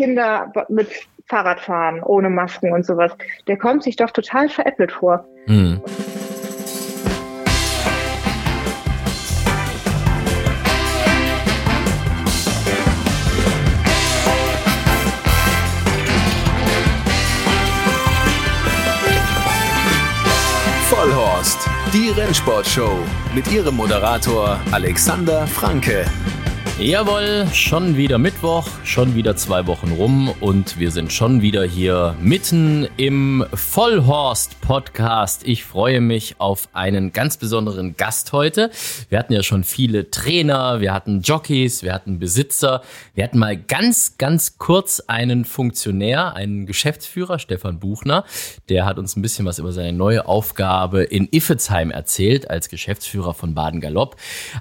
Kinder 0.00 0.50
mit 0.70 0.88
Fahrradfahren 1.26 2.02
ohne 2.02 2.30
Masken 2.30 2.72
und 2.72 2.86
sowas, 2.86 3.12
der 3.46 3.58
kommt 3.58 3.82
sich 3.82 3.96
doch 3.96 4.10
total 4.10 4.48
veräppelt 4.48 4.92
vor. 4.92 5.26
Mhm. 5.46 5.82
Vollhorst, 20.88 21.68
die 21.92 22.08
Rennsportshow 22.08 22.96
mit 23.34 23.52
ihrem 23.52 23.76
Moderator 23.76 24.58
Alexander 24.72 25.46
Franke. 25.46 26.06
Jawohl, 26.80 27.46
schon 27.52 27.98
wieder 27.98 28.16
Mittwoch, 28.16 28.66
schon 28.84 29.14
wieder 29.14 29.36
zwei 29.36 29.66
Wochen 29.66 29.92
rum 29.92 30.32
und 30.40 30.78
wir 30.78 30.90
sind 30.90 31.12
schon 31.12 31.42
wieder 31.42 31.62
hier 31.62 32.16
mitten 32.22 32.88
im 32.96 33.44
Vollhorst-Podcast. 33.52 35.46
Ich 35.46 35.62
freue 35.62 36.00
mich 36.00 36.36
auf 36.40 36.70
einen 36.72 37.12
ganz 37.12 37.36
besonderen 37.36 37.98
Gast 37.98 38.32
heute. 38.32 38.70
Wir 39.10 39.18
hatten 39.18 39.34
ja 39.34 39.42
schon 39.42 39.62
viele 39.62 40.10
Trainer, 40.10 40.80
wir 40.80 40.94
hatten 40.94 41.20
Jockeys, 41.20 41.82
wir 41.82 41.92
hatten 41.92 42.18
Besitzer, 42.18 42.80
wir 43.12 43.24
hatten 43.24 43.38
mal 43.38 43.58
ganz, 43.58 44.16
ganz 44.16 44.56
kurz 44.56 45.00
einen 45.00 45.44
Funktionär, 45.44 46.34
einen 46.34 46.64
Geschäftsführer, 46.64 47.38
Stefan 47.38 47.78
Buchner. 47.78 48.24
Der 48.70 48.86
hat 48.86 48.98
uns 48.98 49.16
ein 49.16 49.22
bisschen 49.22 49.44
was 49.44 49.58
über 49.58 49.72
seine 49.72 49.92
neue 49.92 50.24
Aufgabe 50.24 51.02
in 51.02 51.28
Iffezheim 51.30 51.90
erzählt 51.90 52.48
als 52.48 52.70
Geschäftsführer 52.70 53.34
von 53.34 53.54
Baden 53.54 53.82
Galopp. 53.82 54.16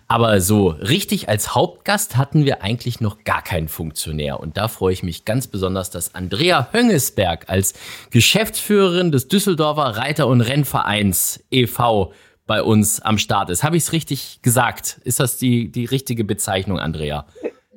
Aber 0.09 0.41
so 0.41 0.67
richtig 0.67 1.29
als 1.29 1.55
Hauptgast 1.55 2.08
Gast 2.09 2.17
hatten 2.17 2.45
wir 2.45 2.63
eigentlich 2.63 3.01
noch 3.01 3.23
gar 3.23 3.43
keinen 3.43 3.67
Funktionär. 3.67 4.39
Und 4.39 4.57
da 4.57 4.67
freue 4.67 4.93
ich 4.93 5.03
mich 5.03 5.25
ganz 5.25 5.47
besonders, 5.47 5.91
dass 5.91 6.15
Andrea 6.15 6.69
Höngesberg 6.71 7.45
als 7.49 7.73
Geschäftsführerin 8.09 9.11
des 9.11 9.27
Düsseldorfer 9.27 9.97
Reiter- 9.97 10.27
und 10.27 10.41
Rennvereins 10.41 11.43
e.V. 11.51 12.11
bei 12.47 12.63
uns 12.63 12.99
am 12.99 13.17
Start 13.17 13.51
ist. 13.51 13.63
Habe 13.63 13.77
ich 13.77 13.83
es 13.83 13.91
richtig 13.91 14.39
gesagt? 14.41 14.99
Ist 15.03 15.19
das 15.19 15.37
die, 15.37 15.71
die 15.71 15.85
richtige 15.85 16.23
Bezeichnung, 16.23 16.79
Andrea? 16.79 17.27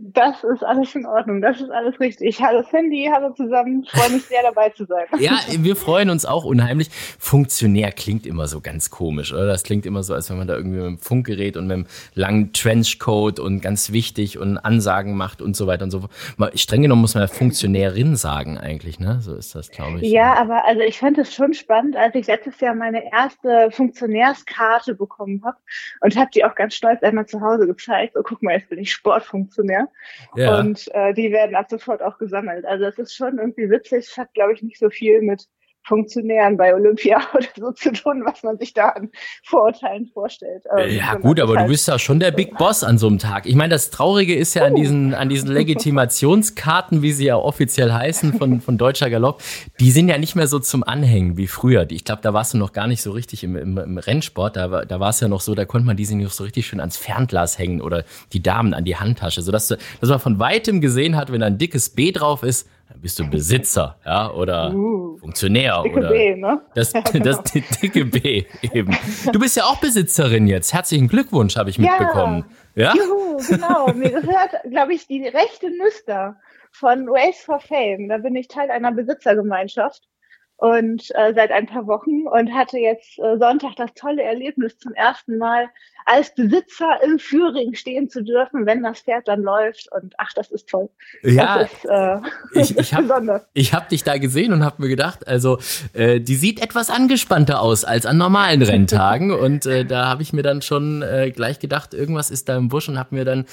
Das 0.04 0.42
ist 0.42 0.64
alles 0.64 0.96
in 0.96 1.06
Ordnung, 1.06 1.40
das 1.40 1.60
ist 1.60 1.70
alles 1.70 2.00
richtig. 2.00 2.42
Hallo 2.42 2.64
Cindy, 2.68 3.08
hallo 3.12 3.32
zusammen, 3.34 3.84
freue 3.84 4.10
mich 4.10 4.24
sehr 4.24 4.42
dabei 4.42 4.68
zu 4.70 4.84
sein. 4.84 5.06
Ja, 5.20 5.38
wir 5.58 5.76
freuen 5.76 6.10
uns 6.10 6.26
auch 6.26 6.44
unheimlich. 6.44 6.90
Funktionär 7.20 7.92
klingt 7.92 8.26
immer 8.26 8.48
so 8.48 8.60
ganz 8.60 8.90
komisch, 8.90 9.32
oder? 9.32 9.46
Das 9.46 9.62
klingt 9.62 9.86
immer 9.86 10.02
so, 10.02 10.12
als 10.12 10.28
wenn 10.28 10.38
man 10.38 10.48
da 10.48 10.56
irgendwie 10.56 10.78
mit 10.78 10.86
dem 10.86 10.98
Funkgerät 10.98 11.56
und 11.56 11.68
mit 11.68 11.74
einem 11.74 11.86
langen 12.14 12.52
Trenchcoat 12.52 13.38
und 13.38 13.60
ganz 13.60 13.92
wichtig 13.92 14.38
und 14.38 14.58
Ansagen 14.58 15.16
macht 15.16 15.40
und 15.40 15.54
so 15.54 15.68
weiter 15.68 15.84
und 15.84 15.92
so 15.92 16.00
fort. 16.00 16.58
Streng 16.58 16.82
genommen 16.82 17.02
muss 17.02 17.14
man 17.14 17.22
ja 17.22 17.28
Funktionärin 17.28 18.16
sagen 18.16 18.58
eigentlich, 18.58 18.98
ne? 18.98 19.20
So 19.20 19.36
ist 19.36 19.54
das, 19.54 19.70
glaube 19.70 20.00
ich. 20.00 20.10
Ja, 20.10 20.34
aber 20.34 20.64
also 20.64 20.80
ich 20.80 20.98
fand 20.98 21.16
es 21.18 21.32
schon 21.32 21.54
spannend, 21.54 21.94
als 21.94 22.16
ich 22.16 22.26
letztes 22.26 22.58
Jahr 22.58 22.74
meine 22.74 23.12
erste 23.12 23.70
Funktionärskarte 23.70 24.96
bekommen 24.96 25.42
habe 25.44 25.58
und 26.00 26.16
habe 26.16 26.30
die 26.34 26.44
auch 26.44 26.56
ganz 26.56 26.74
stolz 26.74 27.04
einmal 27.04 27.26
zu 27.26 27.40
Hause 27.40 27.68
gezeigt. 27.68 28.14
So, 28.14 28.22
guck 28.24 28.42
mal, 28.42 28.54
jetzt 28.54 28.68
bin 28.68 28.80
ich 28.80 28.92
Sportfunktionär. 28.92 29.86
Ja. 30.34 30.58
Und 30.58 30.88
äh, 30.94 31.14
die 31.14 31.32
werden 31.32 31.54
ab 31.54 31.66
sofort 31.70 32.02
auch 32.02 32.18
gesammelt. 32.18 32.64
Also 32.64 32.84
es 32.84 32.98
ist 32.98 33.14
schon 33.14 33.38
irgendwie 33.38 33.70
witzig. 33.70 34.06
Es 34.06 34.16
hat, 34.16 34.32
glaube 34.34 34.54
ich, 34.54 34.62
nicht 34.62 34.78
so 34.78 34.90
viel 34.90 35.22
mit 35.22 35.48
Funktionären 35.84 36.56
bei 36.56 36.74
Olympia 36.74 37.20
oder 37.34 37.46
so 37.56 37.72
zu 37.72 37.92
tun, 37.92 38.22
was 38.24 38.42
man 38.42 38.58
sich 38.58 38.72
da 38.72 38.90
an 38.90 39.10
Vorurteilen 39.44 40.06
vorstellt. 40.06 40.64
Ähm, 40.76 40.96
ja 40.96 41.14
gut, 41.14 41.40
aber 41.40 41.56
halt 41.56 41.66
du 41.66 41.70
bist 41.70 41.88
ja 41.88 41.98
schon 41.98 42.20
der 42.20 42.30
Big 42.30 42.56
Boss 42.56 42.84
an 42.84 42.98
so 42.98 43.08
einem 43.08 43.18
Tag. 43.18 43.46
Ich 43.46 43.54
meine, 43.54 43.70
das 43.70 43.90
Traurige 43.90 44.34
ist 44.34 44.54
ja 44.54 44.64
an 44.64 44.74
diesen, 44.74 45.14
an 45.14 45.28
diesen 45.28 45.50
Legitimationskarten, 45.50 47.02
wie 47.02 47.12
sie 47.12 47.26
ja 47.26 47.36
offiziell 47.36 47.92
heißen 47.92 48.34
von, 48.34 48.60
von 48.60 48.78
Deutscher 48.78 49.10
Galopp, 49.10 49.42
die 49.80 49.90
sind 49.90 50.08
ja 50.08 50.18
nicht 50.18 50.36
mehr 50.36 50.46
so 50.46 50.58
zum 50.58 50.84
Anhängen 50.84 51.36
wie 51.36 51.46
früher. 51.46 51.86
Ich 51.90 52.04
glaube, 52.04 52.22
da 52.22 52.32
warst 52.32 52.54
du 52.54 52.58
noch 52.58 52.72
gar 52.72 52.86
nicht 52.86 53.02
so 53.02 53.10
richtig 53.10 53.42
im, 53.44 53.56
im, 53.56 53.78
im 53.78 53.98
Rennsport. 53.98 54.56
Da, 54.56 54.70
war, 54.70 54.86
da 54.86 55.00
war 55.00 55.10
es 55.10 55.20
ja 55.20 55.28
noch 55.28 55.40
so, 55.40 55.54
da 55.54 55.64
konnte 55.64 55.86
man 55.86 55.96
diese 55.96 56.16
noch 56.16 56.30
so 56.30 56.44
richtig 56.44 56.66
schön 56.66 56.80
ans 56.80 56.96
Fernglas 56.96 57.58
hängen 57.58 57.80
oder 57.80 58.04
die 58.32 58.42
Damen 58.42 58.74
an 58.74 58.84
die 58.84 58.96
Handtasche, 58.96 59.42
sodass, 59.42 59.68
du, 59.68 59.76
dass 60.00 60.10
man 60.10 60.20
von 60.20 60.38
weitem 60.38 60.80
gesehen 60.80 61.16
hat, 61.16 61.32
wenn 61.32 61.40
da 61.40 61.46
ein 61.46 61.58
dickes 61.58 61.90
B 61.90 62.12
drauf 62.12 62.42
ist, 62.42 62.68
bist 63.00 63.18
du 63.18 63.28
Besitzer, 63.28 63.98
ja, 64.04 64.30
oder 64.32 64.72
uh, 64.74 65.16
Funktionär 65.18 65.82
dicke 65.82 65.98
oder 65.98 66.08
B, 66.10 66.36
ne? 66.36 66.60
das, 66.74 66.92
ja, 66.92 67.00
genau. 67.00 67.24
das 67.24 67.42
dicke 67.52 68.04
B 68.04 68.44
eben. 68.72 68.96
Du 69.32 69.38
bist 69.38 69.56
ja 69.56 69.64
auch 69.64 69.80
Besitzerin 69.80 70.46
jetzt. 70.46 70.72
Herzlichen 70.72 71.08
Glückwunsch, 71.08 71.56
habe 71.56 71.70
ich 71.70 71.76
ja. 71.76 71.90
mitbekommen. 71.90 72.44
Ja, 72.74 72.94
Juhu, 72.94 73.36
genau. 73.48 73.92
Mir 73.92 74.10
gehört, 74.10 74.50
glaube 74.68 74.94
ich, 74.94 75.06
die 75.06 75.22
rechte 75.26 75.70
Nüster 75.70 76.36
von 76.72 77.06
Race 77.08 77.42
for 77.44 77.60
Fame. 77.60 78.08
Da 78.08 78.18
bin 78.18 78.34
ich 78.34 78.48
Teil 78.48 78.70
einer 78.70 78.92
Besitzergemeinschaft 78.92 80.08
und 80.56 81.10
äh, 81.14 81.34
seit 81.34 81.50
ein 81.50 81.66
paar 81.66 81.86
Wochen 81.86 82.26
und 82.28 82.54
hatte 82.54 82.78
jetzt 82.78 83.18
äh, 83.18 83.36
Sonntag 83.38 83.74
das 83.76 83.92
tolle 83.94 84.22
Erlebnis 84.22 84.78
zum 84.78 84.94
ersten 84.94 85.36
Mal 85.36 85.68
als 86.06 86.34
Besitzer 86.34 86.98
im 87.04 87.18
Führing 87.18 87.74
stehen 87.74 88.08
zu 88.08 88.22
dürfen, 88.22 88.66
wenn 88.66 88.82
das 88.82 89.00
Pferd 89.00 89.28
dann 89.28 89.42
läuft 89.42 89.90
und 89.92 90.14
ach, 90.18 90.32
das 90.34 90.50
ist 90.50 90.68
toll. 90.68 90.88
Ja, 91.22 91.58
das 91.58 91.72
ist, 91.72 91.84
äh, 91.84 92.18
ich, 92.60 92.78
ich 92.78 92.94
habe 92.94 93.44
hab 93.56 93.88
dich 93.88 94.04
da 94.04 94.18
gesehen 94.18 94.52
und 94.52 94.64
habe 94.64 94.82
mir 94.82 94.88
gedacht, 94.88 95.26
also 95.26 95.58
äh, 95.92 96.20
die 96.20 96.36
sieht 96.36 96.62
etwas 96.62 96.90
angespannter 96.90 97.60
aus 97.60 97.84
als 97.84 98.06
an 98.06 98.18
normalen 98.18 98.62
Renntagen 98.62 99.30
und 99.32 99.66
äh, 99.66 99.84
da 99.84 100.06
habe 100.06 100.22
ich 100.22 100.32
mir 100.32 100.42
dann 100.42 100.62
schon 100.62 101.02
äh, 101.02 101.30
gleich 101.30 101.58
gedacht, 101.58 101.94
irgendwas 101.94 102.30
ist 102.30 102.48
da 102.48 102.56
im 102.56 102.68
Busch 102.68 102.88
und 102.88 102.98
habe 102.98 103.14
mir 103.14 103.24
dann 103.24 103.46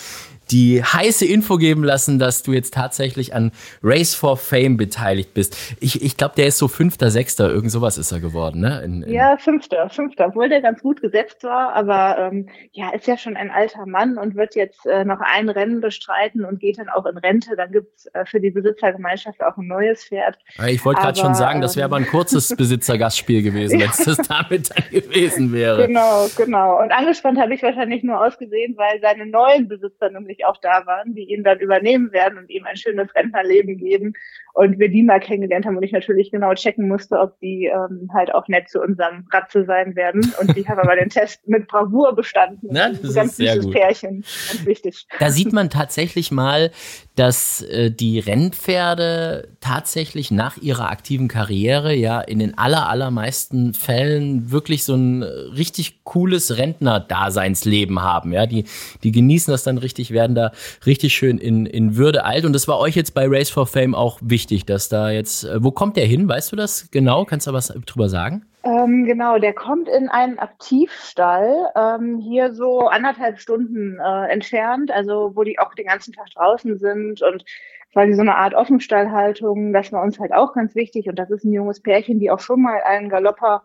die 0.52 0.84
heiße 0.84 1.26
Info 1.26 1.58
geben 1.58 1.84
lassen, 1.84 2.20
dass 2.20 2.44
du 2.44 2.54
jetzt 2.54 2.74
tatsächlich 2.74 3.34
an 3.34 3.52
Race 3.84 4.16
for 4.16 4.38
Fame 4.38 4.78
beteiligt 4.78 5.34
bist. 5.34 5.56
Ich, 5.80 6.02
ich 6.02 6.18
glaube, 6.18 6.36
der 6.36 6.48
ist 6.48 6.58
so 6.58 6.68
Fünfter, 6.68 7.12
Sechster, 7.12 7.50
irgend 7.50 7.72
sowas 7.72 7.98
ist 7.98 8.12
er 8.12 8.20
geworden, 8.20 8.62
ne? 8.62 8.82
In, 8.84 9.04
in 9.04 9.14
ja, 9.14 9.38
Fünfter, 9.38 9.90
Fünfter, 9.90 10.28
obwohl 10.28 10.50
der 10.50 10.62
ganz 10.62 10.82
gut 10.82 11.02
gesetzt 11.02 11.44
war, 11.44 11.74
aber 11.74 12.18
ähm, 12.18 12.39
ja, 12.72 12.92
ist 12.92 13.08
ja 13.08 13.18
schon 13.18 13.36
ein 13.36 13.52
alter 13.52 13.86
Mann 13.86 14.18
und 14.18 14.36
wird 14.36 14.56
jetzt 14.56 14.86
äh, 14.86 15.04
noch 15.06 15.20
ein 15.20 15.50
Rennen 15.50 15.82
bestreiten 15.82 16.46
und 16.46 16.60
geht 16.60 16.78
dann 16.78 16.90
auch 16.90 17.06
in 17.06 17.18
Rente. 17.18 17.56
Dann 17.56 17.72
gibt's 17.72 18.06
äh, 18.14 18.26
für 18.26 18.40
die 18.40 18.52
Besitzergemeinschaft 18.52 19.42
auch 19.44 19.58
ein 19.58 19.68
neues 19.68 20.06
Pferd. 20.06 20.38
Ich 20.68 20.84
wollte 20.86 21.02
gerade 21.02 21.20
schon 21.20 21.36
sagen, 21.36 21.62
das 21.62 21.76
wäre 21.76 21.86
aber 21.86 21.98
ein 21.98 22.04
ähm, 22.04 22.10
kurzes 22.10 22.50
Besitzergastspiel 22.58 23.42
gewesen, 23.42 23.80
wenn 23.80 23.90
es 23.90 24.04
das 24.04 24.18
damit 24.28 24.70
dann 24.70 24.90
gewesen 24.92 25.52
wäre. 25.54 25.88
Genau, 25.88 26.28
genau. 26.38 26.82
Und 26.82 26.92
angespannt 26.92 27.40
habe 27.40 27.54
ich 27.54 27.64
wahrscheinlich 27.64 28.04
nur 28.04 28.24
ausgesehen, 28.24 28.76
weil 28.78 29.00
seine 29.02 29.26
neuen 29.26 29.68
Besitzer 29.68 30.10
nämlich 30.10 30.46
auch 30.46 30.58
da 30.62 30.86
waren, 30.86 31.16
die 31.16 31.32
ihn 31.32 31.44
dann 31.44 31.60
übernehmen 31.60 32.12
werden 32.12 32.38
und 32.38 32.50
ihm 32.50 32.66
ein 32.66 32.78
schönes 32.78 33.14
Rentnerleben 33.16 33.78
geben. 33.78 34.14
Und 34.60 34.78
wir 34.78 34.90
die 34.90 35.04
mal 35.04 35.22
kennengelernt 35.22 35.66
haben 35.66 35.78
und 35.78 35.84
ich 35.84 35.94
natürlich 35.94 36.32
genau 36.32 36.54
checken 36.54 36.90
musste, 36.90 37.18
ob 37.18 37.40
die 37.40 37.72
ähm, 37.74 38.10
halt 38.14 38.36
auch 38.36 38.46
nett 38.50 38.68
zu 38.68 38.82
unserem 38.82 39.26
Ratze 39.32 39.64
sein 39.64 39.96
werden. 39.96 40.34
Und 40.42 40.54
die 40.54 40.68
haben 40.68 40.80
aber 40.80 40.98
den 40.98 41.08
Test 41.08 41.48
mit 41.48 41.70
Bravour 41.70 42.14
bestanden. 42.14 42.68
Na, 42.70 42.90
das 42.90 43.14
ganz 43.14 43.32
ist 43.32 43.38
sehr 43.38 43.58
gut. 43.60 43.72
Pärchen, 43.72 44.26
ganz 44.52 44.66
wichtig. 44.66 45.08
Da 45.18 45.30
sieht 45.30 45.54
man 45.54 45.70
tatsächlich 45.70 46.30
mal, 46.32 46.72
dass 47.16 47.62
äh, 47.62 47.90
die 47.90 48.20
Rennpferde 48.20 49.48
tatsächlich 49.62 50.30
nach 50.30 50.58
ihrer 50.58 50.90
aktiven 50.90 51.30
Karriere 51.30 51.94
ja 51.94 52.20
in 52.20 52.40
den 52.40 52.58
aller, 52.58 52.90
allermeisten 52.90 53.74
Fällen 53.74 54.52
wirklich 54.52 54.84
so 54.84 54.96
ein 54.96 55.24
richtig 55.24 56.04
cooles 56.04 56.58
Rentner-Daseinsleben 56.58 58.02
haben. 58.02 58.34
Ja, 58.34 58.46
die, 58.46 58.66
die 59.04 59.12
genießen 59.12 59.52
das 59.52 59.64
dann 59.64 59.78
richtig, 59.78 60.12
werden 60.12 60.36
da 60.36 60.52
richtig 60.86 61.14
schön 61.14 61.38
in, 61.38 61.66
in 61.66 61.96
Würde 61.96 62.26
alt. 62.26 62.44
Und 62.44 62.54
das 62.54 62.68
war 62.68 62.80
euch 62.80 62.96
jetzt 62.96 63.14
bei 63.14 63.26
Race 63.26 63.50
for 63.50 63.68
Fame 63.68 63.96
auch 63.96 64.20
wichtig, 64.22 64.49
dass 64.66 64.90
da 64.90 65.10
jetzt, 65.10 65.44
äh, 65.44 65.64
wo 65.64 65.72
kommt 65.72 65.98
der 65.98 66.06
hin? 66.06 66.28
Weißt 66.28 66.52
du 66.52 66.56
das 66.56 66.90
genau? 66.92 67.26
Kannst 67.26 67.48
du 67.48 67.54
was 67.54 67.68
drüber 67.86 68.10
sagen? 68.10 68.46
Ähm, 68.64 69.06
genau, 69.06 69.40
der 69.40 69.54
kommt 69.54 69.88
in 69.88 70.10
einen 70.10 70.38
Aktivstall, 70.38 71.72
ähm, 71.76 72.18
hier 72.18 72.54
so 72.54 72.88
anderthalb 72.88 73.40
Stunden 73.40 73.98
äh, 74.00 74.28
entfernt, 74.32 74.92
also 74.92 75.32
wo 75.34 75.44
die 75.44 75.60
auch 75.60 75.74
den 75.76 75.88
ganzen 75.88 76.14
Tag 76.14 76.28
draußen 76.36 76.78
sind 76.78 77.22
und 77.22 77.46
quasi 77.94 78.14
so 78.14 78.22
eine 78.22 78.36
Art 78.36 78.54
Offenstallhaltung, 78.54 79.72
das 79.72 79.92
war 79.94 80.04
uns 80.04 80.20
halt 80.20 80.34
auch 80.34 80.54
ganz 80.54 80.76
wichtig 80.76 81.08
und 81.08 81.18
das 81.18 81.30
ist 81.32 81.46
ein 81.46 81.54
junges 81.54 81.82
Pärchen, 81.82 82.20
die 82.20 82.30
auch 82.32 82.40
schon 82.40 82.62
mal 82.62 82.82
einen 82.82 83.10
Galopper 83.10 83.64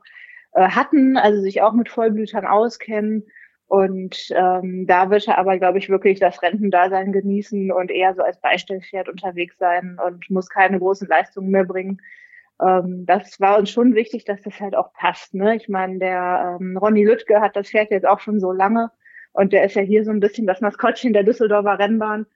äh, 0.53 0.69
hatten, 0.69 1.17
also 1.17 1.41
sich 1.43 1.61
auch 1.61 1.73
mit 1.73 1.89
Vollblütern 1.89 2.47
auskennen 2.47 3.25
und 3.75 4.29
ähm, 4.31 4.87
da 4.87 5.11
wird 5.11 5.27
er 5.27 5.39
aber, 5.39 5.59
glaube 5.59 5.79
ich, 5.79 5.89
wirklich 5.89 6.21
das 6.21 6.43
Rentendasein 6.43 7.13
genießen 7.13 7.73
und 7.73 7.91
eher 7.91 8.15
so 8.15 8.23
als 8.23 8.41
Beistellpferd 8.41 9.09
unterwegs 9.09 9.59
sein 9.59 9.99
und 10.07 10.29
muss 10.31 10.49
keine 10.49 10.79
großen 10.79 11.09
Leistungen 11.09 11.51
mehr 11.51 11.65
bringen 11.65 12.01
ähm, 12.63 13.05
das 13.07 13.41
war 13.41 13.59
uns 13.59 13.71
schon 13.71 13.95
wichtig, 13.95 14.25
dass 14.25 14.43
das 14.43 14.61
halt 14.61 14.77
auch 14.77 14.93
passt. 14.93 15.35
Ne? 15.35 15.57
Ich 15.57 15.69
meine, 15.69 15.99
der 15.99 16.59
ähm, 16.61 16.77
Ronny 16.77 17.05
Lüttke 17.05 17.41
hat 17.41 17.57
das 17.57 17.69
Pferd 17.69 17.91
jetzt 17.91 18.07
auch 18.07 18.21
schon 18.21 18.41
so 18.41 18.53
lange 18.53 18.91
und 19.33 19.53
der 19.53 19.65
ist 19.65 19.75
ja 19.75 19.83
hier 19.83 20.05
so 20.05 20.13
ein 20.13 20.21
bisschen 20.21 20.47
das 20.47 20.61
Maskottchen 20.61 21.13
der 21.13 21.25
Düsseldorfer 21.25 21.79
Rennbahn. 21.79 22.27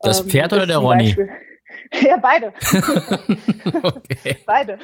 Das 0.00 0.22
ähm, 0.22 0.30
Pferd 0.30 0.52
ähm, 0.52 0.58
oder 0.58 0.66
der 0.66 0.78
Ronny? 0.78 1.04
Beispiel, 1.04 1.28
ja, 2.02 2.16
beide. 2.16 2.52
okay. 3.82 4.36
Beide. 4.46 4.78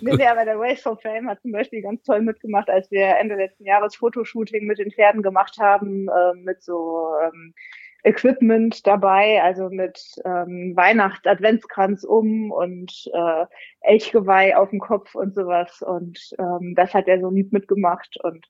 Nee, 0.00 0.16
nee, 0.16 0.26
aber 0.26 0.44
der 0.44 0.58
Race 0.58 0.82
for 0.82 0.98
Fame 0.98 1.28
hat 1.28 1.40
zum 1.42 1.52
Beispiel 1.52 1.82
ganz 1.82 2.02
toll 2.02 2.20
mitgemacht, 2.20 2.68
als 2.68 2.90
wir 2.90 3.16
Ende 3.18 3.36
letzten 3.36 3.64
Jahres 3.64 3.96
Fotoshooting 3.96 4.66
mit 4.66 4.78
den 4.78 4.90
Pferden 4.90 5.22
gemacht 5.22 5.56
haben, 5.58 6.08
äh, 6.08 6.34
mit 6.34 6.62
so 6.62 7.08
ähm, 7.22 7.54
Equipment 8.02 8.86
dabei, 8.86 9.42
also 9.42 9.68
mit 9.68 10.00
ähm, 10.24 10.72
Weihnachts-Adventskranz 10.74 12.04
um 12.04 12.50
und 12.50 13.10
äh, 13.12 13.46
Elchgeweih 13.80 14.56
auf 14.56 14.70
dem 14.70 14.80
Kopf 14.80 15.14
und 15.14 15.34
sowas. 15.34 15.82
Und 15.82 16.18
ähm, 16.38 16.74
das 16.76 16.94
hat 16.94 17.08
er 17.08 17.20
so 17.20 17.30
lieb 17.30 17.52
mitgemacht. 17.52 18.16
Und 18.22 18.46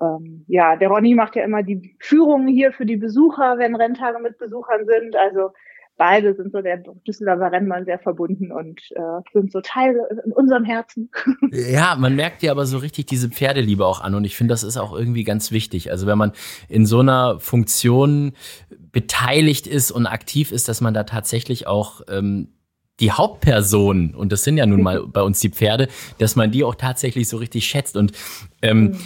ähm, 0.00 0.44
ja, 0.48 0.76
der 0.76 0.88
Ronny 0.88 1.14
macht 1.14 1.36
ja 1.36 1.44
immer 1.44 1.62
die 1.62 1.96
Führungen 2.00 2.48
hier 2.48 2.72
für 2.72 2.86
die 2.86 2.96
Besucher, 2.96 3.58
wenn 3.58 3.74
Renntage 3.74 4.18
mit 4.18 4.38
Besuchern 4.38 4.86
sind. 4.86 5.14
Also 5.16 5.50
beide 5.96 6.34
sind 6.34 6.52
so 6.52 6.62
der 6.62 6.82
Düsseldorfer 7.06 7.52
Rennmann 7.52 7.84
sehr 7.84 7.98
verbunden 7.98 8.52
und 8.52 8.80
äh, 8.92 9.20
sind 9.32 9.52
so 9.52 9.60
Teil 9.60 9.94
in 10.24 10.32
unserem 10.32 10.64
Herzen. 10.64 11.10
Ja, 11.52 11.96
man 11.96 12.16
merkt 12.16 12.42
ja 12.42 12.52
aber 12.52 12.64
so 12.64 12.78
richtig 12.78 13.06
diese 13.06 13.28
Pferdeliebe 13.28 13.84
auch 13.84 14.00
an 14.00 14.14
und 14.14 14.24
ich 14.24 14.36
finde, 14.36 14.52
das 14.52 14.62
ist 14.62 14.76
auch 14.76 14.96
irgendwie 14.96 15.24
ganz 15.24 15.50
wichtig. 15.50 15.90
Also 15.90 16.06
wenn 16.06 16.16
man 16.16 16.32
in 16.68 16.86
so 16.86 17.00
einer 17.00 17.38
Funktion 17.40 18.32
beteiligt 18.92 19.66
ist 19.66 19.90
und 19.90 20.06
aktiv 20.06 20.52
ist, 20.52 20.68
dass 20.68 20.80
man 20.80 20.94
da 20.94 21.04
tatsächlich 21.04 21.66
auch 21.66 22.02
ähm, 22.08 22.48
die 23.00 23.12
Hauptpersonen, 23.12 24.14
und 24.14 24.32
das 24.32 24.44
sind 24.44 24.56
ja 24.58 24.66
nun 24.66 24.82
mal 24.82 25.06
bei 25.12 25.22
uns 25.22 25.40
die 25.40 25.50
Pferde, 25.50 25.88
dass 26.18 26.36
man 26.36 26.50
die 26.50 26.64
auch 26.64 26.74
tatsächlich 26.74 27.28
so 27.28 27.36
richtig 27.36 27.66
schätzt. 27.66 27.96
Und 27.96 28.12
ähm, 28.62 28.82
mhm 28.82 28.98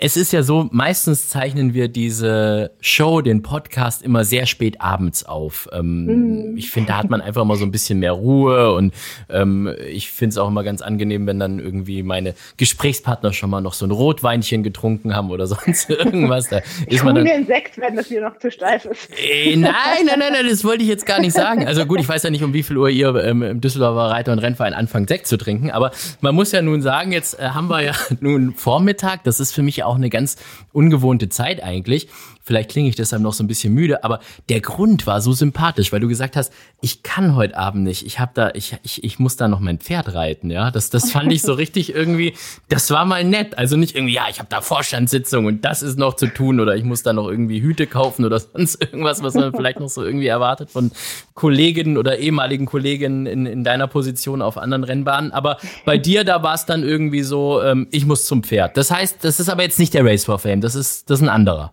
es 0.00 0.16
ist 0.16 0.32
ja 0.32 0.42
so, 0.42 0.68
meistens 0.72 1.28
zeichnen 1.28 1.74
wir 1.74 1.88
diese 1.88 2.70
Show, 2.80 3.20
den 3.20 3.42
Podcast 3.42 4.02
immer 4.02 4.24
sehr 4.24 4.46
spät 4.46 4.80
abends 4.80 5.24
auf. 5.24 5.68
Ähm, 5.70 6.52
mm. 6.52 6.56
Ich 6.56 6.70
finde, 6.70 6.88
da 6.88 6.98
hat 6.98 7.10
man 7.10 7.20
einfach 7.20 7.44
mal 7.44 7.56
so 7.56 7.64
ein 7.64 7.70
bisschen 7.70 7.98
mehr 7.98 8.12
Ruhe 8.12 8.72
und 8.72 8.94
ähm, 9.28 9.70
ich 9.86 10.10
finde 10.10 10.30
es 10.30 10.38
auch 10.38 10.48
immer 10.48 10.64
ganz 10.64 10.80
angenehm, 10.80 11.26
wenn 11.26 11.38
dann 11.38 11.58
irgendwie 11.58 12.02
meine 12.02 12.34
Gesprächspartner 12.56 13.34
schon 13.34 13.50
mal 13.50 13.60
noch 13.60 13.74
so 13.74 13.84
ein 13.84 13.90
Rotweinchen 13.90 14.62
getrunken 14.62 15.14
haben 15.14 15.30
oder 15.30 15.46
sonst 15.46 15.90
irgendwas. 15.90 16.48
Da 16.48 16.60
ist 16.86 17.04
man 17.04 17.14
dann, 17.14 17.24
mir 17.24 17.44
Sekt, 17.44 17.78
wenn 17.78 17.96
das 17.96 18.06
hier 18.06 18.22
noch 18.22 18.38
zu 18.38 18.50
steif 18.50 18.86
ist. 18.86 19.10
Äh, 19.10 19.56
nein, 19.56 19.72
nein, 20.06 20.18
nein, 20.18 20.32
nein, 20.32 20.46
das 20.48 20.64
wollte 20.64 20.84
ich 20.84 20.88
jetzt 20.88 21.04
gar 21.04 21.20
nicht 21.20 21.34
sagen. 21.34 21.66
Also 21.66 21.84
gut, 21.84 22.00
ich 22.00 22.08
weiß 22.08 22.22
ja 22.22 22.30
nicht, 22.30 22.42
um 22.42 22.54
wie 22.54 22.62
viel 22.62 22.78
Uhr 22.78 22.88
ihr 22.88 23.14
ähm, 23.16 23.42
im 23.42 23.60
Düsseldorfer 23.60 24.10
Reiter- 24.10 24.32
und 24.32 24.38
Rennverein 24.38 24.72
anfangt, 24.72 25.10
Sekt 25.10 25.26
zu 25.26 25.36
trinken, 25.36 25.70
aber 25.70 25.90
man 26.22 26.34
muss 26.34 26.52
ja 26.52 26.62
nun 26.62 26.80
sagen, 26.80 27.12
jetzt 27.12 27.38
äh, 27.38 27.50
haben 27.50 27.68
wir 27.68 27.82
ja 27.82 27.92
nun 28.20 28.54
Vormittag, 28.54 29.22
das 29.24 29.38
ist 29.38 29.52
für 29.52 29.65
mich 29.66 29.84
auch 29.84 29.96
eine 29.96 30.08
ganz 30.08 30.36
ungewohnte 30.72 31.28
Zeit 31.28 31.62
eigentlich. 31.62 32.08
Vielleicht 32.46 32.70
klinge 32.70 32.88
ich 32.88 32.94
deshalb 32.94 33.22
noch 33.22 33.32
so 33.32 33.42
ein 33.42 33.48
bisschen 33.48 33.74
müde, 33.74 34.04
aber 34.04 34.20
der 34.48 34.60
Grund 34.60 35.04
war 35.08 35.20
so 35.20 35.32
sympathisch, 35.32 35.90
weil 35.90 35.98
du 35.98 36.06
gesagt 36.06 36.36
hast, 36.36 36.52
ich 36.80 37.02
kann 37.02 37.34
heute 37.34 37.56
Abend 37.56 37.82
nicht. 37.82 38.06
Ich 38.06 38.20
habe 38.20 38.30
da, 38.34 38.52
ich, 38.54 38.76
ich, 38.84 39.02
ich 39.02 39.18
muss 39.18 39.36
da 39.36 39.48
noch 39.48 39.58
mein 39.58 39.80
Pferd 39.80 40.14
reiten, 40.14 40.52
ja. 40.52 40.70
Das, 40.70 40.88
das 40.88 41.10
fand 41.10 41.32
ich 41.32 41.42
so 41.42 41.52
richtig 41.54 41.92
irgendwie, 41.92 42.34
das 42.68 42.88
war 42.92 43.04
mal 43.04 43.24
nett. 43.24 43.58
Also 43.58 43.76
nicht 43.76 43.96
irgendwie, 43.96 44.14
ja, 44.14 44.26
ich 44.30 44.38
habe 44.38 44.48
da 44.48 44.60
Vorstandssitzung 44.60 45.46
und 45.46 45.64
das 45.64 45.82
ist 45.82 45.98
noch 45.98 46.14
zu 46.14 46.28
tun 46.28 46.60
oder 46.60 46.76
ich 46.76 46.84
muss 46.84 47.02
da 47.02 47.12
noch 47.12 47.28
irgendwie 47.28 47.60
Hüte 47.60 47.88
kaufen 47.88 48.24
oder 48.24 48.38
sonst 48.54 48.80
irgendwas, 48.80 49.24
was 49.24 49.34
man 49.34 49.52
vielleicht 49.52 49.80
noch 49.80 49.88
so 49.88 50.04
irgendwie 50.04 50.28
erwartet 50.28 50.70
von 50.70 50.92
Kolleginnen 51.34 51.98
oder 51.98 52.18
ehemaligen 52.18 52.66
Kolleginnen 52.66 53.26
in, 53.26 53.46
in 53.46 53.64
deiner 53.64 53.88
Position 53.88 54.40
auf 54.40 54.56
anderen 54.56 54.84
Rennbahnen. 54.84 55.32
Aber 55.32 55.58
bei 55.84 55.98
dir, 55.98 56.22
da 56.22 56.44
war 56.44 56.54
es 56.54 56.64
dann 56.64 56.84
irgendwie 56.84 57.24
so, 57.24 57.60
ähm, 57.60 57.88
ich 57.90 58.06
muss 58.06 58.24
zum 58.24 58.44
Pferd. 58.44 58.76
Das 58.76 58.92
heißt, 58.92 59.24
das 59.24 59.40
ist 59.40 59.48
aber 59.48 59.64
jetzt 59.64 59.80
nicht 59.80 59.94
der 59.94 60.04
Race 60.04 60.26
for 60.26 60.38
Fame, 60.38 60.60
das 60.60 60.76
ist, 60.76 61.10
das 61.10 61.18
ist 61.18 61.24
ein 61.24 61.28
anderer. 61.28 61.72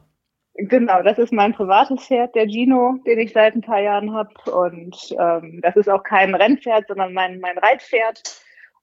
Genau, 0.56 1.02
das 1.02 1.18
ist 1.18 1.34
mein 1.34 1.54
privates 1.54 2.06
Pferd, 2.06 2.36
der 2.36 2.48
Gino, 2.48 2.98
den 3.08 3.20
ich 3.20 3.34
seit 3.34 3.56
ein 3.56 3.62
paar 3.62 3.82
Jahren 3.82 4.14
habe. 4.14 4.30
Und 4.52 5.16
ähm, 5.20 5.60
das 5.62 5.76
ist 5.76 5.90
auch 5.90 6.04
kein 6.04 6.36
Rennpferd, 6.36 6.88
sondern 6.88 7.14
mein, 7.14 7.40
mein 7.40 7.58
Reitpferd. 7.58 8.22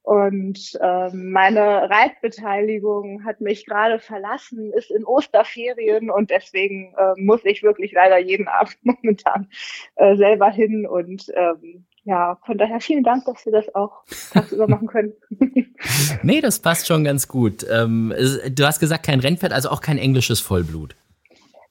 Und 0.02 0.78
ähm, 0.82 1.30
meine 1.30 1.88
Reitbeteiligung 1.88 3.24
hat 3.24 3.40
mich 3.40 3.66
gerade 3.66 3.98
verlassen, 3.98 4.72
ist 4.72 4.90
in 4.90 5.04
Osterferien 5.04 6.10
und 6.10 6.30
deswegen 6.30 6.94
äh, 6.96 7.20
muss 7.20 7.44
ich 7.44 7.62
wirklich 7.62 7.92
leider 7.92 8.18
jeden 8.18 8.48
Abend 8.48 8.76
momentan 8.82 9.48
äh, 9.96 10.16
selber 10.16 10.50
hin. 10.50 10.86
Und 10.86 11.26
ähm, 11.34 11.84
ja, 12.02 12.38
von 12.46 12.56
daher 12.56 12.80
vielen 12.80 13.04
Dank, 13.04 13.26
dass 13.26 13.44
wir 13.44 13.52
das 13.52 13.72
auch 13.74 14.02
tagsüber 14.32 14.66
machen 14.66 14.88
können. 14.88 15.12
nee, 16.22 16.40
das 16.40 16.60
passt 16.60 16.88
schon 16.88 17.04
ganz 17.04 17.28
gut. 17.28 17.64
Ähm, 17.70 18.12
du 18.50 18.66
hast 18.66 18.80
gesagt, 18.80 19.04
kein 19.04 19.20
Rennpferd, 19.20 19.52
also 19.52 19.68
auch 19.68 19.82
kein 19.82 19.98
englisches 19.98 20.40
Vollblut. 20.40 20.96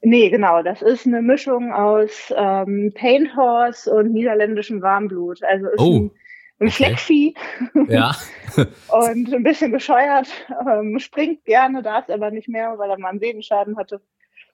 Nee, 0.02 0.30
genau. 0.30 0.64
Das 0.64 0.82
ist 0.82 1.06
eine 1.06 1.22
Mischung 1.22 1.74
aus 1.74 2.34
ähm, 2.36 2.94
Paint 2.96 3.36
Horse 3.36 3.94
und 3.94 4.14
niederländischem 4.14 4.82
Warmblut. 4.82 5.44
Also 5.44 5.68
ist 5.68 5.80
oh. 5.80 6.00
ein, 6.00 6.12
ein 6.60 6.68
okay. 6.68 6.72
Fleckvieh. 6.72 7.36
Ja. 7.88 8.16
und 8.88 9.34
ein 9.34 9.44
bisschen 9.44 9.72
bescheuert. 9.72 10.28
Ähm, 10.68 11.00
springt 11.00 11.46
gerne, 11.46 11.82
darf 11.84 12.10
aber 12.10 12.32
nicht 12.32 12.48
mehr, 12.48 12.78
weil 12.78 12.90
er 12.90 12.98
mal 12.98 13.10
einen 13.10 13.20
Sehenschaden 13.20 13.78
hatte. 13.78 14.02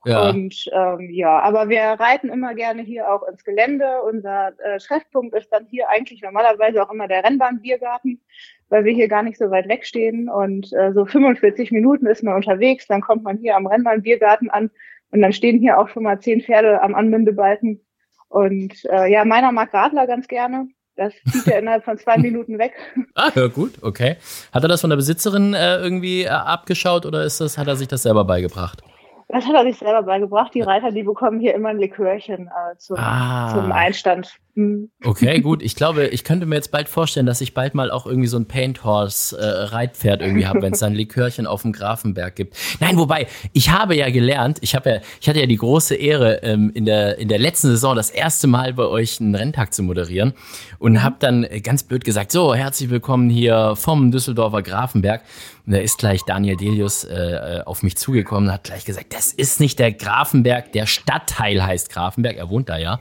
Ja. 0.06 0.30
Und 0.30 0.70
ähm, 0.72 1.10
ja, 1.12 1.40
aber 1.40 1.68
wir 1.68 1.82
reiten 1.82 2.30
immer 2.30 2.54
gerne 2.54 2.84
hier 2.84 3.12
auch 3.12 3.24
ins 3.28 3.44
Gelände. 3.44 4.02
Unser 4.04 4.54
äh, 4.60 4.78
Treffpunkt 4.78 5.36
ist 5.36 5.50
dann 5.52 5.66
hier 5.66 5.90
eigentlich 5.90 6.22
normalerweise 6.22 6.84
auch 6.84 6.92
immer 6.92 7.08
der 7.08 7.24
Rennbahnbiergarten, 7.24 8.22
weil 8.70 8.86
wir 8.86 8.94
hier 8.94 9.08
gar 9.08 9.24
nicht 9.24 9.40
so 9.40 9.50
weit 9.50 9.68
wegstehen. 9.68 10.30
Und 10.30 10.72
äh, 10.74 10.94
so 10.94 11.06
45 11.06 11.72
Minuten 11.72 12.06
ist 12.06 12.24
man 12.24 12.36
unterwegs, 12.36 12.86
dann 12.86 13.02
kommt 13.02 13.24
man 13.24 13.38
hier 13.38 13.56
am 13.56 13.66
Rennbahnbiergarten 13.66 14.52
an 14.52 14.70
und 15.16 15.22
dann 15.22 15.32
stehen 15.32 15.60
hier 15.60 15.80
auch 15.80 15.88
schon 15.88 16.04
mal 16.04 16.20
zehn 16.20 16.42
Pferde 16.42 16.82
am 16.82 16.94
Anbindebalken. 16.94 17.80
Und 18.28 18.84
äh, 18.92 19.10
ja, 19.10 19.24
meiner 19.24 19.54
mag 19.54 19.74
Radler 19.74 20.08
ganz 20.08 20.28
gerne. 20.28 20.68
Das 20.98 21.14
zieht 21.32 21.48
er 21.48 21.60
innerhalb 21.60 21.86
von 21.86 21.98
zwei 21.98 22.18
Minuten 22.22 22.60
weg. 22.60 22.74
Ah, 23.16 23.32
ja, 23.34 23.48
gut, 23.48 23.82
okay. 23.82 24.18
Hat 24.54 24.64
er 24.64 24.68
das 24.68 24.82
von 24.82 24.90
der 24.90 24.98
Besitzerin 24.98 25.54
äh, 25.54 25.78
irgendwie 25.78 26.24
äh, 26.24 26.28
abgeschaut 26.30 27.06
oder 27.06 27.24
ist 27.24 27.40
das, 27.40 27.58
hat 27.58 27.68
er 27.68 27.78
sich 27.78 27.88
das 27.88 28.04
selber 28.04 28.26
beigebracht? 28.26 28.82
Das 29.30 29.46
hat 29.46 29.56
er 29.56 29.64
sich 29.64 29.78
selber 29.78 30.04
beigebracht. 30.04 30.54
Die 30.54 30.62
Reiter, 30.62 30.92
die 30.92 31.04
bekommen 31.04 31.40
hier 31.40 31.56
immer 31.56 31.70
ein 31.70 31.80
Likörchen 31.80 32.48
äh, 32.48 32.78
zum, 32.78 32.98
ah. 32.98 33.54
zum 33.54 33.72
Einstand. 33.72 34.36
Okay, 35.04 35.42
gut. 35.42 35.62
Ich 35.62 35.76
glaube, 35.76 36.08
ich 36.08 36.24
könnte 36.24 36.46
mir 36.46 36.56
jetzt 36.56 36.72
bald 36.72 36.90
vorstellen, 36.90 37.26
dass 37.26 37.42
ich 37.42 37.54
bald 37.54 37.76
mal 37.76 37.92
auch 37.92 38.06
irgendwie 38.06 38.28
so 38.28 38.38
ein 38.38 38.48
Paint 38.48 38.84
Horse 38.84 39.38
äh, 39.38 39.46
Reitpferd 39.46 40.22
irgendwie 40.22 40.48
habe, 40.48 40.62
wenn 40.62 40.74
es 40.74 40.80
dann 40.80 40.96
Likörchen 40.96 41.46
auf 41.46 41.62
dem 41.62 41.74
Grafenberg 41.74 42.36
gibt. 42.36 42.58
Nein, 42.80 42.98
wobei, 42.98 43.28
ich 43.54 43.70
habe 43.70 43.96
ja 43.96 44.10
gelernt, 44.10 44.58
ich 44.62 44.74
habe 44.74 44.90
ja, 44.90 45.00
ich 45.22 45.30
hatte 45.30 45.40
ja 45.40 45.46
die 45.46 45.58
große 45.58 45.96
Ehre, 45.96 46.42
ähm, 46.44 46.72
in, 46.74 46.86
der, 46.86 47.20
in 47.20 47.28
der 47.28 47.38
letzten 47.38 47.68
Saison 47.68 47.96
das 47.96 48.10
erste 48.10 48.48
Mal 48.48 48.74
bei 48.74 48.86
euch 48.86 49.22
einen 49.22 49.36
Renntag 49.36 49.74
zu 49.74 49.84
moderieren 49.84 50.34
und 50.80 50.94
mhm. 50.94 51.04
habe 51.04 51.18
dann 51.20 51.46
ganz 51.62 51.84
blöd 51.84 52.04
gesagt, 52.04 52.32
so, 52.32 52.56
herzlich 52.56 52.90
willkommen 52.90 53.30
hier 53.30 53.76
vom 53.76 54.12
Düsseldorfer 54.12 54.64
Grafenberg. 54.64 55.22
Und 55.66 55.74
da 55.74 55.80
ist 55.80 55.98
gleich 55.98 56.22
Daniel 56.24 56.58
Delius 56.58 57.04
äh, 57.04 57.16
äh, 57.16 57.62
auf 57.64 57.84
mich 57.84 57.98
zugekommen 57.98 58.50
und 58.50 58.54
hat 58.54 58.64
gleich 58.64 58.86
gesagt, 58.86 59.14
das 59.14 59.34
ist 59.34 59.60
nicht 59.60 59.80
der 59.80 59.92
Grafenberg, 59.92 60.72
der 60.72 60.86
Stadtteil 60.86 61.64
heißt 61.64 61.92
Grafenberg, 61.92 62.38
er 62.38 62.50
wohnt 62.50 62.70
da 62.70 62.78
ja. 62.78 63.00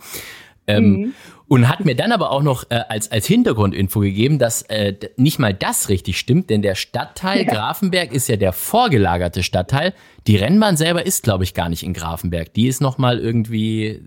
Ähm, 0.67 0.91
mhm. 0.91 1.15
Und 1.47 1.69
hat 1.69 1.85
mir 1.85 1.95
dann 1.95 2.11
aber 2.11 2.31
auch 2.31 2.43
noch 2.43 2.65
äh, 2.71 2.81
als, 2.89 3.13
als 3.13 3.27
Hintergrundinfo 3.27 4.01
gegeben, 4.01 4.39
dass 4.39 4.63
äh, 4.63 4.95
nicht 5.17 5.39
mal 5.39 5.53
das 5.53 5.91
richtig 5.91 6.19
stimmt, 6.19 6.49
denn 6.49 6.63
der 6.63 6.75
Stadtteil 6.75 7.43
ja. 7.47 7.53
Grafenberg 7.53 8.13
ist 8.13 8.29
ja 8.29 8.37
der 8.37 8.53
vorgelagerte 8.53 9.43
Stadtteil. 9.43 9.93
Die 10.27 10.37
Rennbahn 10.37 10.77
selber 10.77 11.05
ist, 11.05 11.23
glaube 11.23 11.45
ich, 11.45 11.53
gar 11.53 11.69
nicht 11.69 11.83
in 11.83 11.93
Grafenberg. 11.93 12.55
Die 12.55 12.67
ist 12.67 12.81
noch 12.81 12.97
mal 12.97 13.19
irgendwie 13.19 14.01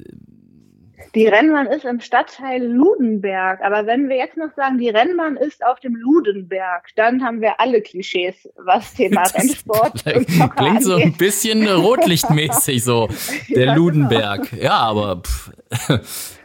die 1.16 1.28
Rennbahn 1.28 1.68
ist 1.68 1.86
im 1.86 2.00
Stadtteil 2.00 2.64
Ludenberg. 2.64 3.62
Aber 3.62 3.88
wenn 3.88 4.10
wir 4.10 4.18
jetzt 4.18 4.38
noch 4.38 4.54
sagen, 4.56 4.78
die 4.78 4.90
Rennbahn 4.90 5.36
ist 5.36 5.66
auf 5.66 5.80
dem 5.80 5.96
Ludenberg, 5.96 6.90
dann 6.96 7.24
haben 7.24 7.42
wir 7.42 7.60
alle 7.60 7.82
Klischees, 7.82 8.48
was 8.56 8.94
Thema 8.94 9.24
Rennsport 9.24 10.06
und 10.16 10.28
Klingt 10.28 10.60
angeht. 10.60 10.84
so 10.84 10.96
ein 10.96 11.14
bisschen 11.14 11.68
rotlichtmäßig 11.68 12.84
so, 12.84 13.08
der 13.50 13.66
genau. 13.66 13.76
Ludenberg. 13.76 14.54
Ja, 14.62 14.74
aber 14.74 15.22
pff, 15.24 16.37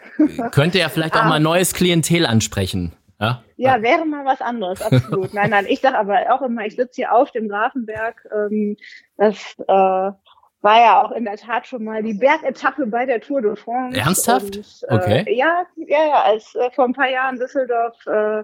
könnte 0.53 0.79
ja 0.79 0.89
vielleicht 0.89 1.15
auch 1.15 1.25
ah. 1.25 1.29
mal 1.29 1.41
neues 1.41 1.75
Klientel 1.75 2.27
ansprechen. 2.27 2.93
Ja? 3.21 3.43
ja, 3.57 3.83
wäre 3.83 4.05
mal 4.05 4.25
was 4.25 4.41
anderes, 4.41 4.83
absolut. 4.83 5.33
nein, 5.33 5.51
nein, 5.51 5.67
ich 5.69 5.81
sage 5.81 5.97
aber 5.97 6.35
auch 6.35 6.43
immer, 6.43 6.67
ich 6.67 6.75
sitze 6.75 6.97
hier 6.97 7.15
auf 7.15 7.31
dem 7.31 7.49
Grafenberg. 7.49 8.27
Ähm, 8.35 8.77
das 9.17 9.55
äh, 9.61 10.11
war 10.63 10.81
ja 10.81 11.03
auch 11.03 11.13
in 11.13 11.25
der 11.25 11.37
Tat 11.37 11.67
schon 11.67 11.85
mal 11.85 12.03
die 12.03 12.15
Bergetappe 12.15 12.87
bei 12.87 13.07
der 13.07 13.21
Tour 13.21 13.43
de 13.43 13.55
France. 13.55 13.99
Ernsthaft? 13.99 14.57
Und, 14.57 14.83
äh, 14.89 14.95
okay. 14.95 15.37
Ja, 15.37 15.67
ja, 15.77 16.07
ja, 16.07 16.23
als 16.23 16.55
äh, 16.57 16.71
vor 16.73 16.85
ein 16.85 16.95
paar 16.95 17.11
Jahren 17.11 17.39
Düsseldorf 17.39 17.95
äh, 18.07 18.43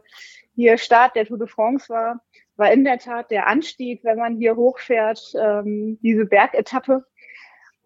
hier 0.55 0.79
Start 0.79 1.17
der 1.17 1.27
Tour 1.27 1.39
de 1.39 1.49
France 1.49 1.89
war, 1.89 2.21
war 2.57 2.73
in 2.73 2.85
der 2.85 2.99
Tat 2.99 3.31
der 3.31 3.47
Anstieg, 3.47 4.05
wenn 4.05 4.19
man 4.19 4.37
hier 4.37 4.57
hochfährt, 4.57 5.21
ähm, 5.41 5.99
diese 6.03 6.27
Bergetappe. 6.27 7.05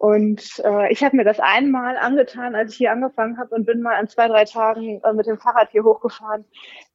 Und 0.03 0.61
äh, 0.65 0.91
ich 0.91 1.01
habe 1.01 1.15
mir 1.15 1.23
das 1.23 1.39
einmal 1.39 1.95
angetan, 1.95 2.55
als 2.55 2.73
ich 2.73 2.77
hier 2.79 2.91
angefangen 2.91 3.37
habe 3.37 3.55
und 3.55 3.65
bin 3.65 3.81
mal 3.81 3.95
an 3.95 4.09
zwei, 4.09 4.27
drei 4.27 4.43
Tagen 4.43 4.99
äh, 5.01 5.13
mit 5.13 5.27
dem 5.27 5.39
Fahrrad 5.39 5.69
hier 5.71 5.85
hochgefahren. 5.85 6.43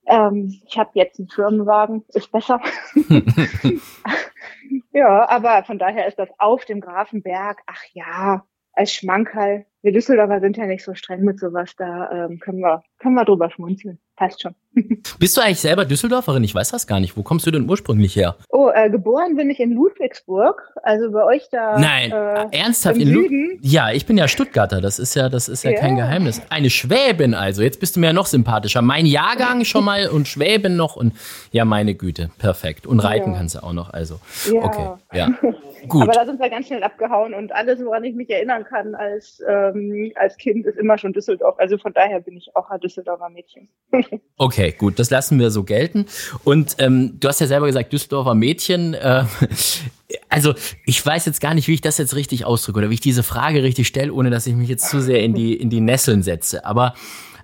Ähm, 0.04 0.60
ich 0.66 0.76
habe 0.76 0.90
jetzt 0.92 1.18
einen 1.18 1.30
Firmenwagen, 1.30 2.04
ist 2.08 2.30
besser. 2.30 2.60
ja, 4.92 5.26
aber 5.26 5.64
von 5.64 5.78
daher 5.78 6.06
ist 6.06 6.18
das 6.18 6.28
auf 6.36 6.66
dem 6.66 6.82
Grafenberg, 6.82 7.62
ach 7.64 7.82
ja, 7.94 8.44
als 8.78 8.92
Schmankerl 8.92 9.66
wir 9.82 9.92
Düsseldorfer 9.92 10.40
sind 10.40 10.56
ja 10.56 10.66
nicht 10.66 10.82
so 10.82 10.94
streng 10.94 11.22
mit 11.22 11.38
sowas, 11.38 11.70
da 11.76 12.10
ähm, 12.10 12.40
können, 12.40 12.58
wir, 12.58 12.82
können 12.98 13.14
wir 13.14 13.24
drüber 13.24 13.48
schmunzeln. 13.48 13.98
Passt 14.16 14.42
schon. 14.42 14.56
Bist 15.20 15.36
du 15.36 15.40
eigentlich 15.40 15.60
selber 15.60 15.84
Düsseldorferin? 15.84 16.42
Ich 16.42 16.52
weiß 16.52 16.72
das 16.72 16.88
gar 16.88 16.98
nicht. 16.98 17.16
Wo 17.16 17.22
kommst 17.22 17.46
du 17.46 17.52
denn 17.52 17.70
ursprünglich 17.70 18.16
her? 18.16 18.34
Oh, 18.48 18.70
äh, 18.74 18.90
geboren 18.90 19.36
bin 19.36 19.48
ich 19.50 19.60
in 19.60 19.74
Ludwigsburg, 19.74 20.60
also 20.82 21.12
bei 21.12 21.22
euch 21.22 21.48
da. 21.52 21.78
Nein, 21.78 22.10
äh, 22.10 22.48
ernsthaft 22.50 22.98
in 22.98 23.06
Süden? 23.06 23.60
Ja, 23.62 23.92
ich 23.92 24.04
bin 24.04 24.18
ja 24.18 24.26
Stuttgarter, 24.26 24.80
das 24.80 24.98
ist 24.98 25.14
ja, 25.14 25.28
das 25.28 25.48
ist 25.48 25.62
ja, 25.62 25.70
ja, 25.70 25.78
kein 25.78 25.94
Geheimnis. 25.94 26.42
Eine 26.50 26.70
Schwäbin 26.70 27.34
also. 27.34 27.62
Jetzt 27.62 27.78
bist 27.78 27.94
du 27.94 28.00
mir 28.00 28.06
ja 28.06 28.12
noch 28.12 28.26
sympathischer. 28.26 28.82
Mein 28.82 29.06
Jahrgang 29.06 29.64
schon 29.64 29.84
mal 29.84 30.08
und 30.08 30.26
Schwäbin 30.26 30.74
noch 30.74 30.96
und 30.96 31.12
ja, 31.52 31.64
meine 31.64 31.94
Güte, 31.94 32.30
perfekt. 32.38 32.84
Und 32.84 32.98
reiten 32.98 33.30
ja. 33.30 33.38
kannst 33.38 33.54
du 33.54 33.62
auch 33.62 33.72
noch, 33.72 33.90
also. 33.90 34.18
Okay, 34.52 34.88
ja. 35.12 35.28
Gut. 35.86 36.02
Aber 36.02 36.12
da 36.12 36.26
sind 36.26 36.40
wir 36.40 36.50
ganz 36.50 36.66
schnell 36.66 36.82
abgehauen 36.82 37.34
und 37.34 37.52
alles, 37.52 37.84
woran 37.84 38.04
ich 38.04 38.14
mich 38.14 38.30
erinnern 38.30 38.64
kann 38.64 38.94
als, 38.94 39.42
ähm, 39.46 40.12
als 40.16 40.36
Kind, 40.36 40.66
ist 40.66 40.78
immer 40.78 40.98
schon 40.98 41.12
Düsseldorf. 41.12 41.56
Also 41.58 41.78
von 41.78 41.92
daher 41.92 42.20
bin 42.20 42.36
ich 42.36 42.54
auch 42.54 42.68
ein 42.70 42.80
Düsseldorfer 42.80 43.28
Mädchen. 43.28 43.68
okay, 44.36 44.72
gut, 44.76 44.98
das 44.98 45.10
lassen 45.10 45.38
wir 45.38 45.50
so 45.50 45.64
gelten. 45.64 46.06
Und 46.44 46.76
ähm, 46.78 47.18
du 47.20 47.28
hast 47.28 47.40
ja 47.40 47.46
selber 47.46 47.66
gesagt, 47.66 47.92
Düsseldorfer 47.92 48.34
Mädchen. 48.34 48.94
Äh, 48.94 49.24
also 50.28 50.54
ich 50.84 51.04
weiß 51.04 51.26
jetzt 51.26 51.40
gar 51.40 51.54
nicht, 51.54 51.68
wie 51.68 51.74
ich 51.74 51.80
das 51.80 51.98
jetzt 51.98 52.16
richtig 52.16 52.44
ausdrücke 52.44 52.78
oder 52.78 52.90
wie 52.90 52.94
ich 52.94 53.00
diese 53.00 53.22
Frage 53.22 53.62
richtig 53.62 53.86
stelle, 53.86 54.12
ohne 54.12 54.30
dass 54.30 54.46
ich 54.46 54.54
mich 54.54 54.68
jetzt 54.68 54.88
zu 54.88 55.00
sehr 55.00 55.22
in 55.22 55.34
die, 55.34 55.54
in 55.54 55.70
die 55.70 55.80
Nesseln 55.80 56.22
setze. 56.22 56.64
Aber 56.64 56.94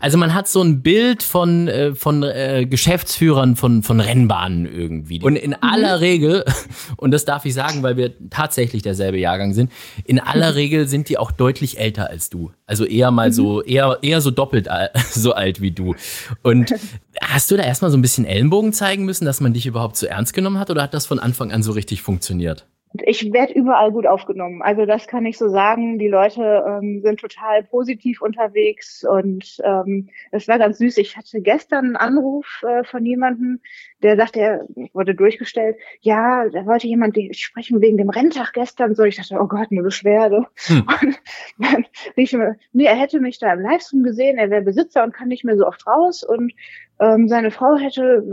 also 0.04 0.18
man 0.18 0.34
hat 0.34 0.48
so 0.48 0.60
ein 0.60 0.82
Bild 0.82 1.22
von, 1.22 1.66
äh, 1.66 1.94
von 1.94 2.22
äh, 2.22 2.66
Geschäftsführern 2.68 3.56
von, 3.56 3.82
von 3.82 4.00
Rennbahnen 4.00 4.66
irgendwie. 4.66 5.18
Und 5.22 5.36
in 5.36 5.54
aller 5.54 5.96
mhm. 5.96 6.00
Regel, 6.00 6.44
und 6.98 7.10
das 7.10 7.24
darf 7.24 7.46
ich 7.46 7.54
sagen, 7.54 7.82
weil 7.82 7.96
wir 7.96 8.12
tatsächlich 8.28 8.82
derselbe 8.82 9.16
Jahrgang 9.16 9.54
sind, 9.54 9.72
in 10.04 10.20
aller 10.20 10.50
mhm. 10.50 10.56
Regel 10.56 10.88
sind 10.88 11.08
die 11.08 11.16
auch 11.16 11.32
deutlich 11.32 11.78
älter 11.78 12.10
als 12.10 12.28
du. 12.28 12.52
Also 12.66 12.84
eher 12.84 13.10
mal 13.12 13.32
so, 13.32 13.62
mhm. 13.64 13.72
eher, 13.72 13.98
eher 14.02 14.20
so 14.20 14.30
doppelt 14.30 14.68
so 15.10 15.32
alt 15.32 15.62
wie 15.62 15.70
du. 15.70 15.94
Und 16.42 16.74
hast 17.22 17.50
du 17.50 17.56
da 17.56 17.62
erstmal 17.62 17.90
so 17.90 17.96
ein 17.96 18.02
bisschen 18.02 18.26
Ellenbogen 18.26 18.74
zeigen 18.74 19.06
müssen, 19.06 19.24
dass 19.24 19.40
man 19.40 19.54
dich 19.54 19.64
überhaupt 19.64 19.96
so 19.96 20.04
ernst 20.04 20.34
genommen 20.34 20.58
hat 20.58 20.68
oder 20.68 20.82
hat 20.82 20.92
das 20.92 21.06
von 21.06 21.18
Anfang 21.18 21.50
an 21.50 21.62
so 21.62 21.72
richtig 21.72 22.02
funktioniert? 22.02 22.66
Ich 23.02 23.32
werde 23.32 23.52
überall 23.54 23.90
gut 23.90 24.06
aufgenommen. 24.06 24.62
Also 24.62 24.86
das 24.86 25.08
kann 25.08 25.26
ich 25.26 25.36
so 25.36 25.48
sagen. 25.48 25.98
Die 25.98 26.08
Leute 26.08 26.64
ähm, 26.66 27.00
sind 27.02 27.18
total 27.18 27.64
positiv 27.64 28.22
unterwegs 28.22 29.04
und 29.04 29.60
ähm, 29.64 30.10
es 30.30 30.46
war 30.46 30.58
ganz 30.58 30.78
süß. 30.78 30.98
Ich 30.98 31.16
hatte 31.16 31.40
gestern 31.40 31.86
einen 31.86 31.96
Anruf 31.96 32.62
äh, 32.62 32.84
von 32.84 33.04
jemandem, 33.04 33.60
der 34.02 34.16
sagte, 34.16 34.40
er 34.40 34.66
wurde 34.92 35.14
durchgestellt, 35.14 35.76
ja, 36.00 36.48
da 36.48 36.66
wollte 36.66 36.86
jemand 36.86 37.18
sprechen 37.34 37.80
wegen 37.80 37.96
dem 37.96 38.10
Renntag 38.10 38.52
gestern. 38.52 38.94
So, 38.94 39.02
ich 39.02 39.16
dachte, 39.16 39.40
oh 39.40 39.48
Gott, 39.48 39.68
eine 39.70 39.82
Beschwerde. 39.82 40.46
Hm. 40.66 40.86
Und 41.02 41.18
dann 41.58 41.84
rief 42.16 42.32
ich 42.32 42.32
mir, 42.32 42.56
nee, 42.72 42.84
er 42.84 42.96
hätte 42.96 43.18
mich 43.18 43.38
da 43.38 43.52
im 43.52 43.60
Livestream 43.60 44.04
gesehen, 44.04 44.38
er 44.38 44.50
wäre 44.50 44.62
Besitzer 44.62 45.04
und 45.04 45.12
kann 45.12 45.28
nicht 45.28 45.44
mehr 45.44 45.56
so 45.56 45.66
oft 45.66 45.86
raus 45.86 46.22
und 46.24 46.52
ähm, 47.00 47.28
seine 47.28 47.50
Frau 47.50 47.76
hätte, 47.76 48.24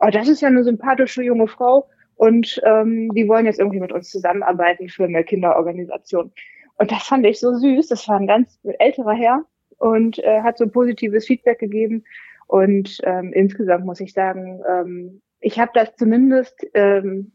oh, 0.00 0.08
das 0.10 0.28
ist 0.28 0.42
ja 0.42 0.48
eine 0.48 0.64
sympathische 0.64 1.22
junge 1.22 1.48
Frau 1.48 1.88
und 2.16 2.60
ähm, 2.64 3.12
die 3.14 3.28
wollen 3.28 3.46
jetzt 3.46 3.58
irgendwie 3.58 3.80
mit 3.80 3.92
uns 3.92 4.10
zusammenarbeiten 4.10 4.88
für 4.88 5.04
eine 5.04 5.24
Kinderorganisation. 5.24 6.32
Und 6.76 6.90
das 6.90 7.04
fand 7.04 7.26
ich 7.26 7.40
so 7.40 7.54
süß. 7.54 7.88
Das 7.88 8.08
war 8.08 8.18
ein 8.18 8.26
ganz 8.26 8.58
älterer 8.78 9.12
Herr 9.12 9.44
und 9.78 10.18
äh, 10.18 10.42
hat 10.42 10.58
so 10.58 10.68
positives 10.68 11.26
Feedback 11.26 11.58
gegeben. 11.58 12.04
Und 12.46 13.00
ähm, 13.04 13.32
insgesamt 13.32 13.84
muss 13.84 14.00
ich 14.00 14.12
sagen, 14.12 14.62
ähm, 14.68 15.22
ich 15.40 15.58
habe 15.58 15.72
das 15.74 15.94
zumindest 15.96 16.66
ähm, 16.74 17.32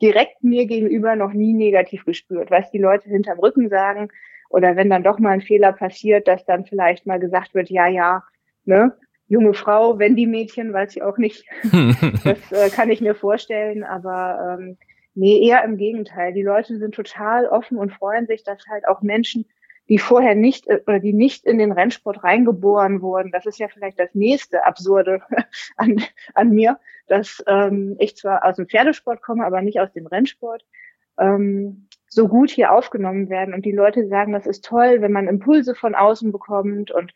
direkt 0.00 0.42
mir 0.42 0.66
gegenüber 0.66 1.16
noch 1.16 1.32
nie 1.32 1.52
negativ 1.52 2.04
gespürt, 2.04 2.50
was 2.50 2.70
die 2.70 2.78
Leute 2.78 3.08
hinterm 3.08 3.38
Rücken 3.38 3.68
sagen 3.68 4.08
oder 4.48 4.76
wenn 4.76 4.90
dann 4.90 5.02
doch 5.02 5.18
mal 5.18 5.30
ein 5.30 5.40
Fehler 5.40 5.72
passiert, 5.72 6.28
dass 6.28 6.44
dann 6.44 6.66
vielleicht 6.66 7.06
mal 7.06 7.18
gesagt 7.18 7.54
wird, 7.54 7.70
ja, 7.70 7.88
ja, 7.88 8.22
ne, 8.64 8.92
junge 9.32 9.54
Frau, 9.54 9.98
wenn 9.98 10.14
die 10.14 10.26
Mädchen, 10.26 10.74
weiß 10.74 10.94
ich 10.94 11.02
auch 11.02 11.16
nicht. 11.16 11.46
das 12.24 12.52
äh, 12.52 12.68
kann 12.68 12.90
ich 12.90 13.00
mir 13.00 13.14
vorstellen, 13.14 13.82
aber 13.82 14.58
ähm, 14.60 14.76
nee, 15.14 15.42
eher 15.42 15.64
im 15.64 15.78
Gegenteil. 15.78 16.34
Die 16.34 16.42
Leute 16.42 16.78
sind 16.78 16.94
total 16.94 17.46
offen 17.46 17.78
und 17.78 17.94
freuen 17.94 18.26
sich, 18.26 18.44
dass 18.44 18.66
halt 18.68 18.86
auch 18.86 19.00
Menschen, 19.00 19.46
die 19.88 19.96
vorher 19.96 20.34
nicht 20.34 20.68
äh, 20.68 20.82
oder 20.86 21.00
die 21.00 21.14
nicht 21.14 21.46
in 21.46 21.56
den 21.56 21.72
Rennsport 21.72 22.22
reingeboren 22.22 23.00
wurden, 23.00 23.32
das 23.32 23.46
ist 23.46 23.58
ja 23.58 23.68
vielleicht 23.68 23.98
das 23.98 24.14
nächste 24.14 24.66
Absurde 24.66 25.22
an, 25.78 26.02
an 26.34 26.50
mir, 26.50 26.78
dass 27.06 27.42
ähm, 27.46 27.96
ich 28.00 28.16
zwar 28.16 28.44
aus 28.44 28.56
dem 28.56 28.68
Pferdesport 28.68 29.22
komme, 29.22 29.46
aber 29.46 29.62
nicht 29.62 29.80
aus 29.80 29.94
dem 29.94 30.06
Rennsport. 30.06 30.62
Ähm, 31.18 31.88
so 32.06 32.28
gut 32.28 32.50
hier 32.50 32.70
aufgenommen 32.72 33.30
werden 33.30 33.54
und 33.54 33.64
die 33.64 33.72
Leute 33.72 34.06
sagen, 34.08 34.34
das 34.34 34.46
ist 34.46 34.66
toll, 34.66 35.00
wenn 35.00 35.12
man 35.12 35.26
Impulse 35.26 35.74
von 35.74 35.94
außen 35.94 36.32
bekommt 36.32 36.90
und 36.90 37.14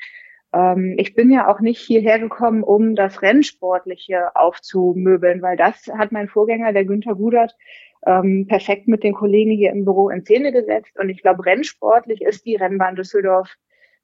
ich 0.96 1.14
bin 1.14 1.30
ja 1.30 1.48
auch 1.48 1.60
nicht 1.60 1.80
hierher 1.80 2.18
gekommen, 2.18 2.62
um 2.62 2.94
das 2.94 3.22
Rennsportliche 3.22 4.34
aufzumöbeln, 4.36 5.42
weil 5.42 5.56
das 5.56 5.86
hat 5.88 6.12
mein 6.12 6.28
Vorgänger, 6.28 6.72
der 6.72 6.84
Günther 6.84 7.14
Gudert, 7.14 7.56
ähm, 8.06 8.46
perfekt 8.48 8.88
mit 8.88 9.02
den 9.02 9.14
Kollegen 9.14 9.50
hier 9.50 9.72
im 9.72 9.84
Büro 9.84 10.08
in 10.08 10.22
Szene 10.22 10.52
gesetzt. 10.52 10.98
Und 10.98 11.08
ich 11.08 11.22
glaube, 11.22 11.44
rennsportlich 11.44 12.22
ist 12.22 12.46
die 12.46 12.56
Rennbahn 12.56 12.96
Düsseldorf 12.96 13.56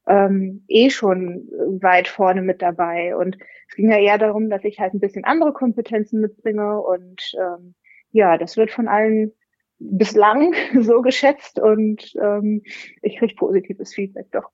ähm, 0.06 0.64
eh 0.68 0.90
schon 0.90 1.48
weit 1.80 2.08
vorne 2.08 2.42
mit 2.42 2.60
dabei. 2.60 3.16
Und 3.16 3.38
es 3.68 3.76
ging 3.76 3.90
ja 3.90 3.98
eher 3.98 4.18
darum, 4.18 4.50
dass 4.50 4.64
ich 4.64 4.80
halt 4.80 4.94
ein 4.94 5.00
bisschen 5.00 5.24
andere 5.24 5.52
Kompetenzen 5.52 6.20
mitbringe. 6.20 6.80
Und 6.80 7.22
ähm, 7.38 7.74
ja, 8.10 8.36
das 8.36 8.56
wird 8.56 8.70
von 8.72 8.88
allen 8.88 9.32
bislang 9.78 10.54
so 10.80 11.02
geschätzt 11.02 11.58
und 11.58 12.14
ähm, 12.20 12.62
ich 13.02 13.18
kriege 13.18 13.34
positives 13.34 13.94
Feedback 13.94 14.30
doch 14.32 14.50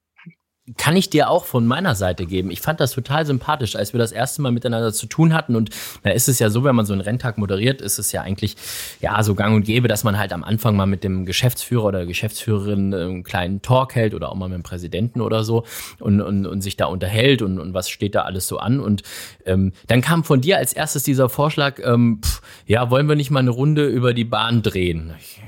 kann 0.76 0.96
ich 0.96 1.10
dir 1.10 1.30
auch 1.30 1.44
von 1.44 1.66
meiner 1.66 1.94
Seite 1.94 2.26
geben. 2.26 2.50
Ich 2.50 2.60
fand 2.60 2.80
das 2.80 2.92
total 2.92 3.24
sympathisch, 3.24 3.76
als 3.76 3.92
wir 3.92 3.98
das 3.98 4.12
erste 4.12 4.42
Mal 4.42 4.52
miteinander 4.52 4.92
zu 4.92 5.06
tun 5.06 5.32
hatten. 5.32 5.56
Und 5.56 5.70
da 6.02 6.10
ist 6.10 6.28
es 6.28 6.38
ja 6.38 6.50
so, 6.50 6.64
wenn 6.64 6.76
man 6.76 6.86
so 6.86 6.92
einen 6.92 7.00
Renntag 7.00 7.38
moderiert, 7.38 7.80
ist 7.80 7.98
es 7.98 8.12
ja 8.12 8.22
eigentlich 8.22 8.56
ja 9.00 9.22
so 9.22 9.34
gang 9.34 9.54
und 9.54 9.64
gäbe, 9.64 9.88
dass 9.88 10.04
man 10.04 10.18
halt 10.18 10.32
am 10.32 10.44
Anfang 10.44 10.76
mal 10.76 10.86
mit 10.86 11.04
dem 11.04 11.24
Geschäftsführer 11.24 11.84
oder 11.84 12.06
Geschäftsführerin 12.06 12.94
einen 12.94 13.24
kleinen 13.24 13.62
Talk 13.62 13.94
hält 13.94 14.14
oder 14.14 14.30
auch 14.30 14.34
mal 14.34 14.48
mit 14.48 14.56
dem 14.56 14.62
Präsidenten 14.62 15.20
oder 15.20 15.44
so 15.44 15.64
und, 15.98 16.20
und, 16.20 16.46
und 16.46 16.60
sich 16.60 16.76
da 16.76 16.86
unterhält 16.86 17.42
und, 17.42 17.58
und 17.58 17.74
was 17.74 17.88
steht 17.88 18.14
da 18.14 18.22
alles 18.22 18.46
so 18.48 18.58
an. 18.58 18.80
Und 18.80 19.02
ähm, 19.46 19.72
dann 19.86 20.00
kam 20.00 20.24
von 20.24 20.40
dir 20.40 20.58
als 20.58 20.72
erstes 20.72 21.02
dieser 21.02 21.28
Vorschlag, 21.28 21.78
ähm, 21.82 22.20
pff, 22.22 22.42
ja, 22.66 22.90
wollen 22.90 23.08
wir 23.08 23.16
nicht 23.16 23.30
mal 23.30 23.40
eine 23.40 23.50
Runde 23.50 23.86
über 23.86 24.12
die 24.12 24.24
Bahn 24.24 24.62
drehen? 24.62 25.14
Ich, 25.18 25.40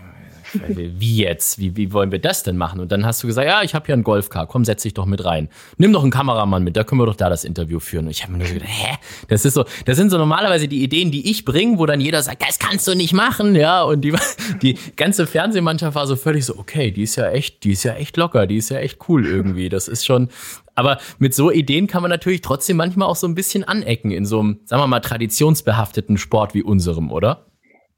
wie 0.52 1.16
jetzt? 1.16 1.58
Wie, 1.58 1.76
wie 1.76 1.92
wollen 1.92 2.12
wir 2.12 2.18
das 2.18 2.42
denn 2.42 2.56
machen? 2.56 2.80
Und 2.80 2.92
dann 2.92 3.06
hast 3.06 3.22
du 3.22 3.26
gesagt, 3.26 3.46
ja, 3.46 3.62
ich 3.62 3.74
habe 3.74 3.86
hier 3.86 3.94
einen 3.94 4.04
Golfcar, 4.04 4.46
komm, 4.46 4.64
setz 4.64 4.82
dich 4.82 4.94
doch 4.94 5.06
mit 5.06 5.24
rein. 5.24 5.48
Nimm 5.78 5.92
doch 5.92 6.02
einen 6.02 6.10
Kameramann 6.10 6.64
mit, 6.64 6.76
da 6.76 6.84
können 6.84 7.00
wir 7.00 7.06
doch 7.06 7.16
da 7.16 7.28
das 7.28 7.44
Interview 7.44 7.80
führen. 7.80 8.06
Und 8.06 8.10
ich 8.10 8.22
habe 8.22 8.32
mir 8.32 8.38
nur 8.38 8.48
gedacht, 8.48 8.68
hä? 8.68 8.96
Das 9.28 9.44
ist 9.44 9.54
so, 9.54 9.64
das 9.84 9.96
sind 9.96 10.10
so 10.10 10.18
normalerweise 10.18 10.68
die 10.68 10.82
Ideen, 10.82 11.10
die 11.10 11.30
ich 11.30 11.44
bringe, 11.44 11.78
wo 11.78 11.86
dann 11.86 12.00
jeder 12.00 12.22
sagt, 12.22 12.42
das 12.42 12.58
kannst 12.58 12.86
du 12.88 12.94
nicht 12.94 13.12
machen, 13.12 13.54
ja. 13.54 13.82
Und 13.82 14.02
die, 14.02 14.14
die 14.62 14.76
ganze 14.96 15.26
Fernsehmannschaft 15.26 15.94
war 15.94 16.06
so 16.06 16.16
völlig 16.16 16.44
so, 16.44 16.56
okay, 16.58 16.90
die 16.90 17.02
ist 17.02 17.16
ja 17.16 17.30
echt, 17.30 17.64
die 17.64 17.72
ist 17.72 17.84
ja 17.84 17.94
echt 17.94 18.16
locker, 18.16 18.46
die 18.46 18.56
ist 18.56 18.70
ja 18.70 18.78
echt 18.78 18.98
cool 19.08 19.26
irgendwie. 19.26 19.68
Das 19.68 19.88
ist 19.88 20.04
schon, 20.04 20.28
aber 20.74 20.98
mit 21.18 21.34
so 21.34 21.50
Ideen 21.50 21.86
kann 21.86 22.02
man 22.02 22.10
natürlich 22.10 22.40
trotzdem 22.40 22.76
manchmal 22.76 23.08
auch 23.08 23.16
so 23.16 23.26
ein 23.26 23.34
bisschen 23.34 23.64
anecken 23.64 24.10
in 24.10 24.24
so 24.24 24.40
einem, 24.40 24.60
sagen 24.64 24.82
wir 24.82 24.86
mal, 24.86 25.00
traditionsbehafteten 25.00 26.16
Sport 26.16 26.54
wie 26.54 26.62
unserem, 26.62 27.12
oder? 27.12 27.46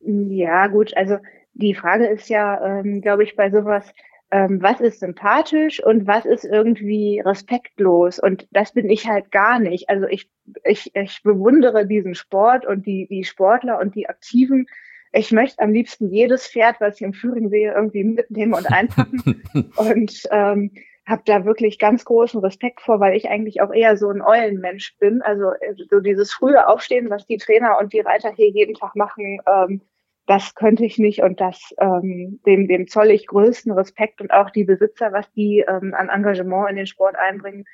Ja, 0.05 0.67
gut, 0.67 0.97
also 0.97 1.19
die 1.55 1.75
Frage 1.75 2.07
ist 2.07 2.29
ja, 2.29 2.79
ähm, 2.81 3.01
glaube 3.01 3.25
ich, 3.25 3.37
bei 3.37 3.51
sowas, 3.51 3.93
ähm, 4.31 4.63
was 4.63 4.81
ist 4.81 5.01
sympathisch 5.01 5.85
und 5.85 6.07
was 6.07 6.25
ist 6.25 6.45
irgendwie 6.45 7.21
respektlos. 7.21 8.19
Und 8.19 8.49
das 8.51 8.73
bin 8.73 8.89
ich 8.89 9.07
halt 9.07 9.31
gar 9.31 9.59
nicht. 9.59 9.91
Also 9.91 10.07
ich, 10.07 10.29
ich, 10.65 10.91
ich 10.95 11.23
bewundere 11.23 11.87
diesen 11.87 12.15
Sport 12.15 12.65
und 12.65 12.87
die, 12.87 13.07
die 13.09 13.25
Sportler 13.25 13.79
und 13.79 13.95
die 13.95 14.09
Aktiven. 14.09 14.67
Ich 15.13 15.33
möchte 15.33 15.63
am 15.63 15.73
liebsten 15.73 16.09
jedes 16.09 16.47
Pferd, 16.47 16.77
was 16.81 16.97
ich 16.97 17.03
im 17.03 17.13
Führing 17.13 17.51
sehe, 17.51 17.75
irgendwie 17.75 18.05
mitnehmen 18.05 18.55
und 18.55 18.73
einpacken. 18.73 19.43
und 19.77 20.23
ähm, 20.31 20.71
habe 21.05 21.23
da 21.27 21.45
wirklich 21.45 21.79
ganz 21.79 22.07
großen 22.07 22.41
Respekt 22.41 22.81
vor, 22.81 23.01
weil 23.01 23.17
ich 23.17 23.29
eigentlich 23.29 23.61
auch 23.61 23.73
eher 23.73 23.99
so 23.99 24.09
ein 24.09 24.23
Eulenmensch 24.23 24.97
bin. 24.99 25.21
Also 25.21 25.51
äh, 25.61 25.75
so 25.91 26.01
dieses 26.01 26.33
frühe 26.33 26.67
Aufstehen, 26.67 27.11
was 27.11 27.27
die 27.27 27.37
Trainer 27.37 27.77
und 27.79 27.93
die 27.93 28.01
Reiter 28.01 28.33
hier 28.35 28.49
jeden 28.49 28.75
Tag 28.75 28.97
machen, 28.97 29.43
ähm, 29.47 29.83
das 30.27 30.55
könnte 30.55 30.85
ich 30.85 30.99
nicht 30.99 31.23
und 31.23 31.41
das 31.41 31.75
ähm, 31.79 32.41
dem, 32.47 32.69
dem 32.69 32.87
zolle 32.87 33.13
ich 33.13 33.27
größten 33.27 33.73
Respekt 33.73 34.21
und 34.21 34.31
auch 34.33 34.51
die 34.51 34.65
Besitzer, 34.65 35.13
was 35.13 35.31
die 35.33 35.65
ähm, 35.67 35.95
an 35.95 36.09
Engagement 36.09 36.71
in 36.71 36.77
den 36.77 36.87
Sport 36.87 37.17
einbringen. 37.17 37.65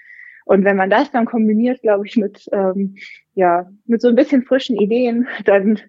Und 0.45 0.65
wenn 0.65 0.77
man 0.77 0.89
das 0.89 1.11
dann 1.11 1.27
kombiniert, 1.27 1.83
glaube 1.83 2.07
ich, 2.07 2.17
mit 2.17 2.49
ähm, 2.53 2.97
ja 3.35 3.69
mit 3.85 4.01
so 4.01 4.09
ein 4.09 4.15
bisschen 4.15 4.45
frischen 4.45 4.77
Ideen, 4.77 5.29
dann 5.45 5.81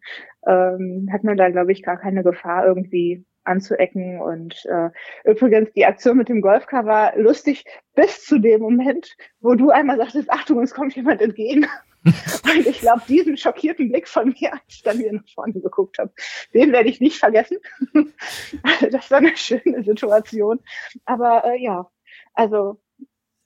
ähm, 0.45 1.09
hat 1.11 1.23
man 1.23 1.37
da, 1.37 1.49
glaube 1.49 1.71
ich, 1.71 1.81
gar 1.81 1.97
keine 1.97 2.23
Gefahr 2.23 2.65
irgendwie 2.65 3.25
anzuecken. 3.45 4.19
Und 4.19 4.65
äh, 4.65 4.89
übrigens, 5.23 5.71
die 5.73 5.85
Aktion 5.85 6.17
mit 6.17 6.29
dem 6.29 6.41
Golfcar 6.41 6.85
war 6.85 7.17
lustig 7.17 7.63
bis 7.95 8.25
zu 8.25 8.39
dem 8.39 8.61
Moment, 8.61 9.15
wo 9.39 9.55
du 9.55 9.69
einmal 9.69 9.97
sagtest, 9.97 10.29
Achtung, 10.29 10.61
es 10.61 10.73
kommt 10.73 10.95
jemand 10.95 11.21
entgegen. 11.21 11.65
Und 12.03 12.67
ich 12.67 12.79
glaube, 12.79 13.01
diesen 13.07 13.37
schockierten 13.37 13.89
Blick 13.89 14.07
von 14.07 14.29
mir, 14.29 14.53
als 14.53 14.61
ich 14.67 14.83
dann 14.83 14.99
wieder 14.99 15.13
nach 15.13 15.27
vorne 15.33 15.53
geguckt 15.53 15.97
habe, 15.99 16.11
den 16.53 16.71
werde 16.71 16.89
ich 16.89 16.99
nicht 17.01 17.17
vergessen. 17.17 17.57
das 18.91 19.11
war 19.11 19.17
eine 19.17 19.35
schöne 19.35 19.83
Situation. 19.83 20.59
Aber 21.05 21.43
äh, 21.45 21.61
ja, 21.61 21.89
Also 22.33 22.81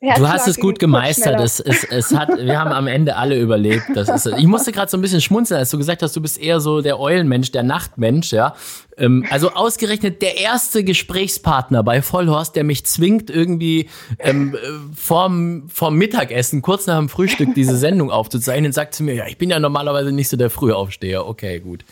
Du 0.04 0.28
hast 0.28 0.50
es 0.50 0.60
gut 0.60 0.80
gemeistert. 0.80 1.40
Es, 1.40 1.62
es, 1.62 1.86
es 1.86 2.14
hat, 2.14 2.28
wir 2.38 2.60
haben 2.60 2.74
am 2.74 2.88
Ende 2.88 3.16
alle 3.16 3.40
überlebt. 3.40 3.86
Das 3.94 4.10
ist, 4.10 4.26
ich 4.38 4.48
musste 4.48 4.74
gerade 4.74 4.92
so 4.92 4.98
ein 4.98 5.02
bisschen 5.02 5.22
schmunzeln, 5.22 5.60
als 5.60 5.70
du 5.70 5.78
gesagt 5.78 6.02
hast, 6.02 6.14
du 6.14 6.22
bist 6.22 6.38
eher 6.38 6.60
so 6.60 6.82
der 6.82 7.00
Eulenmensch, 7.00 7.52
der 7.52 7.64
Nachtmensch, 7.64 8.34
ja. 8.34 8.54
Ähm, 8.98 9.26
also 9.30 9.52
ausgerechnet 9.52 10.22
der 10.22 10.38
erste 10.38 10.84
Gesprächspartner 10.84 11.84
bei 11.84 12.02
Vollhorst, 12.02 12.56
der 12.58 12.66
mich 12.66 12.86
zwingt, 12.86 13.30
irgendwie 13.30 13.90
ähm, 14.20 14.58
vorm, 14.94 15.70
vorm 15.70 15.96
Mittagessen, 15.96 16.62
kurz 16.62 16.86
nach 16.86 16.98
dem 16.98 17.08
Frühstück, 17.08 17.56
diese 17.56 17.78
Sendung 17.78 18.12
aufzuzeichnen, 18.12 18.74
sagt 18.74 18.96
zu 18.96 19.04
mir, 19.04 19.16
ja, 19.16 19.28
ich 19.28 19.38
bin 19.38 19.50
ja 19.50 19.60
normalerweise 19.60 20.12
nicht 20.12 20.28
so 20.28 20.36
der 20.36 20.50
Frühaufsteher. 20.50 21.26
Okay, 21.26 21.62
gut. 21.62 21.86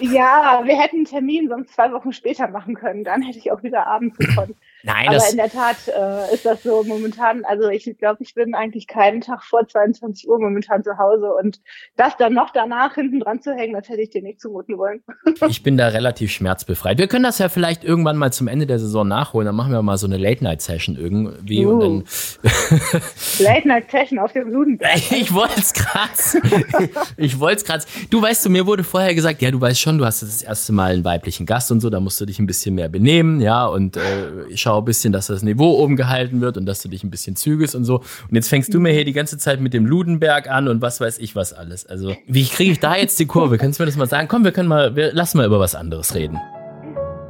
ja, 0.00 0.62
wir 0.64 0.80
hätten 0.80 0.96
einen 0.96 1.04
Termin 1.04 1.48
sonst 1.48 1.74
zwei 1.74 1.92
Wochen 1.92 2.12
später 2.12 2.48
machen 2.48 2.74
können. 2.74 3.04
Dann 3.04 3.20
hätte 3.20 3.38
ich 3.38 3.52
auch 3.52 3.62
wieder 3.62 3.86
abends 3.86 4.16
gekonnt. 4.16 4.54
Nein, 4.84 5.08
Aber 5.08 5.30
in 5.30 5.36
der 5.36 5.50
Tat 5.50 5.76
äh, 5.88 6.34
ist 6.34 6.46
das 6.46 6.62
so 6.62 6.84
momentan. 6.84 7.44
Also 7.44 7.68
ich 7.68 7.92
glaube, 7.98 8.22
ich 8.22 8.34
bin 8.34 8.54
eigentlich 8.54 8.86
keinen 8.86 9.20
Tag 9.20 9.42
vor 9.42 9.66
22 9.66 10.28
Uhr 10.28 10.38
momentan 10.38 10.84
zu 10.84 10.98
Hause 10.98 11.32
und 11.32 11.60
das 11.96 12.16
dann 12.16 12.34
noch 12.34 12.50
danach 12.50 12.94
hinten 12.94 13.20
dran 13.20 13.42
zu 13.42 13.52
hängen, 13.54 13.74
das 13.74 13.88
hätte 13.88 14.02
ich 14.02 14.10
dir 14.10 14.22
nicht 14.22 14.40
zumuten 14.40 14.78
wollen. 14.78 15.02
ich 15.48 15.62
bin 15.62 15.76
da 15.76 15.88
relativ 15.88 16.30
schmerzbefreit. 16.30 16.98
Wir 16.98 17.08
können 17.08 17.24
das 17.24 17.38
ja 17.38 17.48
vielleicht 17.48 17.84
irgendwann 17.84 18.16
mal 18.16 18.32
zum 18.32 18.46
Ende 18.46 18.66
der 18.66 18.78
Saison 18.78 19.06
nachholen. 19.06 19.46
Dann 19.46 19.56
machen 19.56 19.72
wir 19.72 19.82
mal 19.82 19.98
so 19.98 20.06
eine 20.06 20.16
Late-Night-Session 20.16 20.96
irgendwie. 20.96 21.66
Uh. 21.66 21.70
Und 21.70 21.80
dann 21.80 22.04
Late-Night-Session 23.38 24.18
auf 24.18 24.32
dem 24.32 24.50
Ludenberg. 24.50 24.96
ich 25.10 25.34
wollte 25.34 25.58
es 25.58 25.72
gerade. 25.72 26.92
ich 27.16 27.40
wollte 27.40 27.56
es 27.56 27.64
gerade. 27.64 27.84
Du 28.10 28.22
weißt 28.22 28.44
du, 28.44 28.50
mir 28.50 28.66
wurde 28.66 28.84
vorher 28.84 29.14
gesagt, 29.14 29.42
ja, 29.42 29.50
du 29.50 29.60
weißt 29.60 29.80
schon, 29.80 29.98
du 29.98 30.04
hast 30.04 30.22
das 30.22 30.42
erste 30.42 30.72
Mal 30.72 30.92
einen 30.92 31.04
weiblichen 31.04 31.46
Gast 31.46 31.72
und 31.72 31.80
so, 31.80 31.90
da 31.90 32.00
musst 32.00 32.20
du 32.20 32.26
dich 32.26 32.38
ein 32.38 32.46
bisschen 32.46 32.74
mehr 32.74 32.88
benehmen, 32.88 33.40
ja, 33.40 33.66
und 33.66 33.96
äh, 33.96 34.56
schau 34.68 34.80
ein 34.80 34.84
bisschen, 34.84 35.14
dass 35.14 35.28
das 35.28 35.42
Niveau 35.42 35.78
oben 35.78 35.96
gehalten 35.96 36.42
wird 36.42 36.58
und 36.58 36.66
dass 36.66 36.82
du 36.82 36.90
dich 36.90 37.02
ein 37.02 37.10
bisschen 37.10 37.36
zügest 37.36 37.74
und 37.74 37.84
so. 37.84 38.00
Und 38.00 38.34
jetzt 38.34 38.48
fängst 38.48 38.74
du 38.74 38.80
mir 38.80 38.92
hier 38.92 39.06
die 39.06 39.14
ganze 39.14 39.38
Zeit 39.38 39.62
mit 39.62 39.72
dem 39.72 39.86
Ludenberg 39.86 40.50
an 40.50 40.68
und 40.68 40.82
was 40.82 41.00
weiß 41.00 41.18
ich 41.20 41.34
was 41.34 41.54
alles. 41.54 41.86
Also, 41.86 42.14
wie 42.26 42.44
kriege 42.44 42.72
ich 42.72 42.78
da 42.78 42.94
jetzt 42.94 43.18
die 43.18 43.24
Kurve? 43.24 43.56
Kannst 43.56 43.78
du 43.78 43.82
mir 43.82 43.86
das 43.86 43.96
mal 43.96 44.06
sagen? 44.06 44.28
Komm, 44.28 44.44
wir 44.44 44.52
können 44.52 44.68
mal, 44.68 44.94
wir 44.94 45.14
lassen 45.14 45.38
mal 45.38 45.46
über 45.46 45.58
was 45.58 45.74
anderes 45.74 46.14
reden. 46.14 46.38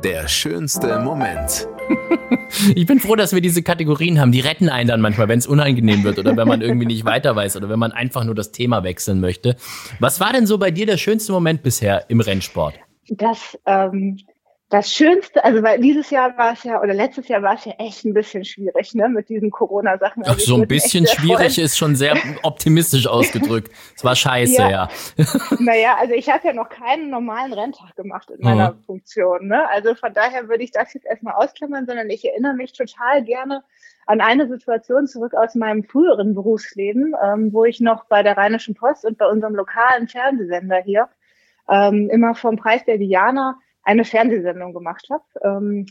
Der 0.03 0.27
schönste 0.27 0.99
Moment. 0.99 1.69
ich 2.75 2.87
bin 2.87 2.99
froh, 2.99 3.15
dass 3.15 3.33
wir 3.33 3.41
diese 3.41 3.63
Kategorien 3.63 4.21
haben. 4.21 4.33
Die 4.33 4.41
retten 4.41 4.69
einen 4.69 4.89
dann 4.89 5.01
manchmal, 5.01 5.29
wenn 5.29 5.39
es 5.39 5.47
unangenehm 5.47 6.03
wird 6.03 6.19
oder 6.19 6.37
wenn 6.37 6.49
man 6.49 6.61
irgendwie 6.61 6.87
nicht 6.87 7.05
weiter 7.05 7.37
weiß 7.37 7.57
oder 7.57 7.69
wenn 7.69 7.79
man 7.79 7.93
einfach 7.93 8.25
nur 8.25 8.35
das 8.35 8.51
Thema 8.51 8.83
wechseln 8.83 9.21
möchte. 9.21 9.55
Was 10.01 10.19
war 10.19 10.33
denn 10.33 10.47
so 10.49 10.59
bei 10.59 10.73
dir 10.73 10.87
der 10.87 10.97
schönste 10.97 11.31
Moment 11.31 11.63
bisher 11.63 12.11
im 12.11 12.21
Rennsport? 12.21 12.75
Das 13.11 13.57
ähm, 13.65 14.19
das 14.71 14.93
Schönste, 14.93 15.43
also 15.45 15.63
weil 15.63 15.81
dieses 15.81 16.11
Jahr 16.11 16.37
war 16.37 16.53
es 16.53 16.63
ja, 16.63 16.83
oder 16.83 16.93
letztes 16.93 17.27
Jahr 17.29 17.43
war 17.43 17.55
es 17.55 17.65
ja 17.65 17.73
echt 17.79 18.05
ein 18.05 18.13
bisschen 18.13 18.45
schwierig, 18.45 18.95
ne, 18.95 19.09
mit 19.09 19.31
diesen 19.31 19.51
Corona-Sachen. 19.51 20.25
Also 20.25 20.57
so 20.57 20.61
ein 20.61 20.69
bisschen 20.69 21.07
schwierig 21.07 21.55
freuen. 21.55 21.65
ist 21.65 21.79
schon 21.79 21.97
sehr 21.97 22.17
optimistisch 22.43 23.07
ausgedrückt. 23.07 23.73
Es 23.97 24.05
war 24.05 24.15
scheiße, 24.15 24.61
ja. 24.61 24.71
ja. 24.71 24.89
naja, 25.59 25.97
also 25.99 26.13
ich 26.13 26.29
habe 26.29 26.47
ja 26.49 26.53
noch 26.53 26.69
keinen 26.69 27.09
normalen 27.09 27.55
Renntag 27.55 27.97
gemacht 27.97 28.31
in 28.31 28.45
meiner 28.45 28.73
mhm. 28.73 28.83
Funktion, 28.85 29.49
ne? 29.49 29.67
Also 29.71 29.95
von 29.95 30.13
daher 30.13 30.49
würde 30.49 30.65
ich 30.65 30.71
das 30.71 30.93
jetzt 30.93 31.07
erstmal 31.07 31.35
ausklammern, 31.35 31.87
sondern 31.87 32.11
ich 32.11 32.27
erinnere 32.27 32.55
mich 32.55 32.75
total 32.75 33.25
gerne 33.25 33.65
an 34.05 34.21
eine 34.21 34.49
Situation 34.49 35.07
zurück 35.07 35.33
aus 35.35 35.55
meinem 35.55 35.85
früheren 35.85 36.35
Berufsleben, 36.35 37.15
ähm, 37.25 37.55
wo 37.55 37.65
ich 37.65 37.81
noch 37.81 38.05
bei 38.05 38.23
der 38.23 38.37
Rheinischen 38.37 38.75
Post 38.75 39.07
und 39.07 39.17
bei 39.17 39.27
unserem 39.27 39.55
lokalen 39.55 40.09
Fernsehsender 40.09 40.83
hier 40.85 41.09
ähm, 41.71 42.11
immer 42.11 42.35
vom 42.35 42.57
Preis 42.57 42.85
der 42.85 42.99
Diana 42.99 43.59
eine 43.83 44.05
Fernsehsendung 44.05 44.75
gemacht 44.75 45.09
habe. 45.11 45.25
Ähm, 45.43 45.87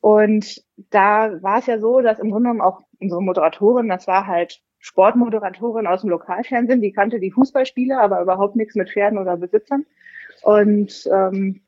und 0.00 0.62
da 0.90 1.42
war 1.42 1.58
es 1.58 1.66
ja 1.66 1.78
so, 1.78 2.00
dass 2.00 2.18
im 2.18 2.30
Grunde 2.30 2.50
genommen 2.50 2.62
auch 2.62 2.82
unsere 3.00 3.22
Moderatorin, 3.22 3.88
das 3.88 4.06
war 4.06 4.26
halt 4.26 4.62
Sportmoderatorin 4.78 5.86
aus 5.86 6.00
dem 6.00 6.10
Lokalfernsehen, 6.10 6.80
die 6.80 6.92
kannte 6.92 7.20
die 7.20 7.30
Fußballspiele, 7.30 8.00
aber 8.00 8.22
überhaupt 8.22 8.56
nichts 8.56 8.74
mit 8.74 8.90
Pferden 8.90 9.18
oder 9.18 9.36
Besitzern. 9.36 9.84
Und 10.42 11.06
ähm, 11.12 11.60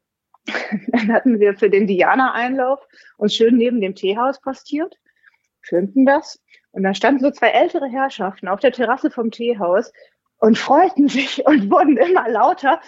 dann 0.89 1.13
hatten 1.13 1.39
wir 1.39 1.55
für 1.55 1.69
den 1.69 1.87
Diana-Einlauf 1.87 2.81
uns 3.19 3.35
schön 3.35 3.57
neben 3.57 3.81
dem 3.81 3.95
Teehaus 3.95 4.41
postiert, 4.41 4.99
filmten 5.61 6.07
das. 6.07 6.41
Und 6.71 6.85
da 6.85 6.95
standen 6.95 7.23
so 7.23 7.31
zwei 7.31 7.49
ältere 7.49 7.87
Herrschaften 7.87 8.49
auf 8.49 8.61
der 8.61 8.73
Terrasse 8.73 9.11
vom 9.11 9.31
Teehaus 9.31 9.93
und 10.39 10.57
freuten 10.57 11.09
sich 11.09 11.47
und 11.47 11.71
wurden 11.71 11.99
immer 11.99 12.31
lauter. 12.31 12.81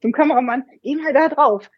Zum 0.00 0.12
Kameramann, 0.12 0.64
geh 0.82 0.96
mal 0.96 1.12
da 1.12 1.28
drauf 1.28 1.70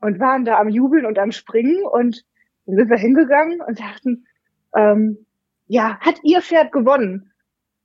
und 0.00 0.20
waren 0.20 0.44
da 0.44 0.58
am 0.58 0.68
Jubeln 0.68 1.06
und 1.06 1.18
am 1.18 1.32
Springen 1.32 1.84
und 1.84 2.24
dann 2.66 2.76
sind 2.76 2.90
wir 2.90 2.96
hingegangen 2.96 3.60
und 3.60 3.78
sagten, 3.78 4.26
ähm, 4.74 5.26
ja, 5.66 5.98
hat 6.00 6.16
ihr 6.22 6.42
Pferd 6.42 6.72
gewonnen? 6.72 7.32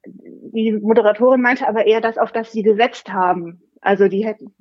Die 0.05 0.71
Moderatorin 0.71 1.41
meinte 1.41 1.67
aber 1.67 1.85
eher 1.85 2.01
das, 2.01 2.17
auf 2.17 2.31
das 2.31 2.51
sie 2.51 2.63
gesetzt 2.63 3.11
haben. 3.11 3.61
Also 3.81 4.07
die 4.07 4.25
hätten, 4.25 4.53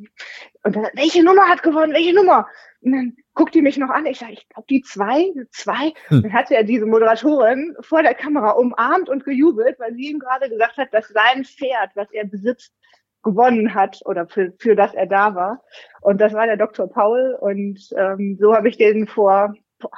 und 0.64 0.76
dann, 0.76 0.86
welche 0.94 1.22
Nummer 1.22 1.48
hat 1.48 1.62
gewonnen? 1.62 1.92
Welche 1.92 2.14
Nummer? 2.14 2.46
Und 2.80 2.92
dann 2.92 3.16
guckt 3.34 3.54
die 3.54 3.62
mich 3.62 3.76
noch 3.76 3.90
an. 3.90 4.06
Ich 4.06 4.18
sage, 4.18 4.32
ich 4.32 4.48
glaube, 4.48 4.66
die 4.70 4.80
zwei, 4.82 5.30
zwei. 5.50 5.92
Hm. 6.08 6.22
Dann 6.22 6.32
hat 6.32 6.50
ja 6.50 6.62
diese 6.62 6.86
Moderatorin 6.86 7.76
vor 7.80 8.02
der 8.02 8.14
Kamera 8.14 8.52
umarmt 8.52 9.10
und 9.10 9.24
gejubelt, 9.24 9.78
weil 9.78 9.94
sie 9.94 10.10
ihm 10.10 10.18
gerade 10.18 10.48
gesagt 10.48 10.78
hat, 10.78 10.92
dass 10.92 11.08
sein 11.08 11.44
Pferd, 11.44 11.90
was 11.94 12.10
er 12.12 12.26
besitzt, 12.26 12.74
gewonnen 13.22 13.74
hat 13.74 14.00
oder 14.04 14.26
für, 14.26 14.52
für 14.58 14.74
das 14.74 14.94
er 14.94 15.06
da 15.06 15.34
war. 15.34 15.62
Und 16.00 16.20
das 16.20 16.32
war 16.32 16.46
der 16.46 16.56
Dr. 16.56 16.88
Paul. 16.88 17.36
Und 17.40 17.90
ähm, 17.96 18.38
so 18.40 18.54
habe 18.54 18.68
ich 18.68 18.76
den 18.76 19.06
vor, 19.06 19.54
boah, 19.78 19.90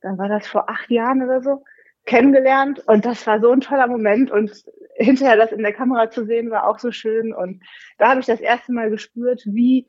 dann 0.00 0.18
war 0.18 0.28
das 0.28 0.46
vor 0.46 0.68
acht 0.68 0.90
Jahren 0.90 1.22
oder 1.22 1.42
so, 1.42 1.62
kennengelernt. 2.06 2.80
Und 2.86 3.04
das 3.04 3.26
war 3.26 3.40
so 3.40 3.50
ein 3.52 3.60
toller 3.60 3.86
Moment. 3.86 4.30
Und 4.30 4.64
hinterher 4.96 5.36
das 5.36 5.52
in 5.52 5.62
der 5.62 5.72
Kamera 5.72 6.10
zu 6.10 6.24
sehen, 6.24 6.50
war 6.50 6.66
auch 6.66 6.78
so 6.78 6.90
schön. 6.90 7.32
Und 7.32 7.62
da 7.98 8.10
habe 8.10 8.20
ich 8.20 8.26
das 8.26 8.40
erste 8.40 8.72
Mal 8.72 8.90
gespürt, 8.90 9.42
wie 9.46 9.86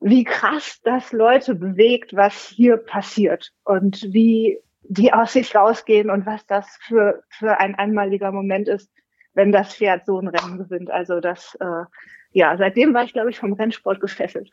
wie 0.00 0.24
krass 0.24 0.80
das 0.82 1.12
Leute 1.12 1.54
bewegt, 1.54 2.14
was 2.14 2.48
hier 2.48 2.76
passiert 2.76 3.52
und 3.64 4.02
wie 4.12 4.58
die 4.82 5.14
aus 5.14 5.32
sich 5.32 5.56
rausgehen 5.56 6.10
und 6.10 6.26
was 6.26 6.44
das 6.46 6.78
für, 6.82 7.22
für 7.30 7.58
ein 7.58 7.74
einmaliger 7.74 8.30
Moment 8.30 8.68
ist, 8.68 8.90
wenn 9.34 9.52
das 9.52 9.74
Pferd 9.74 10.06
so 10.06 10.18
ein 10.18 10.28
Rennen 10.28 10.58
gewinnt. 10.58 10.90
Also 10.90 11.20
das 11.20 11.54
äh, 11.60 11.84
ja, 12.34 12.56
seitdem 12.58 12.92
war 12.94 13.04
ich, 13.04 13.12
glaube 13.12 13.30
ich, 13.30 13.38
vom 13.38 13.52
Rennsport 13.52 14.00
gefesselt. 14.00 14.50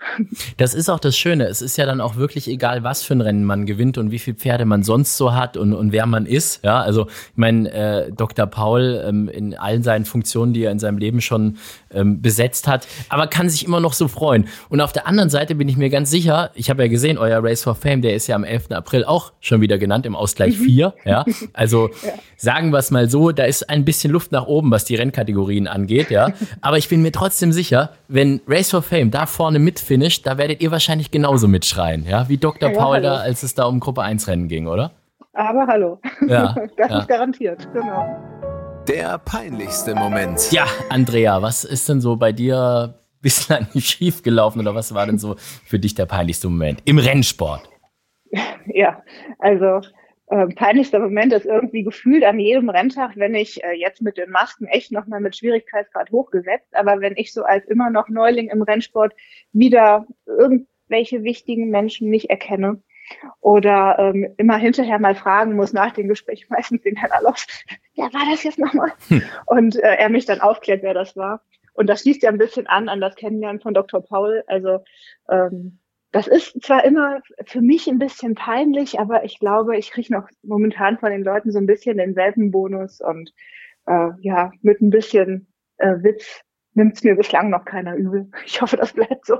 Das 0.58 0.76
ist 0.76 0.88
auch 0.88 1.00
das 1.00 1.18
Schöne. 1.18 1.46
Es 1.46 1.64
ist 1.64 1.78
ja 1.78 1.88
dann 1.88 2.00
auch 2.00 2.16
wirklich 2.16 2.48
egal, 2.48 2.84
was 2.84 3.02
für 3.02 3.16
ein 3.16 3.22
Rennen 3.22 3.44
man 3.44 3.66
gewinnt 3.66 3.98
und 3.98 4.12
wie 4.12 4.20
viele 4.20 4.38
Pferde 4.38 4.66
man 4.66 4.84
sonst 4.84 5.18
so 5.18 5.34
hat 5.34 5.58
und, 5.58 5.74
und 5.74 5.92
wer 5.92 6.06
man 6.06 6.28
ist. 6.28 6.64
Ja, 6.64 6.80
also 6.80 7.08
ich 7.08 7.38
meine, 7.38 7.72
äh, 7.72 8.12
Dr. 8.12 8.46
Paul 8.46 9.04
ähm, 9.04 9.28
in 9.30 9.56
allen 9.56 9.82
seinen 9.82 10.06
Funktionen, 10.06 10.54
die 10.54 10.64
er 10.64 10.72
in 10.72 10.78
seinem 10.78 11.00
Leben 11.00 11.22
schon 11.22 11.58
ähm, 11.92 12.22
besetzt 12.22 12.68
hat, 12.68 12.88
aber 13.10 13.26
kann 13.26 13.50
sich 13.50 13.66
immer 13.66 13.80
noch 13.80 13.94
so 13.94 14.08
freuen. 14.08 14.48
Und 14.70 14.80
auf 14.80 14.94
der 14.94 15.08
anderen 15.08 15.32
Seite 15.32 15.56
bin 15.56 15.68
ich 15.68 15.76
mir 15.76 15.90
ganz 15.90 16.12
sicher, 16.12 16.52
ich 16.54 16.70
habe 16.70 16.84
ja 16.84 16.88
gesehen, 16.88 17.18
euer 17.18 17.44
Race 17.44 17.64
for 17.64 17.74
Fame, 17.74 18.04
der 18.04 18.14
ist 18.14 18.28
ja 18.28 18.36
am 18.36 18.44
11. 18.44 18.72
April 18.72 19.06
auch 19.06 19.34
schon 19.40 19.60
wieder 19.60 19.80
genannt 19.80 20.06
im 20.06 20.16
Ausgleich 20.16 20.56
4. 20.56 20.90
Mhm. 20.90 21.10
Ja, 21.10 21.26
also 21.54 21.90
ja. 22.04 22.14
sagen 22.38 22.70
wir 22.70 22.78
es 22.78 22.92
mal 22.92 23.10
so, 23.10 23.32
da 23.32 23.46
ist 23.46 23.72
ein 23.72 23.86
bisschen 23.86 24.12
Luft 24.12 24.32
nach 24.32 24.46
oben, 24.46 24.70
was 24.70 24.86
die 24.86 24.94
Rennkategorien 24.94 25.68
angeht. 25.68 26.12
Ja, 26.12 26.34
aber 26.62 26.78
ich 26.78 26.90
bin 26.90 27.02
mir 27.02 27.12
trotzdem 27.12 27.52
sicher, 27.52 27.71
sicher, 27.72 27.90
wenn 28.08 28.42
Race 28.48 28.72
for 28.72 28.82
Fame 28.82 29.12
da 29.12 29.26
vorne 29.26 29.60
mitfinisht, 29.60 30.28
da 30.28 30.38
werdet 30.38 30.62
ihr 30.62 30.72
wahrscheinlich 30.72 31.12
genauso 31.12 31.48
mitschreien, 31.48 32.06
ja, 32.06 32.28
wie 32.28 32.38
Dr. 32.38 32.70
Ja, 32.72 32.78
Paul 32.78 32.96
hallo. 32.96 33.04
da, 33.04 33.16
als 33.18 33.44
es 33.44 33.56
da 33.56 33.66
um 33.66 33.80
Gruppe 33.80 34.02
1 34.02 34.28
Rennen 34.28 34.48
ging, 34.48 34.68
oder? 34.68 34.92
Aber 35.34 35.66
hallo. 35.68 36.00
Ja, 36.28 36.56
das 36.78 36.90
ja. 36.90 37.00
ist 37.00 37.08
garantiert, 37.08 37.68
genau. 37.74 38.18
Der 38.88 39.18
peinlichste 39.20 39.96
Moment. 39.96 40.52
Ja, 40.52 40.66
Andrea, 40.90 41.42
was 41.42 41.64
ist 41.64 41.88
denn 41.88 42.02
so 42.02 42.18
bei 42.18 42.34
dir 42.34 42.96
bislang 43.22 43.68
schief 43.80 44.22
gelaufen 44.24 44.60
oder 44.60 44.76
was 44.76 44.94
war 44.94 45.06
denn 45.06 45.18
so 45.18 45.36
für 45.38 45.80
dich 45.80 45.96
der 45.96 46.08
peinlichste 46.08 46.50
Moment 46.50 46.82
im 46.86 46.98
Rennsport? 46.98 47.70
Ja, 48.66 49.02
also 49.40 49.82
äh, 50.32 50.48
peinlichster 50.48 51.00
Moment 51.00 51.34
ist 51.34 51.46
irgendwie 51.46 51.84
gefühlt 51.84 52.24
an 52.24 52.40
jedem 52.40 52.70
Renntag, 52.70 53.18
wenn 53.18 53.36
ich 53.36 53.62
äh, 53.66 53.74
jetzt 53.74 54.02
mit 54.02 54.18
den 54.18 54.32
Masken 54.32 54.66
echt 54.66 54.90
nochmal 54.90 55.20
mit 55.20 55.36
Schwierigkeitsgrad 55.36 56.10
hochgesetzt, 56.12 56.74
aber 56.74 57.02
wenn 57.02 57.18
ich 57.18 57.34
so 57.34 57.44
als 57.44 57.66
immer 57.66 57.90
noch 57.90 58.08
Neuling 58.08 58.50
im 58.50 58.62
Rennsport 58.62 59.14
wieder 59.52 60.08
irgendwelche 60.26 61.24
wichtigen 61.24 61.70
Menschen 61.70 62.10
nicht 62.10 62.30
erkenne 62.30 62.82
oder 63.42 63.98
ähm, 64.00 64.34
immer 64.38 64.56
hinterher 64.56 65.00
mal 65.00 65.16
fragen 65.16 65.58
muss 65.58 65.74
nach 65.74 65.92
dem 65.92 66.08
Gespräch, 66.08 66.46
meistens 66.50 66.82
den 66.82 66.96
Herrn 66.96 67.12
Allof, 67.12 67.46
ja, 67.92 68.06
war 68.06 68.26
das 68.32 68.44
jetzt 68.44 68.58
nochmal? 68.58 68.94
Hm. 69.10 69.22
Und 69.48 69.76
äh, 69.76 69.96
er 69.96 70.08
mich 70.08 70.26
dann 70.26 70.40
aufklärt, 70.40 70.82
wer 70.82 70.94
das 70.94 71.18
war. 71.18 71.42
Und 71.74 71.88
das 71.88 72.02
schließt 72.02 72.24
ja 72.24 72.30
ein 72.30 72.38
bisschen 72.38 72.68
an 72.68 72.88
an 72.88 73.02
das 73.02 73.16
Kennenlernen 73.16 73.60
von 73.60 73.74
Dr. 73.74 74.02
Paul. 74.02 74.44
Also 74.48 74.80
ähm, 75.30 75.81
das 76.12 76.28
ist 76.28 76.62
zwar 76.62 76.84
immer 76.84 77.22
für 77.46 77.62
mich 77.62 77.88
ein 77.88 78.00
bisschen 78.00 78.36
peinlich, 78.36 79.00
aber 79.00 79.24
ich 79.24 79.40
glaube, 79.40 79.78
ich 79.78 79.92
kriege 79.92 80.14
noch 80.14 80.28
momentan 80.44 80.98
von 80.98 81.12
den 81.12 81.24
Leuten 81.24 81.52
so 81.52 81.58
ein 81.58 81.68
bisschen 81.68 81.98
denselben 81.98 82.52
Bonus 82.52 83.00
und 83.02 83.34
äh, 83.88 84.10
ja, 84.20 84.52
mit 84.62 84.82
ein 84.82 84.90
bisschen 84.90 85.48
äh, 85.78 85.96
Witz 86.04 86.42
nimmt 86.74 86.96
es 86.96 87.04
mir 87.04 87.16
bislang 87.16 87.50
noch 87.50 87.66
keiner 87.66 87.96
übel. 87.96 88.28
Ich 88.46 88.62
hoffe, 88.62 88.76
das 88.76 88.94
bleibt 88.94 89.26
so. 89.26 89.38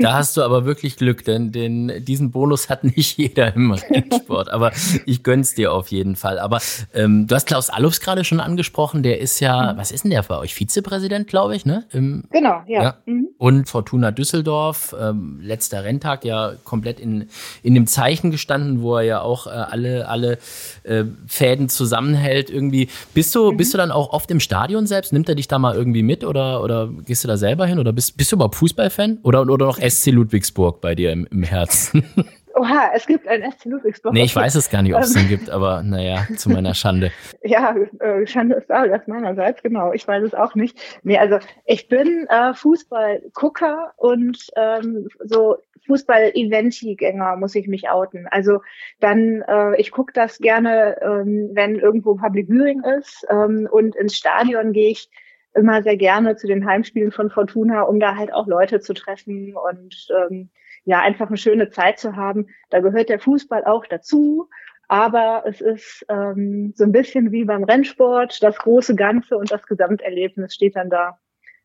Da 0.00 0.14
hast 0.14 0.36
du 0.36 0.42
aber 0.42 0.64
wirklich 0.64 0.96
Glück, 0.96 1.24
denn 1.24 1.52
den, 1.52 2.04
diesen 2.04 2.30
Bonus 2.30 2.68
hat 2.68 2.84
nicht 2.84 3.16
jeder 3.18 3.54
im 3.54 3.72
Rennsport. 3.72 4.50
aber 4.50 4.72
ich 5.06 5.22
gönn's 5.22 5.54
dir 5.54 5.72
auf 5.72 5.88
jeden 5.88 6.16
Fall. 6.16 6.38
Aber 6.38 6.60
ähm, 6.94 7.26
du 7.26 7.34
hast 7.34 7.46
Klaus 7.46 7.70
Allofs 7.70 8.00
gerade 8.00 8.24
schon 8.24 8.40
angesprochen. 8.40 9.02
Der 9.02 9.20
ist 9.20 9.40
ja, 9.40 9.72
mhm. 9.72 9.78
was 9.78 9.92
ist 9.92 10.04
denn 10.04 10.10
der 10.10 10.22
bei 10.22 10.38
euch? 10.38 10.54
Vizepräsident, 10.54 11.28
glaube 11.28 11.54
ich, 11.54 11.64
ne? 11.64 11.84
Im, 11.92 12.24
genau, 12.30 12.62
ja. 12.66 12.82
ja. 12.82 12.94
Mhm. 13.06 13.28
Und 13.38 13.68
Fortuna 13.68 14.10
Düsseldorf, 14.10 14.94
ähm, 15.00 15.38
letzter 15.42 15.84
Renntag 15.84 16.24
ja 16.24 16.52
komplett 16.64 17.00
in, 17.00 17.28
in 17.62 17.74
dem 17.74 17.86
Zeichen 17.86 18.30
gestanden, 18.30 18.82
wo 18.82 18.96
er 18.96 19.02
ja 19.02 19.20
auch 19.20 19.46
äh, 19.46 19.50
alle, 19.50 20.08
alle 20.08 20.38
äh, 20.82 21.04
Fäden 21.26 21.68
zusammenhält 21.68 22.50
irgendwie. 22.50 22.88
Bist 23.14 23.34
du, 23.34 23.52
mhm. 23.52 23.56
bist 23.56 23.72
du 23.74 23.78
dann 23.78 23.92
auch 23.92 24.12
oft 24.12 24.30
im 24.30 24.40
Stadion 24.40 24.86
selbst? 24.86 25.12
Nimmt 25.12 25.28
er 25.28 25.34
dich 25.34 25.48
da 25.48 25.58
mal 25.58 25.74
irgendwie 25.74 26.02
mit 26.02 26.24
oder 26.24 26.59
oder, 26.62 26.90
gehst 27.06 27.24
du 27.24 27.28
da 27.28 27.36
selber 27.36 27.66
hin? 27.66 27.78
Oder 27.78 27.92
bist, 27.92 28.16
bist 28.16 28.32
du 28.32 28.36
überhaupt 28.36 28.56
Fußballfan? 28.56 29.18
Oder, 29.22 29.42
oder 29.42 29.66
noch 29.66 29.78
SC 29.78 30.06
Ludwigsburg 30.12 30.80
bei 30.80 30.94
dir 30.94 31.12
im, 31.12 31.26
im 31.30 31.42
Herzen? 31.42 32.04
Oha, 32.54 32.90
es 32.94 33.06
gibt 33.06 33.28
ein 33.28 33.48
SC 33.52 33.66
Ludwigsburg. 33.66 34.12
Nee, 34.12 34.24
ich 34.24 34.34
weiß 34.34 34.54
es 34.56 34.70
gar 34.70 34.82
nicht, 34.82 34.94
ob 34.94 35.02
es 35.02 35.12
den 35.12 35.28
gibt, 35.28 35.50
aber 35.50 35.82
naja, 35.82 36.26
zu 36.36 36.50
meiner 36.50 36.74
Schande. 36.74 37.12
ja, 37.42 37.74
äh, 38.00 38.26
Schande 38.26 38.56
ist 38.56 38.70
auch 38.70 38.86
das 38.86 39.06
meinerseits, 39.06 39.62
genau. 39.62 39.92
Ich 39.92 40.06
weiß 40.06 40.24
es 40.24 40.34
auch 40.34 40.54
nicht. 40.54 40.78
Nee, 41.02 41.18
also 41.18 41.38
ich 41.64 41.88
bin 41.88 42.26
äh, 42.28 42.52
Fußballgucker 42.52 43.92
und 43.96 44.38
ähm, 44.56 45.08
so 45.24 45.58
Fußball-Eventi-Gänger, 45.86 47.36
muss 47.36 47.54
ich 47.54 47.66
mich 47.66 47.88
outen. 47.88 48.26
Also 48.30 48.60
dann, 49.00 49.42
äh, 49.48 49.80
ich 49.80 49.90
gucke 49.90 50.12
das 50.12 50.38
gerne, 50.38 50.96
ähm, 51.02 51.50
wenn 51.52 51.76
irgendwo 51.76 52.14
Public 52.16 52.48
Viewing 52.48 52.82
ist 52.98 53.26
ähm, 53.30 53.68
und 53.70 53.96
ins 53.96 54.16
Stadion 54.16 54.72
gehe 54.72 54.90
ich 54.90 55.08
immer 55.54 55.82
sehr 55.82 55.96
gerne 55.96 56.36
zu 56.36 56.46
den 56.46 56.66
Heimspielen 56.66 57.12
von 57.12 57.30
Fortuna, 57.30 57.82
um 57.82 58.00
da 58.00 58.16
halt 58.16 58.32
auch 58.32 58.46
Leute 58.46 58.80
zu 58.80 58.94
treffen 58.94 59.54
und 59.54 60.08
ähm, 60.30 60.50
ja, 60.84 61.00
einfach 61.00 61.28
eine 61.28 61.36
schöne 61.36 61.70
Zeit 61.70 61.98
zu 61.98 62.16
haben. 62.16 62.46
Da 62.70 62.80
gehört 62.80 63.08
der 63.08 63.20
Fußball 63.20 63.64
auch 63.64 63.86
dazu. 63.86 64.48
Aber 64.88 65.44
es 65.46 65.60
ist 65.60 66.04
ähm, 66.08 66.72
so 66.74 66.82
ein 66.82 66.90
bisschen 66.90 67.30
wie 67.30 67.44
beim 67.44 67.62
Rennsport. 67.62 68.42
Das 68.42 68.58
große 68.58 68.96
Ganze 68.96 69.36
und 69.36 69.52
das 69.52 69.64
Gesamterlebnis 69.66 70.54
steht 70.54 70.74
dann 70.74 70.90
da 70.90 71.16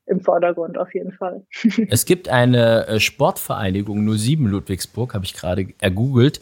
im 0.06 0.22
Vordergrund 0.22 0.78
auf 0.78 0.94
jeden 0.94 1.12
Fall. 1.12 1.44
es 1.90 2.06
gibt 2.06 2.30
eine 2.30 2.88
äh, 2.88 3.00
Sportvereinigung 3.00 4.08
07 4.16 4.46
Ludwigsburg, 4.46 5.16
habe 5.16 5.26
ich 5.26 5.34
gerade 5.34 5.68
ergoogelt. 5.80 6.40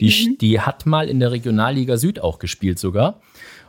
Die, 0.00 0.28
mhm. 0.28 0.38
die 0.38 0.60
hat 0.60 0.84
mal 0.84 1.08
in 1.08 1.20
der 1.20 1.32
Regionalliga 1.32 1.96
Süd 1.96 2.20
auch 2.20 2.38
gespielt 2.38 2.78
sogar. 2.78 3.22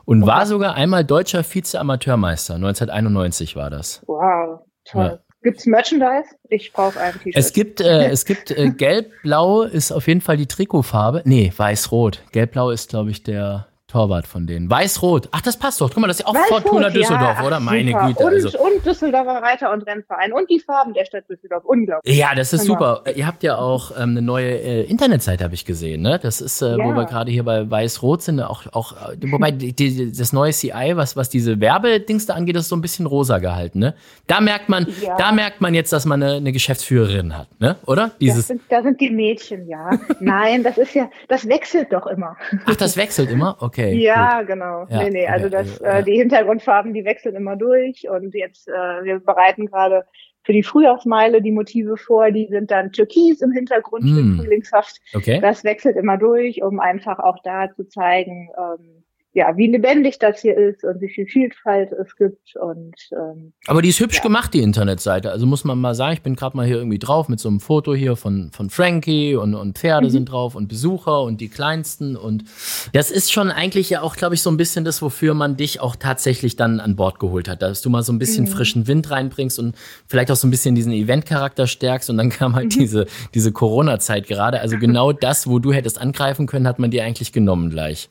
Und 0.08 0.26
war 0.26 0.46
sogar 0.46 0.76
einmal 0.76 1.04
deutscher 1.04 1.43
Vize-Amateurmeister. 1.43 2.56
1991 2.56 3.58
war 3.58 3.70
das. 3.70 4.02
Wow, 4.08 4.62
toll. 4.86 5.04
Ja. 5.04 5.20
Gibt's 5.43 5.65
Merchandise? 5.65 6.30
Ich 6.50 6.72
brauche 6.72 6.98
ein 6.98 7.12
T-Shirt. 7.13 7.36
Es 7.36 7.52
gibt, 7.52 7.82
äh, 7.82 8.10
es 8.10 8.24
gibt 8.24 8.52
äh, 8.52 8.70
gelb-blau 8.78 9.63
ist 9.63 9.91
auf 9.91 10.08
jeden 10.08 10.22
Fall 10.22 10.38
die 10.38 10.48
Trikotfarbe. 10.48 11.24
Nee, 11.26 11.52
weiß-rot. 11.56 12.24
Gelb-blau 12.32 12.70
ist, 12.70 12.89
glaube 12.89 13.12
ich, 13.12 13.24
der 13.24 13.67
Torwart 13.88 14.28
von 14.28 14.45
denen. 14.45 14.69
Weiß-Rot. 14.69 15.30
Ach, 15.32 15.39
das 15.39 15.56
passt 15.56 15.80
doch. 15.80 15.89
Guck 15.89 16.02
mal, 16.02 16.08
das 16.08 16.19
ist 16.19 16.26
ja 16.26 16.28
auch 16.28 16.36
Fortuna 16.47 16.89
Düsseldorf, 16.89 17.38
ja, 17.39 17.47
oder? 17.47 17.62
Meine 17.62 17.91
super. 17.91 18.08
Güte. 18.08 18.23
Und, 18.26 18.34
also. 18.34 18.60
und 18.60 18.86
Düsseldorfer 18.86 19.41
Reiter- 19.41 19.71
und 19.71 19.88
Rennverein 19.88 20.34
und 20.34 20.50
die 20.50 20.60
Farben 20.60 20.93
der 20.93 21.06
Stadt 21.06 21.23
Düsseldorf. 21.30 21.63
Unglaublich. 21.63 22.17
Ja, 22.17 22.36
das 22.36 22.52
ist 22.52 22.63
genau. 22.63 22.73
super. 22.73 23.04
Ihr 23.15 23.26
habt 23.26 23.43
ja 23.43 23.58
auch 23.58 23.91
ähm, 23.91 24.10
eine 24.10 24.21
neue 24.21 24.50
äh, 24.50 24.84
Internetseite, 24.84 25.41
habe 25.45 25.54
ich 25.54 25.63
gesehen. 25.63 26.02
Ne? 26.02 26.19
Das 26.21 26.41
ist, 26.41 26.62
äh, 26.62 26.71
ja. 26.71 26.84
wo 26.84 26.93
wir 26.95 27.06
gerade 27.06 27.32
hier 27.32 27.45
bei 27.45 27.71
Weiß-Rot 27.71 28.23
sind, 28.23 28.41
auch, 28.41 28.65
auch 28.73 28.91
äh, 28.91 29.32
wobei 29.32 29.52
die, 29.52 29.71
die, 29.71 30.12
das 30.12 30.34
neue 30.34 30.52
CI, 30.52 30.91
was, 30.95 31.15
was 31.15 31.30
diese 31.30 31.62
Werbedings 31.62 32.26
da 32.26 32.34
angeht, 32.34 32.58
ist 32.58 32.67
so 32.67 32.76
ein 32.76 32.82
bisschen 32.82 33.06
rosa 33.06 33.38
gehalten. 33.38 33.80
Ne? 33.80 33.93
Da 34.28 34.41
merkt 34.41 34.67
man, 34.67 34.86
ja. 35.02 35.15
da 35.15 35.32
merkt 35.32 35.62
man 35.62 35.73
jetzt, 35.73 35.93
dass 35.93 36.06
man 36.06 36.21
eine, 36.21 36.34
eine 36.36 36.52
Geschäftsführerin 36.52 37.38
hat, 37.38 37.47
ne? 37.62 37.78
oder? 37.86 38.12
Dieses 38.19 38.47
sind, 38.47 38.63
da 38.67 38.84
sind 38.84 39.00
die 39.00 39.12
Mädchen, 39.12 39.65
ja. 39.69 39.91
Nein, 40.19 40.63
das 40.63 40.78
ist 40.78 40.93
ja, 40.93 41.10
das 41.30 41.47
wechselt 41.47 41.93
doch 41.93 42.06
immer. 42.08 42.36
Ach, 42.65 42.76
das 42.76 42.97
wechselt 42.97 43.32
immer? 43.32 43.56
Okay. 43.62 43.77
Ja, 43.78 44.40
gut. 44.40 44.48
genau. 44.48 44.86
Ja, 44.90 45.04
nee, 45.04 45.10
nee, 45.10 45.28
also 45.28 45.50
das, 45.50 45.80
äh, 45.82 46.04
die 46.04 46.18
Hintergrundfarben, 46.18 46.94
die 46.94 47.06
wechseln 47.06 47.36
immer 47.36 47.56
durch 47.56 48.10
und 48.10 48.34
jetzt, 48.34 48.68
äh, 48.68 49.04
wir 49.04 49.20
bereiten 49.20 49.66
gerade 49.68 50.06
für 50.44 50.54
die 50.54 50.63
Frühjahrsmeile 50.63 51.42
die 51.42 51.52
Motive 51.52 51.98
vor, 51.98 52.32
die 52.32 52.48
sind 52.48 52.72
dann 52.72 52.94
türkis 52.94 53.42
im 53.42 53.52
Hintergrund, 53.52 54.06
mm. 54.06 54.40
frühlingshaft. 54.40 55.02
Okay. 55.13 55.42
Das 55.42 55.66
wechselt 55.66 55.98
immer 55.98 56.18
durch, 56.18 56.63
um 56.63 56.80
einfach 56.80 57.20
auch 57.20 57.38
da 57.44 57.70
zu 57.76 57.84
zeigen, 57.90 58.50
ähm, 58.58 59.04
ja, 59.34 59.56
wie 59.56 59.68
lebendig 59.68 60.18
das 60.18 60.42
hier 60.42 60.58
ist 60.58 60.84
und 60.84 61.00
wie 61.00 61.10
viel 61.10 61.28
Vielfalt 61.28 61.92
es 61.92 62.16
gibt. 62.16 62.56
Und, 62.56 62.96
ähm, 63.12 63.54
Aber 63.68 63.84
die 63.84 63.90
ist 63.90 64.00
hübsch 64.00 64.18
ja. 64.18 64.24
gemacht, 64.24 64.52
die 64.54 64.62
Internetseite. 64.62 65.32
Also 65.32 65.46
muss 65.46 65.63
man 65.63 65.78
mal 65.80 65.94
sagen, 65.94 66.13
ich 66.13 66.24
bin 66.24 66.36
gerade 66.36 66.58
mal 66.58 66.66
hier 66.66 66.78
irgendwie 66.78 66.98
drauf 66.98 67.30
mit 67.30 67.40
so 67.40 67.48
einem 67.48 67.60
Foto 67.60 67.94
hier 67.94 68.16
von, 68.16 68.50
von 68.52 68.72
Frankie 68.72 69.36
und, 69.36 69.54
und 69.54 69.78
Pferde 69.78 70.08
mhm. 70.08 70.12
sind 70.12 70.26
drauf 70.32 70.56
und 70.56 70.68
Besucher 70.68 71.22
und 71.22 71.40
die 71.40 71.50
Kleinsten. 71.50 72.16
Und 72.16 72.46
das 72.94 73.12
ist 73.12 73.32
schon 73.32 73.52
eigentlich 73.52 73.92
ja 73.92 74.02
auch, 74.02 74.16
glaube 74.16 74.34
ich, 74.34 74.42
so 74.42 74.50
ein 74.50 74.58
bisschen 74.58 74.86
das, 74.86 75.04
wofür 75.04 75.36
man 75.36 75.56
dich 75.56 75.82
auch 75.82 75.96
tatsächlich 75.96 76.56
dann 76.56 76.80
an 76.80 76.96
Bord 76.96 77.20
geholt 77.20 77.48
hat. 77.48 77.62
Dass 77.62 77.84
du 77.84 77.92
mal 77.92 78.02
so 78.02 78.13
ein 78.13 78.20
bisschen 78.20 78.46
mhm. 78.46 78.50
frischen 78.50 78.88
Wind 78.88 79.12
reinbringst 79.12 79.60
und 79.60 79.76
vielleicht 80.08 80.32
auch 80.32 80.36
so 80.36 80.48
ein 80.48 80.52
bisschen 80.52 80.74
diesen 80.74 80.94
Eventcharakter 80.94 81.68
stärkst. 81.68 82.10
Und 82.10 82.18
dann 82.18 82.30
kam 82.30 82.56
halt 82.56 82.76
mhm. 82.76 82.80
diese, 82.80 83.06
diese 83.36 83.52
Corona-Zeit 83.52 84.26
gerade. 84.26 84.62
Also 84.62 84.78
genau 84.80 85.12
das, 85.12 85.46
wo 85.46 85.60
du 85.60 85.74
hättest 85.74 86.02
angreifen 86.02 86.48
können, 86.48 86.68
hat 86.68 86.80
man 86.80 86.90
dir 86.90 87.04
eigentlich 87.04 87.32
genommen 87.32 87.70
gleich. 87.70 88.10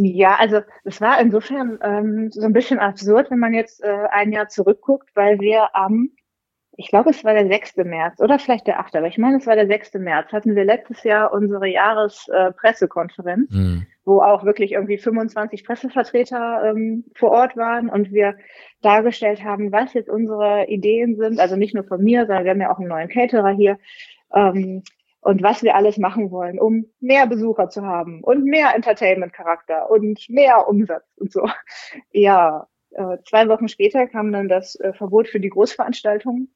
Ja, 0.00 0.36
also 0.36 0.60
es 0.84 1.00
war 1.00 1.20
insofern 1.20 1.80
ähm, 1.82 2.30
so 2.30 2.42
ein 2.42 2.52
bisschen 2.52 2.78
absurd, 2.78 3.32
wenn 3.32 3.40
man 3.40 3.52
jetzt 3.52 3.82
äh, 3.82 4.06
ein 4.12 4.30
Jahr 4.30 4.48
zurückguckt, 4.48 5.10
weil 5.16 5.40
wir 5.40 5.74
am, 5.74 6.10
ich 6.76 6.86
glaube, 6.86 7.10
es 7.10 7.24
war 7.24 7.34
der 7.34 7.48
6. 7.48 7.78
März 7.78 8.20
oder 8.20 8.38
vielleicht 8.38 8.68
der 8.68 8.78
8., 8.78 8.94
aber 8.94 9.08
ich 9.08 9.18
meine, 9.18 9.38
es 9.38 9.46
war 9.48 9.56
der 9.56 9.66
6. 9.66 9.94
März, 9.94 10.30
hatten 10.30 10.54
wir 10.54 10.64
letztes 10.64 11.02
Jahr 11.02 11.32
unsere 11.32 11.66
Jahrespressekonferenz, 11.66 13.52
äh, 13.52 13.56
mhm. 13.56 13.86
wo 14.04 14.20
auch 14.20 14.44
wirklich 14.44 14.70
irgendwie 14.70 14.98
25 14.98 15.64
Pressevertreter 15.64 16.62
ähm, 16.66 17.04
vor 17.16 17.32
Ort 17.32 17.56
waren 17.56 17.88
und 17.88 18.12
wir 18.12 18.36
dargestellt 18.82 19.42
haben, 19.42 19.72
was 19.72 19.94
jetzt 19.94 20.08
unsere 20.08 20.66
Ideen 20.68 21.16
sind, 21.16 21.40
also 21.40 21.56
nicht 21.56 21.74
nur 21.74 21.82
von 21.82 22.00
mir, 22.04 22.26
sondern 22.26 22.44
wir 22.44 22.52
haben 22.52 22.60
ja 22.60 22.70
auch 22.70 22.78
einen 22.78 22.88
neuen 22.88 23.08
Caterer 23.08 23.50
hier, 23.50 23.80
ähm, 24.32 24.84
und 25.28 25.42
was 25.42 25.62
wir 25.62 25.76
alles 25.76 25.98
machen 25.98 26.30
wollen, 26.30 26.58
um 26.58 26.86
mehr 27.00 27.26
Besucher 27.26 27.68
zu 27.68 27.82
haben 27.82 28.24
und 28.24 28.44
mehr 28.44 28.74
Entertainment-Charakter 28.74 29.90
und 29.90 30.24
mehr 30.30 30.66
Umsatz 30.66 31.04
und 31.16 31.30
so. 31.30 31.42
Ja, 32.12 32.66
äh, 32.92 33.18
zwei 33.28 33.46
Wochen 33.48 33.68
später 33.68 34.06
kam 34.06 34.32
dann 34.32 34.48
das 34.48 34.76
äh, 34.76 34.94
Verbot 34.94 35.28
für 35.28 35.38
die 35.38 35.50
Großveranstaltungen. 35.50 36.54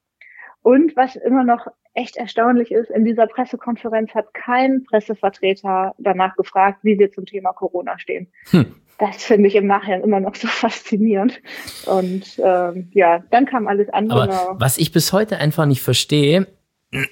Und 0.63 0.97
was 0.97 1.17
immer 1.17 1.45
noch 1.45 1.67
echt 1.93 2.17
erstaunlich 2.17 2.73
ist, 2.73 2.91
in 2.91 3.05
dieser 3.05 3.27
Pressekonferenz 3.27 4.15
hat 4.15 4.33
kein 4.33 4.85
Pressevertreter 4.85 5.95
danach 5.99 6.35
gefragt, 6.37 6.79
wie 6.83 6.99
wir 6.99 7.13
zum 7.13 7.27
Thema 7.27 7.53
Corona 7.53 7.99
stehen. 7.99 8.33
Hm. 8.53 8.75
Das 8.97 9.23
finde 9.23 9.49
ich 9.49 9.55
im 9.55 9.67
Nachhinein 9.67 10.03
immer 10.03 10.21
noch 10.21 10.35
so 10.35 10.49
faszinierend. 10.49 11.43
Und 11.85 12.41
ähm, 12.43 12.89
ja, 12.93 13.23
dann 13.31 13.45
kam 13.45 13.69
alles 13.69 13.91
andere. 13.91 14.23
Aber 14.23 14.57
was 14.59 14.79
ich 14.79 14.93
bis 14.93 15.13
heute 15.13 15.37
einfach 15.37 15.67
nicht 15.67 15.83
verstehe, 15.83 16.47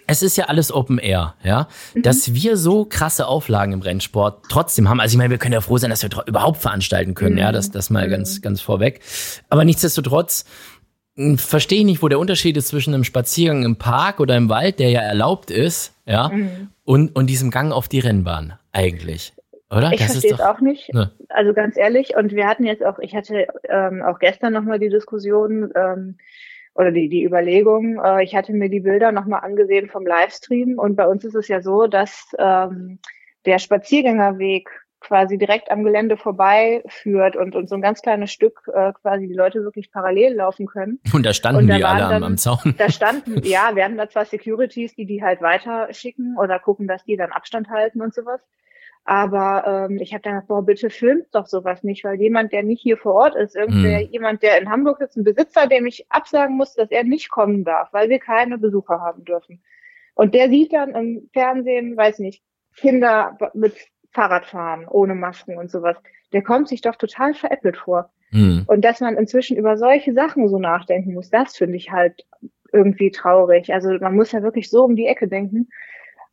es 0.07 0.23
ist 0.23 0.37
ja 0.37 0.45
alles 0.47 0.73
Open 0.73 0.99
Air, 0.99 1.35
ja. 1.43 1.69
Mhm. 1.95 2.03
Dass 2.03 2.35
wir 2.35 2.57
so 2.57 2.85
krasse 2.85 3.27
Auflagen 3.27 3.73
im 3.73 3.81
Rennsport 3.81 4.45
trotzdem 4.49 4.89
haben. 4.89 5.01
Also 5.01 5.15
ich 5.15 5.19
meine, 5.19 5.31
wir 5.31 5.39
können 5.39 5.55
ja 5.55 5.61
froh 5.61 5.79
sein, 5.79 5.91
dass 5.91 6.03
wir 6.03 6.11
überhaupt 6.27 6.59
veranstalten 6.59 7.15
können, 7.15 7.35
mhm. 7.35 7.41
ja. 7.41 7.53
Das, 7.53 7.71
das 7.71 7.91
mal 7.91 8.07
mhm. 8.07 8.11
ganz, 8.11 8.43
ganz 8.43 8.61
vorweg. 8.61 9.01
Aber 9.49 9.65
nichtsdestotrotz 9.65 10.45
hm, 11.17 11.39
verstehe 11.39 11.81
ich 11.81 11.85
nicht, 11.85 12.03
wo 12.03 12.09
der 12.09 12.19
Unterschied 12.19 12.57
ist 12.57 12.69
zwischen 12.69 12.95
einem 12.95 13.05
Spaziergang 13.05 13.65
im 13.65 13.77
Park 13.77 14.21
oder 14.21 14.37
im 14.37 14.49
Wald, 14.49 14.79
der 14.79 14.91
ja 14.91 15.01
erlaubt 15.01 15.51
ist, 15.51 15.95
ja, 16.07 16.29
mhm. 16.29 16.69
und, 16.85 17.17
und 17.17 17.27
diesem 17.29 17.51
Gang 17.51 17.73
auf 17.73 17.89
die 17.89 18.01
Rennbahn 18.01 18.55
eigentlich. 18.73 19.33
Oder? 19.71 19.93
Ich 19.93 20.03
verstehe 20.03 20.35
es 20.35 20.41
auch 20.41 20.61
nicht. 20.61 20.93
Ne. 20.93 21.13
Also 21.29 21.53
ganz 21.53 21.77
ehrlich, 21.77 22.17
und 22.17 22.33
wir 22.33 22.47
hatten 22.49 22.65
jetzt 22.65 22.85
auch, 22.85 22.99
ich 22.99 23.15
hatte 23.15 23.47
ähm, 23.69 24.03
auch 24.03 24.19
gestern 24.19 24.53
nochmal 24.53 24.81
die 24.81 24.89
Diskussion, 24.89 25.71
ähm, 25.77 26.17
oder 26.81 26.93
die, 26.93 27.09
die 27.09 27.25
Überlegung, 27.25 28.01
äh, 28.03 28.25
ich 28.25 28.35
hatte 28.35 28.53
mir 28.53 28.71
die 28.71 28.81
Bilder 28.81 29.13
nochmal 29.13 29.41
angesehen 29.41 29.89
vom 29.89 30.07
Livestream 30.07 30.79
und 30.79 30.97
bei 30.97 31.07
uns 31.07 31.25
ist 31.25 31.35
es 31.35 31.49
ja 31.49 31.61
so, 31.61 31.87
dass 31.87 32.35
ähm, 32.39 32.99
der 33.45 33.59
Spaziergängerweg 33.59 34.69
quasi 35.01 35.39
direkt 35.39 35.71
am 35.71 35.83
Gelände 35.83 36.17
vorbei 36.17 36.83
führt 36.87 37.35
und, 37.35 37.55
und 37.57 37.69
so 37.69 37.75
ein 37.75 37.81
ganz 37.81 38.03
kleines 38.03 38.31
Stück 38.31 38.61
äh, 38.73 38.93
quasi 38.93 39.27
die 39.27 39.35
Leute 39.35 39.63
wirklich 39.65 39.91
parallel 39.91 40.35
laufen 40.35 40.67
können. 40.67 41.01
Und 41.13 41.25
da 41.25 41.33
standen 41.33 41.63
und 41.63 41.69
da 41.69 41.77
die 41.77 41.85
alle 41.85 42.09
dann, 42.09 42.23
am 42.23 42.37
Zaun. 42.37 42.75
Da 42.77 42.91
standen, 42.91 43.41
ja, 43.45 43.75
wir 43.75 43.85
hatten 43.85 43.97
da 43.97 44.09
zwar 44.09 44.27
Securities, 44.27 44.95
die 44.95 45.07
die 45.07 45.23
halt 45.23 45.41
weiter 45.41 45.93
schicken 45.93 46.37
oder 46.39 46.59
gucken, 46.59 46.87
dass 46.87 47.05
die 47.05 47.17
dann 47.17 47.33
Abstand 47.33 47.71
halten 47.71 48.03
und 48.03 48.15
sowas. 48.15 48.41
Aber 49.05 49.89
ähm, 49.91 49.99
ich 49.99 50.13
habe 50.13 50.23
dann 50.23 50.35
gedacht, 50.35 50.49
boah, 50.49 50.65
bitte 50.65 50.91
filmt 50.91 51.27
doch 51.33 51.47
sowas 51.47 51.83
nicht, 51.83 52.05
weil 52.05 52.21
jemand, 52.21 52.53
der 52.53 52.63
nicht 52.63 52.83
hier 52.83 52.97
vor 52.97 53.15
Ort 53.15 53.35
ist, 53.35 53.57
irgendwer, 53.57 54.01
mhm. 54.01 54.09
jemand, 54.13 54.43
der 54.43 54.61
in 54.61 54.71
Hamburg 54.71 55.01
ist, 55.01 55.17
ein 55.17 55.25
Besitzer, 55.25 55.67
dem 55.67 55.87
ich 55.87 56.07
absagen 56.11 56.57
muss, 56.57 56.75
dass 56.75 56.91
er 56.91 57.05
nicht 57.05 57.31
kommen 57.31 57.65
darf, 57.65 57.93
weil 57.93 58.09
wir 58.09 58.19
keine 58.19 58.59
Besucher 58.59 59.01
haben 59.01 59.25
dürfen. 59.25 59.63
Und 60.15 60.35
der 60.35 60.49
sieht 60.49 60.73
dann 60.73 60.95
im 60.95 61.31
Fernsehen, 61.33 61.97
weiß 61.97 62.19
nicht, 62.19 62.43
Kinder 62.77 63.37
mit 63.55 63.75
Fahrradfahren 64.13 64.87
ohne 64.87 65.15
Masken 65.15 65.57
und 65.57 65.71
sowas. 65.71 65.97
Der 66.33 66.43
kommt 66.43 66.69
sich 66.69 66.81
doch 66.81 66.97
total 66.97 67.35
veräppelt 67.35 67.79
vor. 67.79 68.11
Mhm. 68.31 68.65
Und 68.67 68.85
dass 68.85 69.01
man 69.01 69.17
inzwischen 69.17 69.57
über 69.57 69.77
solche 69.77 70.13
Sachen 70.13 70.49
so 70.49 70.59
nachdenken 70.59 71.15
muss, 71.15 71.31
das 71.31 71.57
finde 71.57 71.77
ich 71.77 71.91
halt 71.91 72.25
irgendwie 72.73 73.11
traurig. 73.11 73.73
Also 73.73 73.91
man 74.01 74.15
muss 74.15 74.33
ja 74.33 74.43
wirklich 74.43 74.71
so 74.71 74.85
um 74.85 74.95
die 74.95 75.07
Ecke 75.07 75.27
denken. 75.27 75.69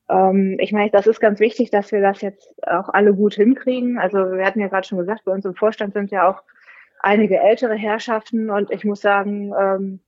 Ähm, 0.09 0.57
ich 0.59 0.71
meine, 0.71 0.91
das 0.91 1.07
ist 1.07 1.19
ganz 1.19 1.39
wichtig, 1.39 1.71
dass 1.71 1.91
wir 1.91 2.01
das 2.01 2.21
jetzt 2.21 2.55
auch 2.67 2.89
alle 2.89 3.13
gut 3.13 3.35
hinkriegen. 3.35 3.97
Also 3.97 4.17
wir 4.17 4.45
hatten 4.45 4.59
ja 4.59 4.67
gerade 4.67 4.87
schon 4.87 4.99
gesagt, 4.99 5.25
bei 5.25 5.31
uns 5.31 5.45
im 5.45 5.55
Vorstand 5.55 5.93
sind 5.93 6.11
ja 6.11 6.29
auch 6.29 6.43
einige 6.99 7.39
ältere 7.39 7.75
Herrschaften 7.75 8.49
und 8.49 8.71
ich 8.71 8.83
muss 8.83 9.01
sagen, 9.01 9.53
ähm, 9.59 9.99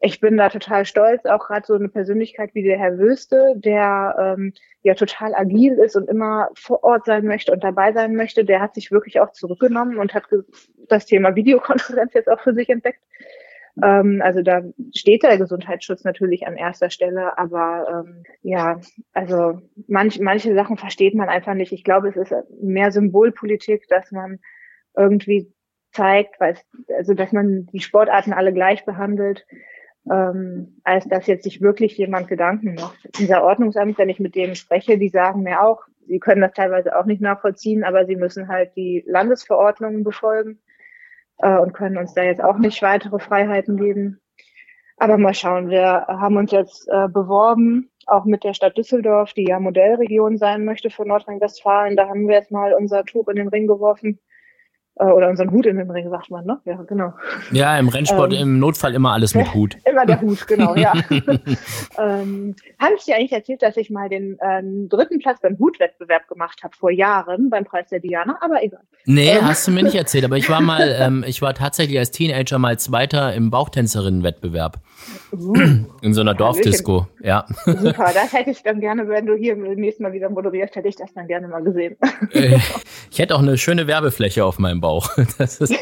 ich 0.00 0.20
bin 0.20 0.36
da 0.36 0.50
total 0.50 0.84
stolz, 0.84 1.24
auch 1.24 1.46
gerade 1.46 1.66
so 1.66 1.74
eine 1.74 1.88
Persönlichkeit 1.88 2.50
wie 2.54 2.62
der 2.62 2.78
Herr 2.78 2.98
Wüste, 2.98 3.54
der 3.56 4.36
ähm, 4.36 4.52
ja 4.82 4.94
total 4.94 5.34
agil 5.34 5.72
ist 5.78 5.96
und 5.96 6.08
immer 6.08 6.50
vor 6.54 6.84
Ort 6.84 7.06
sein 7.06 7.24
möchte 7.24 7.52
und 7.52 7.64
dabei 7.64 7.92
sein 7.92 8.14
möchte, 8.14 8.44
der 8.44 8.60
hat 8.60 8.74
sich 8.74 8.90
wirklich 8.90 9.20
auch 9.20 9.32
zurückgenommen 9.32 9.98
und 9.98 10.12
hat 10.12 10.24
das 10.88 11.06
Thema 11.06 11.34
Videokonferenz 11.34 12.12
jetzt 12.12 12.28
auch 12.28 12.40
für 12.40 12.54
sich 12.54 12.68
entdeckt. 12.68 13.00
Ähm, 13.82 14.22
also 14.22 14.42
da 14.42 14.62
steht 14.94 15.22
der 15.22 15.38
Gesundheitsschutz 15.38 16.04
natürlich 16.04 16.46
an 16.46 16.56
erster 16.56 16.90
Stelle, 16.90 17.38
aber 17.38 18.04
ähm, 18.06 18.22
ja, 18.42 18.80
also 19.12 19.60
manch, 19.86 20.18
manche 20.20 20.54
Sachen 20.54 20.76
versteht 20.76 21.14
man 21.14 21.28
einfach 21.28 21.54
nicht. 21.54 21.72
Ich 21.72 21.84
glaube, 21.84 22.08
es 22.08 22.16
ist 22.16 22.32
mehr 22.60 22.90
Symbolpolitik, 22.90 23.86
dass 23.88 24.10
man 24.12 24.38
irgendwie 24.96 25.52
zeigt, 25.92 26.40
weil 26.40 26.56
also 26.96 27.14
dass 27.14 27.32
man 27.32 27.66
die 27.66 27.80
Sportarten 27.80 28.32
alle 28.32 28.52
gleich 28.52 28.84
behandelt 28.84 29.46
ähm, 30.10 30.80
als 30.84 31.08
dass 31.08 31.26
jetzt 31.26 31.44
sich 31.44 31.60
wirklich 31.60 31.96
jemand 31.98 32.28
Gedanken 32.28 32.74
macht. 32.74 33.08
Unser 33.18 33.42
Ordnungsamt, 33.42 33.98
wenn 33.98 34.08
ich 34.08 34.20
mit 34.20 34.34
denen 34.34 34.54
spreche, 34.54 34.98
die 34.98 35.08
sagen 35.08 35.42
mir 35.42 35.62
auch, 35.62 35.82
sie 36.06 36.20
können 36.20 36.40
das 36.40 36.52
teilweise 36.52 36.96
auch 36.96 37.06
nicht 37.06 37.20
nachvollziehen, 37.20 37.82
aber 37.82 38.06
sie 38.06 38.16
müssen 38.16 38.48
halt 38.48 38.76
die 38.76 39.02
Landesverordnungen 39.06 40.04
befolgen 40.04 40.60
äh, 41.38 41.58
und 41.58 41.72
können 41.72 41.96
uns 41.96 42.14
da 42.14 42.22
jetzt 42.22 42.42
auch 42.42 42.58
nicht 42.58 42.82
weitere 42.82 43.18
Freiheiten 43.18 43.76
geben. 43.76 44.20
Aber 44.98 45.18
mal 45.18 45.34
schauen, 45.34 45.68
wir 45.68 46.06
haben 46.08 46.36
uns 46.36 46.52
jetzt 46.52 46.88
äh, 46.88 47.08
beworben, 47.08 47.90
auch 48.06 48.24
mit 48.24 48.44
der 48.44 48.54
Stadt 48.54 48.78
Düsseldorf, 48.78 49.34
die 49.34 49.44
ja 49.44 49.60
Modellregion 49.60 50.38
sein 50.38 50.64
möchte 50.64 50.90
für 50.90 51.06
Nordrhein-Westfalen. 51.06 51.96
Da 51.96 52.08
haben 52.08 52.28
wir 52.28 52.36
jetzt 52.36 52.50
mal 52.50 52.72
unser 52.72 53.04
Tuch 53.04 53.28
in 53.28 53.36
den 53.36 53.48
Ring 53.48 53.66
geworfen 53.66 54.20
oder 55.04 55.28
unseren 55.28 55.50
Hut 55.50 55.66
in 55.66 55.76
den 55.76 55.90
Ring, 55.90 56.08
sagt 56.08 56.30
man, 56.30 56.46
ne? 56.46 56.58
Ja, 56.64 56.76
genau. 56.82 57.12
Ja, 57.52 57.78
im 57.78 57.88
Rennsport 57.88 58.32
ähm, 58.32 58.40
im 58.40 58.58
Notfall 58.58 58.94
immer 58.94 59.12
alles 59.12 59.34
mit 59.34 59.52
Hut. 59.52 59.76
immer 59.84 60.06
der 60.06 60.20
Hut, 60.22 60.46
genau, 60.46 60.74
ja. 60.74 60.94
ähm, 61.98 62.56
habe 62.78 62.94
ich 62.96 63.04
dir 63.04 63.16
eigentlich 63.16 63.32
erzählt, 63.32 63.62
dass 63.62 63.76
ich 63.76 63.90
mal 63.90 64.08
den 64.08 64.38
ähm, 64.42 64.88
dritten 64.88 65.18
Platz 65.18 65.40
beim 65.42 65.58
Hutwettbewerb 65.58 66.26
gemacht 66.28 66.62
habe 66.62 66.74
vor 66.74 66.90
Jahren 66.90 67.50
beim 67.50 67.64
Preis 67.64 67.88
der 67.90 68.00
Diana, 68.00 68.38
aber 68.40 68.62
egal. 68.62 68.80
Nee, 69.04 69.32
ähm. 69.32 69.44
hast 69.46 69.66
du 69.66 69.70
mir 69.70 69.82
nicht 69.82 69.94
erzählt, 69.94 70.24
aber 70.24 70.38
ich 70.38 70.48
war 70.48 70.62
mal, 70.62 70.96
ähm, 70.98 71.24
ich 71.26 71.42
war 71.42 71.52
tatsächlich 71.52 71.98
als 71.98 72.10
Teenager 72.10 72.58
mal 72.58 72.78
Zweiter 72.78 73.34
im 73.34 73.50
Bauchtänzerinnenwettbewerb. 73.50 74.78
Uh, 75.32 75.54
in 76.00 76.14
so 76.14 76.22
einer 76.22 76.34
Dorfdisco, 76.34 77.06
ja. 77.22 77.44
Super, 77.66 78.12
das 78.14 78.32
hätte 78.32 78.50
ich 78.50 78.62
dann 78.62 78.80
gerne, 78.80 79.06
wenn 79.08 79.26
du 79.26 79.34
hier 79.34 79.54
nächstes 79.56 80.02
Mal 80.02 80.14
wieder 80.14 80.30
moderierst, 80.30 80.74
hätte 80.74 80.88
ich 80.88 80.96
das 80.96 81.12
dann 81.12 81.26
gerne 81.28 81.48
mal 81.48 81.62
gesehen. 81.62 81.96
Äh, 82.32 82.58
ich 83.10 83.18
hätte 83.18 83.34
auch 83.34 83.42
eine 83.42 83.58
schöne 83.58 83.86
Werbefläche 83.86 84.44
auf 84.44 84.58
meinem 84.58 84.80
Bauch. 84.80 84.85
Das 85.38 85.60
ist, 85.60 85.74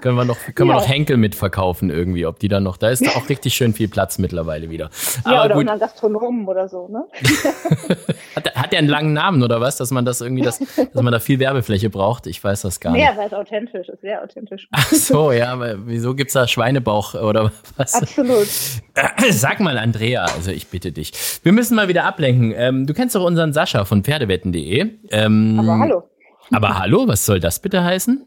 können 0.00 0.16
wir 0.16 0.24
noch, 0.24 0.36
können 0.54 0.70
ja. 0.70 0.76
wir 0.76 0.80
noch 0.80 0.88
Henkel 0.88 1.16
mitverkaufen 1.16 1.90
irgendwie, 1.90 2.26
ob 2.26 2.38
die 2.38 2.48
dann 2.48 2.62
noch, 2.62 2.76
da 2.76 2.88
ist 2.88 3.06
auch 3.16 3.28
richtig 3.28 3.54
schön 3.54 3.74
viel 3.74 3.88
Platz 3.88 4.18
mittlerweile 4.18 4.70
wieder. 4.70 4.90
Aber 5.24 5.34
ja, 5.34 5.44
oder 5.44 5.54
gut. 5.54 5.80
Gastronomen 5.80 6.46
oder 6.46 6.68
so, 6.68 6.88
ne? 6.88 7.04
hat, 8.36 8.54
hat 8.54 8.72
der 8.72 8.78
einen 8.78 8.88
langen 8.88 9.12
Namen 9.12 9.42
oder 9.42 9.60
was, 9.60 9.76
dass 9.76 9.90
man 9.90 10.04
das 10.04 10.20
irgendwie, 10.20 10.42
das, 10.42 10.58
dass 10.58 11.02
man 11.02 11.12
da 11.12 11.20
viel 11.20 11.38
Werbefläche 11.38 11.90
braucht? 11.90 12.26
Ich 12.26 12.42
weiß 12.42 12.62
das 12.62 12.80
gar 12.80 12.92
nicht. 12.92 13.02
Ja, 13.02 13.16
weil 13.16 13.26
es 13.26 13.32
authentisch 13.32 13.88
ist, 13.88 14.00
sehr 14.00 14.22
authentisch. 14.22 14.68
Ach 14.72 14.90
so, 14.90 15.32
ja, 15.32 15.52
aber 15.52 15.86
wieso 15.86 16.14
gibt's 16.14 16.34
da 16.34 16.46
Schweinebauch 16.46 17.14
oder 17.14 17.52
was? 17.76 17.94
Absolut. 17.94 18.48
Sag 19.30 19.60
mal, 19.60 19.78
Andrea, 19.78 20.24
also 20.24 20.50
ich 20.50 20.68
bitte 20.68 20.92
dich. 20.92 21.12
Wir 21.42 21.52
müssen 21.52 21.74
mal 21.74 21.88
wieder 21.88 22.04
ablenken. 22.04 22.52
Ähm, 22.56 22.86
du 22.86 22.94
kennst 22.94 23.14
doch 23.14 23.24
unseren 23.24 23.52
Sascha 23.52 23.84
von 23.84 24.02
Pferdewetten.de. 24.02 24.90
Ähm, 25.10 25.60
aber 25.60 25.78
hallo. 25.78 26.02
Aber 26.50 26.78
hallo, 26.78 27.08
was 27.08 27.24
soll 27.24 27.40
das 27.40 27.58
bitte 27.58 27.82
heißen? 27.82 28.26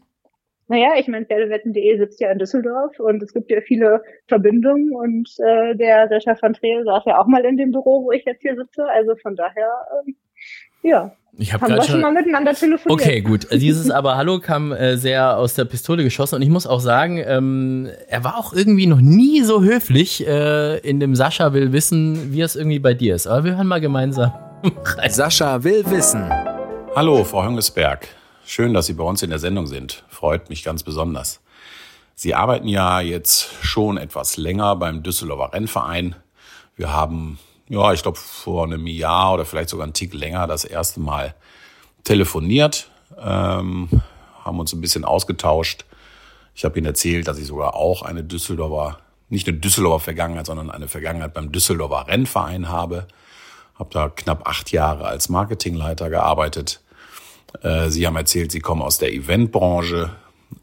Naja, 0.68 0.90
ich 0.98 1.08
meine, 1.08 1.24
Pferdewetten.de 1.24 1.98
sitzt 1.98 2.20
ja 2.20 2.30
in 2.30 2.38
Düsseldorf 2.38 3.00
und 3.00 3.22
es 3.22 3.32
gibt 3.32 3.50
ja 3.50 3.62
viele 3.62 4.02
Verbindungen 4.26 4.94
und 4.94 5.28
äh, 5.38 5.74
der 5.74 6.08
Sascha 6.08 6.34
von 6.34 6.52
Trehl 6.52 6.84
saß 6.84 7.04
ja 7.06 7.18
auch 7.18 7.26
mal 7.26 7.44
in 7.46 7.56
dem 7.56 7.72
Büro, 7.72 8.04
wo 8.04 8.12
ich 8.12 8.24
jetzt 8.26 8.42
hier 8.42 8.54
sitze. 8.54 8.84
Also 8.84 9.16
von 9.16 9.34
daher, 9.34 9.70
ähm, 10.06 10.16
ja. 10.82 11.12
Ich 11.38 11.54
hab 11.54 11.62
haben 11.62 11.74
wir 11.74 11.82
schon 11.82 12.00
mal 12.02 12.12
miteinander 12.12 12.52
telefoniert. 12.52 13.00
Okay, 13.00 13.20
gut. 13.22 13.46
Dieses 13.50 13.90
aber 13.90 14.16
Hallo 14.16 14.40
kam 14.40 14.72
äh, 14.72 14.96
sehr 14.96 15.38
aus 15.38 15.54
der 15.54 15.64
Pistole 15.64 16.04
geschossen 16.04 16.34
und 16.34 16.42
ich 16.42 16.50
muss 16.50 16.66
auch 16.66 16.80
sagen, 16.80 17.22
ähm, 17.24 17.88
er 18.08 18.24
war 18.24 18.36
auch 18.36 18.52
irgendwie 18.52 18.86
noch 18.86 19.00
nie 19.00 19.40
so 19.42 19.62
höflich 19.62 20.26
äh, 20.26 20.78
in 20.78 21.00
dem 21.00 21.14
Sascha 21.14 21.54
will 21.54 21.72
wissen, 21.72 22.32
wie 22.32 22.42
es 22.42 22.56
irgendwie 22.56 22.80
bei 22.80 22.92
dir 22.92 23.14
ist. 23.14 23.26
Aber 23.26 23.44
wir 23.44 23.56
hören 23.56 23.68
mal 23.68 23.80
gemeinsam. 23.80 24.32
rein. 24.98 25.10
Sascha 25.10 25.64
will 25.64 25.84
wissen. 25.86 26.28
Hallo, 26.94 27.24
Frau 27.24 27.44
Höngesberg. 27.44 28.08
Schön, 28.50 28.72
dass 28.72 28.86
Sie 28.86 28.94
bei 28.94 29.04
uns 29.04 29.22
in 29.22 29.28
der 29.28 29.38
Sendung 29.38 29.66
sind. 29.66 30.04
Freut 30.08 30.48
mich 30.48 30.64
ganz 30.64 30.82
besonders. 30.82 31.42
Sie 32.14 32.34
arbeiten 32.34 32.66
ja 32.66 33.02
jetzt 33.02 33.50
schon 33.60 33.98
etwas 33.98 34.38
länger 34.38 34.74
beim 34.74 35.02
Düsseldorfer 35.02 35.52
Rennverein. 35.52 36.16
Wir 36.74 36.90
haben 36.90 37.38
ja, 37.68 37.92
ich 37.92 38.02
glaube, 38.02 38.16
vor 38.16 38.64
einem 38.64 38.86
Jahr 38.86 39.34
oder 39.34 39.44
vielleicht 39.44 39.68
sogar 39.68 39.84
einen 39.84 39.92
Tick 39.92 40.14
länger 40.14 40.46
das 40.46 40.64
erste 40.64 40.98
Mal 40.98 41.34
telefoniert, 42.04 42.90
ähm, 43.18 43.90
haben 44.42 44.58
uns 44.58 44.72
ein 44.72 44.80
bisschen 44.80 45.04
ausgetauscht. 45.04 45.84
Ich 46.54 46.64
habe 46.64 46.78
Ihnen 46.78 46.86
erzählt, 46.86 47.28
dass 47.28 47.36
ich 47.36 47.48
sogar 47.48 47.74
auch 47.74 48.00
eine 48.00 48.24
Düsseldorfer, 48.24 48.98
nicht 49.28 49.46
eine 49.46 49.58
Düsseldorfer 49.58 50.04
Vergangenheit, 50.04 50.46
sondern 50.46 50.70
eine 50.70 50.88
Vergangenheit 50.88 51.34
beim 51.34 51.52
Düsseldorfer 51.52 52.08
Rennverein 52.08 52.70
habe. 52.70 53.08
Habe 53.74 53.90
da 53.92 54.08
knapp 54.08 54.48
acht 54.48 54.72
Jahre 54.72 55.04
als 55.04 55.28
Marketingleiter 55.28 56.08
gearbeitet. 56.08 56.80
Äh, 57.62 57.88
Sie 57.90 58.06
haben 58.06 58.16
erzählt, 58.16 58.52
Sie 58.52 58.60
kommen 58.60 58.82
aus 58.82 58.98
der 58.98 59.12
Eventbranche. 59.12 60.10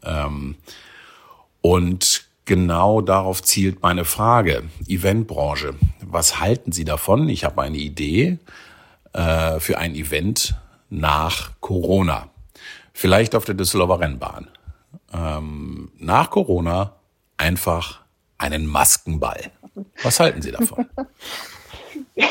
Ähm, 0.04 0.56
und 1.60 2.24
genau 2.44 3.00
darauf 3.00 3.42
zielt 3.42 3.82
meine 3.82 4.04
Frage. 4.04 4.64
Eventbranche. 4.86 5.74
Was 6.00 6.40
halten 6.40 6.72
Sie 6.72 6.84
davon? 6.84 7.28
Ich 7.28 7.44
habe 7.44 7.62
eine 7.62 7.78
Idee 7.78 8.38
äh, 9.12 9.60
für 9.60 9.78
ein 9.78 9.94
Event 9.94 10.54
nach 10.90 11.52
Corona. 11.60 12.28
Vielleicht 12.92 13.34
auf 13.34 13.44
der 13.44 13.54
Düsseldorfer 13.54 14.00
Rennbahn. 14.00 14.48
Ähm, 15.12 15.90
nach 15.98 16.30
Corona 16.30 16.94
einfach 17.36 18.00
einen 18.38 18.66
Maskenball. 18.66 19.50
Was 20.02 20.20
halten 20.20 20.42
Sie 20.42 20.52
davon? 20.52 20.86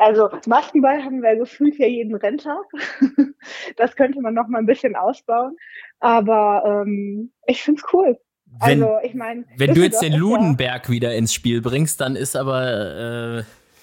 Also 0.00 0.28
Maskenball 0.46 1.02
haben 1.02 1.22
wir 1.22 1.36
gefühlt 1.36 1.78
ja 1.78 1.86
jeden 1.86 2.14
Renntag. 2.16 2.64
Das 3.76 3.94
könnte 3.94 4.20
man 4.20 4.34
noch 4.34 4.48
mal 4.48 4.58
ein 4.58 4.66
bisschen 4.66 4.96
ausbauen. 4.96 5.56
Aber 6.00 6.84
ähm, 6.84 7.30
ich 7.46 7.62
find's 7.62 7.84
cool. 7.92 8.18
Wenn, 8.60 8.82
also, 8.82 8.98
ich 9.02 9.14
meine. 9.14 9.44
Wenn 9.56 9.74
du 9.74 9.82
jetzt 9.82 10.02
den 10.02 10.14
Ludenberg 10.14 10.86
ja, 10.86 10.92
wieder 10.92 11.14
ins 11.14 11.32
Spiel 11.32 11.60
bringst, 11.60 12.00
dann 12.00 12.16
ist 12.16 12.36
aber. 12.36 13.38
Äh, 13.38 13.42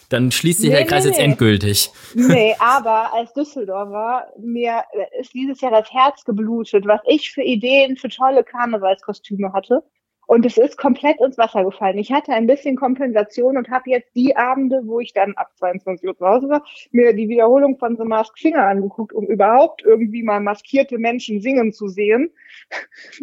dann 0.10 0.32
schließt 0.32 0.62
sich 0.62 0.70
nee, 0.70 0.76
der 0.76 0.86
Kreis 0.86 1.06
nee, 1.06 1.10
jetzt 1.10 1.18
nee. 1.18 1.26
endgültig. 1.26 1.92
Nee, 2.14 2.56
aber 2.60 3.14
als 3.14 3.34
Düsseldorfer, 3.34 4.28
mir 4.40 4.84
ist 5.20 5.34
dieses 5.34 5.60
Jahr 5.62 5.72
das 5.72 5.92
Herz 5.92 6.24
geblutet, 6.24 6.86
was 6.86 7.02
ich 7.06 7.32
für 7.32 7.42
Ideen 7.42 7.98
für 7.98 8.10
tolle 8.10 8.44
Karnevalskostüme 8.44 9.54
hatte. 9.54 9.84
Und 10.28 10.46
es 10.46 10.58
ist 10.58 10.78
komplett 10.78 11.20
ins 11.20 11.38
Wasser 11.38 11.64
gefallen. 11.64 11.98
Ich 11.98 12.12
hatte 12.12 12.32
ein 12.34 12.48
bisschen 12.48 12.76
Kompensation 12.76 13.58
und 13.58 13.70
habe 13.70 13.90
jetzt 13.90 14.16
die 14.16 14.36
Abende, 14.36 14.82
wo 14.86 15.00
ich 15.00 15.14
dann 15.14 15.34
ab 15.36 15.52
22 15.58 16.08
Uhr 16.08 16.18
zu 16.18 16.26
Hause 16.26 16.50
war, 16.50 16.64
mir 16.92 17.14
die 17.14 17.30
Wiederholung 17.30 17.78
von 17.78 17.98
The 17.98 18.04
Masked 18.04 18.40
Singer 18.40 18.66
angeguckt, 18.66 19.14
um 19.14 19.26
überhaupt 19.26 19.84
irgendwie 19.84 20.24
mal 20.24 20.40
maskierte 20.40 20.98
Menschen 20.98 21.42
singen 21.42 21.74
zu 21.74 21.88
sehen. 21.88 22.32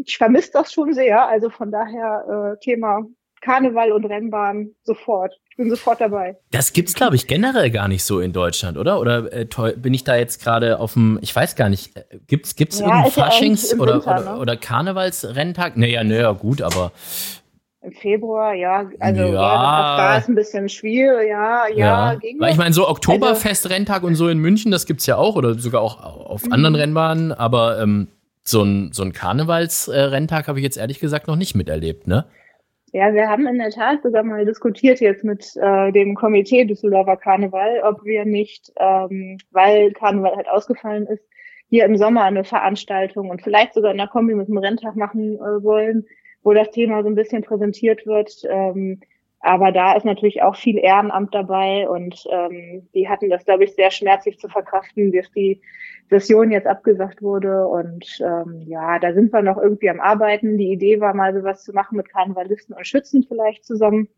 Ich 0.05 0.19
vermisse 0.19 0.53
das 0.53 0.73
schon 0.73 0.93
sehr. 0.93 1.27
Also 1.27 1.51
von 1.51 1.71
daher 1.71 2.57
äh, 2.57 2.61
Thema 2.61 3.07
Karneval 3.41 3.93
und 3.93 4.05
Rennbahn 4.05 4.71
sofort. 4.83 5.33
Ich 5.51 5.57
bin 5.57 5.71
sofort 5.71 6.01
dabei. 6.01 6.37
Das 6.51 6.73
gibt's, 6.73 6.95
glaube 6.95 7.17
ich, 7.17 7.27
generell 7.27 7.71
gar 7.71 7.89
nicht 7.89 8.05
so 8.05 8.21
in 8.21 8.33
Deutschland, 8.33 8.77
oder? 8.77 9.01
Oder 9.01 9.33
äh, 9.33 9.47
bin 9.77 9.95
ich 9.95 10.05
da 10.05 10.17
jetzt 10.17 10.43
gerade 10.43 10.79
auf 10.79 10.95
dem, 10.95 11.19
ich 11.23 11.35
weiß 11.35 11.57
gar 11.57 11.69
nicht, 11.69 11.97
äh, 11.97 12.03
gibt's 12.27 12.57
gibt's 12.57 12.81
ja, 12.81 12.87
irgendeinen 12.87 13.13
Faschings- 13.13 13.79
oder, 13.79 13.95
Winter, 13.95 14.21
oder, 14.21 14.35
ne? 14.35 14.39
oder 14.39 14.57
Karnevalsrenntag? 14.57 15.77
Naja, 15.77 16.05
naja, 16.05 16.33
gut, 16.33 16.63
aber 16.63 16.93
im 17.83 17.93
Februar, 17.93 18.53
ja, 18.53 18.91
also 18.99 19.23
ja, 19.23 19.29
ja 19.29 19.97
da 19.97 20.19
ist 20.19 20.29
ein 20.29 20.35
bisschen 20.35 20.69
schwierig, 20.69 21.31
ja, 21.31 21.67
ja. 21.69 22.13
ja. 22.13 22.21
Weil 22.39 22.53
ich 22.53 22.59
meine, 22.59 22.75
so 22.75 22.87
Oktoberfest-Renntag 22.87 24.03
und 24.03 24.17
so 24.17 24.29
in 24.29 24.39
München, 24.39 24.71
das 24.71 24.85
gibt's 24.85 25.07
ja 25.07 25.17
auch 25.17 25.35
oder 25.35 25.55
sogar 25.59 25.81
auch 25.81 25.99
auf 26.05 26.45
mhm. 26.45 26.53
anderen 26.53 26.75
Rennbahnen, 26.75 27.33
aber 27.33 27.81
ähm, 27.81 28.09
so 28.43 28.63
ein, 28.63 28.93
so 28.93 29.03
ein 29.03 29.15
Karnevalsrenntag 29.15 30.49
habe 30.49 30.59
ich 30.59 30.63
jetzt 30.63 30.77
ehrlich 30.77 31.01
gesagt 31.01 31.27
noch 31.27 31.37
nicht 31.37 31.55
miterlebt, 31.55 32.07
ne? 32.07 32.27
Ja, 32.93 33.15
wir 33.15 33.29
haben 33.29 33.47
in 33.47 33.59
der 33.59 33.71
Tat 33.71 34.03
sogar 34.03 34.25
mal 34.25 34.45
diskutiert 34.45 35.01
jetzt 35.01 35.23
mit 35.23 35.57
äh, 35.57 35.93
dem 35.93 36.17
Komitee 36.17 36.65
Düsseldorfer 36.65 37.17
Karneval, 37.17 37.83
ob 37.85 38.05
wir 38.05 38.25
nicht, 38.25 38.73
ähm, 38.81 39.39
weil 39.53 39.93
Karneval 39.93 40.35
halt 40.35 40.49
ausgefallen 40.49 41.07
ist, 41.07 41.23
hier 41.69 41.85
im 41.85 41.97
Sommer 41.97 42.25
eine 42.25 42.43
Veranstaltung 42.43 43.31
und 43.31 43.43
vielleicht 43.43 43.75
sogar 43.75 43.93
in 43.93 43.99
der 43.99 44.09
Kombi 44.09 44.35
mit 44.35 44.49
dem 44.49 44.59
Renntag 44.59 44.97
machen 44.97 45.37
äh, 45.37 45.63
wollen, 45.63 46.05
wo 46.43 46.53
das 46.53 46.73
Thema 46.73 47.03
so 47.05 47.09
ein 47.09 47.15
bisschen 47.15 47.43
präsentiert 47.43 48.07
wird. 48.07 48.43
Ähm, 48.49 49.01
aber 49.41 49.73
da 49.73 49.95
ist 49.95 50.05
natürlich 50.05 50.43
auch 50.43 50.55
viel 50.55 50.79
Ehrenamt 50.79 51.35
dabei 51.35 51.89
und 51.89 52.25
ähm, 52.31 52.87
die 52.95 53.09
hatten 53.09 53.31
das, 53.31 53.45
glaube 53.47 53.65
ich, 53.65 53.75
sehr 53.75 53.91
schmerzlich 53.91 54.39
zu 54.39 54.49
verkraften, 54.49 55.13
dass 55.13 55.31
die 55.33 55.63
Session 56.11 56.51
jetzt 56.51 56.67
abgesagt 56.67 57.23
wurde. 57.23 57.67
Und 57.67 58.07
ähm, 58.21 58.63
ja, 58.67 58.99
da 58.99 59.15
sind 59.15 59.33
wir 59.33 59.41
noch 59.41 59.57
irgendwie 59.57 59.89
am 59.89 60.01
Arbeiten. 60.01 60.59
Die 60.59 60.71
Idee 60.71 61.01
war 61.01 61.15
mal 61.15 61.33
sowas 61.33 61.65
zu 61.65 61.73
machen 61.73 61.97
mit 61.97 62.11
Karnevalisten 62.11 62.77
und 62.77 62.87
Schützen 62.87 63.25
vielleicht 63.27 63.65
zusammen. 63.65 64.09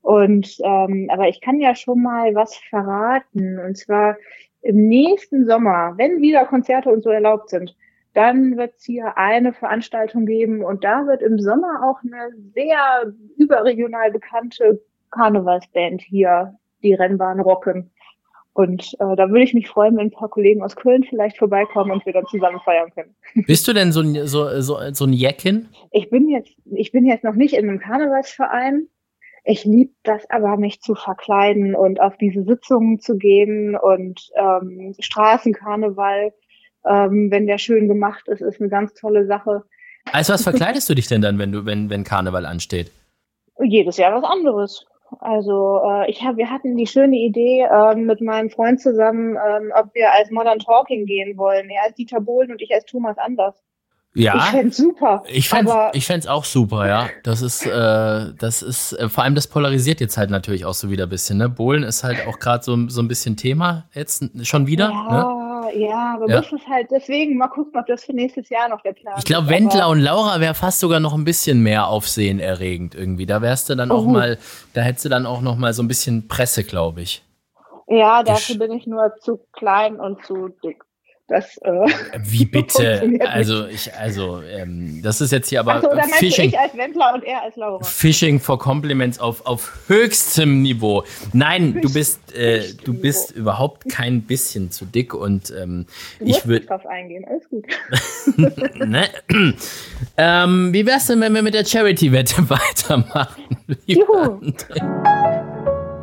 Und 0.00 0.58
ähm, 0.64 1.08
aber 1.12 1.28
ich 1.28 1.42
kann 1.42 1.60
ja 1.60 1.74
schon 1.74 2.02
mal 2.02 2.34
was 2.34 2.56
verraten. 2.56 3.58
Und 3.58 3.76
zwar 3.76 4.16
im 4.62 4.88
nächsten 4.88 5.46
Sommer, 5.46 5.92
wenn 5.98 6.22
wieder 6.22 6.46
Konzerte 6.46 6.88
und 6.88 7.02
so 7.02 7.10
erlaubt 7.10 7.50
sind, 7.50 7.76
dann 8.14 8.56
wird 8.56 8.74
es 8.76 8.84
hier 8.84 9.18
eine 9.18 9.52
Veranstaltung 9.52 10.24
geben 10.24 10.64
und 10.64 10.84
da 10.84 11.06
wird 11.06 11.20
im 11.20 11.38
Sommer 11.38 11.82
auch 11.84 11.98
eine 12.02 12.30
sehr 12.54 13.12
überregional 13.36 14.10
bekannte 14.12 14.80
Karnevalsband 15.10 16.00
hier 16.00 16.54
die 16.82 16.94
Rennbahn 16.94 17.40
rocken. 17.40 17.90
Und 18.52 18.94
äh, 19.00 19.16
da 19.16 19.28
würde 19.28 19.42
ich 19.42 19.52
mich 19.52 19.68
freuen, 19.68 19.96
wenn 19.96 20.06
ein 20.06 20.12
paar 20.12 20.28
Kollegen 20.28 20.62
aus 20.62 20.76
Köln 20.76 21.02
vielleicht 21.02 21.38
vorbeikommen 21.38 21.90
und 21.90 22.06
wir 22.06 22.12
dann 22.12 22.26
zusammen 22.26 22.60
feiern 22.64 22.90
können. 22.94 23.16
Bist 23.46 23.66
du 23.66 23.72
denn 23.72 23.90
so 23.90 24.00
ein, 24.00 24.26
so, 24.28 24.60
so, 24.60 24.78
so 24.92 25.04
ein 25.04 25.12
Jäckin? 25.12 25.68
Ich 25.90 26.08
bin 26.08 26.28
jetzt, 26.28 26.56
ich 26.66 26.92
bin 26.92 27.04
jetzt 27.04 27.24
noch 27.24 27.34
nicht 27.34 27.54
in 27.54 27.68
einem 27.68 27.80
Karnevalsverein. 27.80 28.86
Ich 29.42 29.64
liebe 29.64 29.92
das 30.04 30.30
aber, 30.30 30.56
mich 30.56 30.80
zu 30.80 30.94
verkleiden 30.94 31.74
und 31.74 32.00
auf 32.00 32.16
diese 32.16 32.44
Sitzungen 32.44 33.00
zu 33.00 33.18
gehen 33.18 33.76
und 33.76 34.30
ähm, 34.36 34.94
Straßenkarneval 35.00 36.32
ähm, 36.86 37.30
wenn 37.30 37.46
der 37.46 37.58
schön 37.58 37.88
gemacht 37.88 38.28
ist, 38.28 38.40
ist 38.40 38.60
eine 38.60 38.70
ganz 38.70 38.94
tolle 38.94 39.26
Sache. 39.26 39.64
Als 40.12 40.28
was 40.28 40.42
verkleidest 40.42 40.88
du 40.88 40.94
dich 40.94 41.08
denn 41.08 41.22
dann, 41.22 41.38
wenn 41.38 41.52
du, 41.52 41.64
wenn, 41.64 41.90
wenn 41.90 42.04
Karneval 42.04 42.46
ansteht? 42.46 42.90
Jedes 43.62 43.96
Jahr 43.96 44.14
was 44.14 44.28
anderes. 44.28 44.86
Also 45.20 45.80
äh, 45.84 46.10
ich 46.10 46.22
hab, 46.24 46.36
wir 46.36 46.50
hatten 46.50 46.76
die 46.76 46.86
schöne 46.86 47.16
Idee 47.16 47.62
äh, 47.62 47.94
mit 47.94 48.20
meinem 48.20 48.50
Freund 48.50 48.80
zusammen, 48.80 49.36
äh, 49.36 49.80
ob 49.80 49.94
wir 49.94 50.12
als 50.12 50.30
Modern 50.30 50.58
Talking 50.58 51.06
gehen 51.06 51.36
wollen. 51.36 51.68
Er 51.70 51.84
als 51.84 51.94
Dieter 51.94 52.20
Bohlen 52.20 52.50
und 52.50 52.60
ich 52.60 52.72
als 52.74 52.84
Thomas 52.84 53.16
Anders. 53.18 53.54
Ja. 54.16 54.36
Ich 54.36 54.44
fände 54.44 54.72
super. 54.72 55.22
Ich 55.26 55.48
fände 55.48 55.90
fänd's 56.00 56.26
auch 56.28 56.44
super, 56.44 56.86
ja. 56.86 57.08
Das 57.24 57.42
ist, 57.42 57.66
äh, 57.66 58.32
das 58.38 58.62
ist, 58.62 58.92
äh, 58.92 59.08
vor 59.08 59.24
allem 59.24 59.34
das 59.34 59.48
polarisiert 59.48 60.00
jetzt 60.00 60.16
halt 60.16 60.30
natürlich 60.30 60.64
auch 60.64 60.74
so 60.74 60.88
wieder 60.88 61.06
ein 61.06 61.08
bisschen, 61.08 61.38
ne? 61.38 61.48
Bohlen 61.48 61.82
ist 61.82 62.04
halt 62.04 62.26
auch 62.28 62.38
gerade 62.38 62.62
so, 62.62 62.88
so 62.88 63.02
ein 63.02 63.08
bisschen 63.08 63.36
Thema 63.36 63.88
jetzt 63.92 64.24
schon 64.46 64.68
wieder. 64.68 64.90
Ja, 64.90 65.10
ne? 65.10 65.43
Ja, 65.72 66.14
aber 66.14 66.28
ja. 66.28 66.36
muss 66.36 66.52
es 66.52 66.66
halt 66.68 66.90
deswegen 66.90 67.36
mal 67.36 67.48
gucken, 67.48 67.80
ob 67.80 67.86
das 67.86 68.04
für 68.04 68.12
nächstes 68.12 68.48
Jahr 68.48 68.68
noch 68.68 68.80
der 68.82 68.92
Plan 68.92 69.14
ist. 69.14 69.20
Ich 69.20 69.24
glaube, 69.24 69.48
Wendler 69.48 69.88
und 69.88 70.00
Laura 70.00 70.40
wäre 70.40 70.54
fast 70.54 70.80
sogar 70.80 71.00
noch 71.00 71.14
ein 71.14 71.24
bisschen 71.24 71.62
mehr 71.62 71.88
Aufsehen 71.88 72.40
erregend 72.40 72.94
irgendwie. 72.94 73.26
Da 73.26 73.42
wärst 73.42 73.70
du 73.70 73.74
dann 73.74 73.90
oh. 73.90 73.96
auch 73.96 74.04
mal, 74.04 74.38
da 74.74 74.82
hättest 74.82 75.04
du 75.04 75.08
dann 75.08 75.26
auch 75.26 75.40
noch 75.40 75.56
mal 75.56 75.72
so 75.72 75.82
ein 75.82 75.88
bisschen 75.88 76.28
Presse, 76.28 76.64
glaube 76.64 77.02
ich. 77.02 77.22
Ja, 77.86 78.22
dafür 78.22 78.56
bin 78.56 78.72
ich 78.72 78.86
nur 78.86 79.14
zu 79.20 79.40
klein 79.52 80.00
und 80.00 80.24
zu 80.24 80.48
dick. 80.62 80.83
Das, 81.26 81.56
äh, 81.58 81.70
Wie 82.18 82.44
bitte? 82.44 83.18
Also 83.26 83.66
ich, 83.66 83.94
also 83.94 84.42
ähm, 84.42 85.00
das 85.02 85.22
ist 85.22 85.32
jetzt 85.32 85.48
hier 85.48 85.60
aber 85.60 85.80
so, 85.80 85.88
Phishing. 86.18 86.50
Ich 86.50 86.58
als 86.58 86.76
Wendler 86.76 87.14
und 87.14 87.24
er 87.24 87.42
als 87.42 87.56
Laura. 87.56 87.82
Phishing 87.82 88.38
for 88.38 88.58
Compliments 88.58 89.18
auf, 89.18 89.46
auf 89.46 89.72
höchstem 89.88 90.60
Niveau. 90.60 91.02
Nein, 91.32 91.72
Fisch, 91.72 91.82
du 91.82 91.92
bist 91.94 92.34
äh, 92.34 92.62
du 92.84 92.92
bist 92.92 93.30
überhaupt 93.30 93.88
kein 93.88 94.22
bisschen 94.22 94.70
zu 94.70 94.84
dick 94.84 95.14
und 95.14 95.50
ähm, 95.58 95.86
ich 96.20 96.46
würde 96.46 96.66
drauf 96.66 96.84
eingehen. 96.84 97.24
Alles 97.26 97.48
gut. 97.48 97.64
ne? 98.86 99.08
ähm, 100.18 100.74
wie 100.74 100.84
wär's 100.84 101.06
denn, 101.06 101.20
wenn 101.20 101.34
wir 101.34 101.42
mit 101.42 101.54
der 101.54 101.64
Charity-Wette 101.64 102.50
weitermachen? 102.50 103.44
Juhu. 103.86 104.40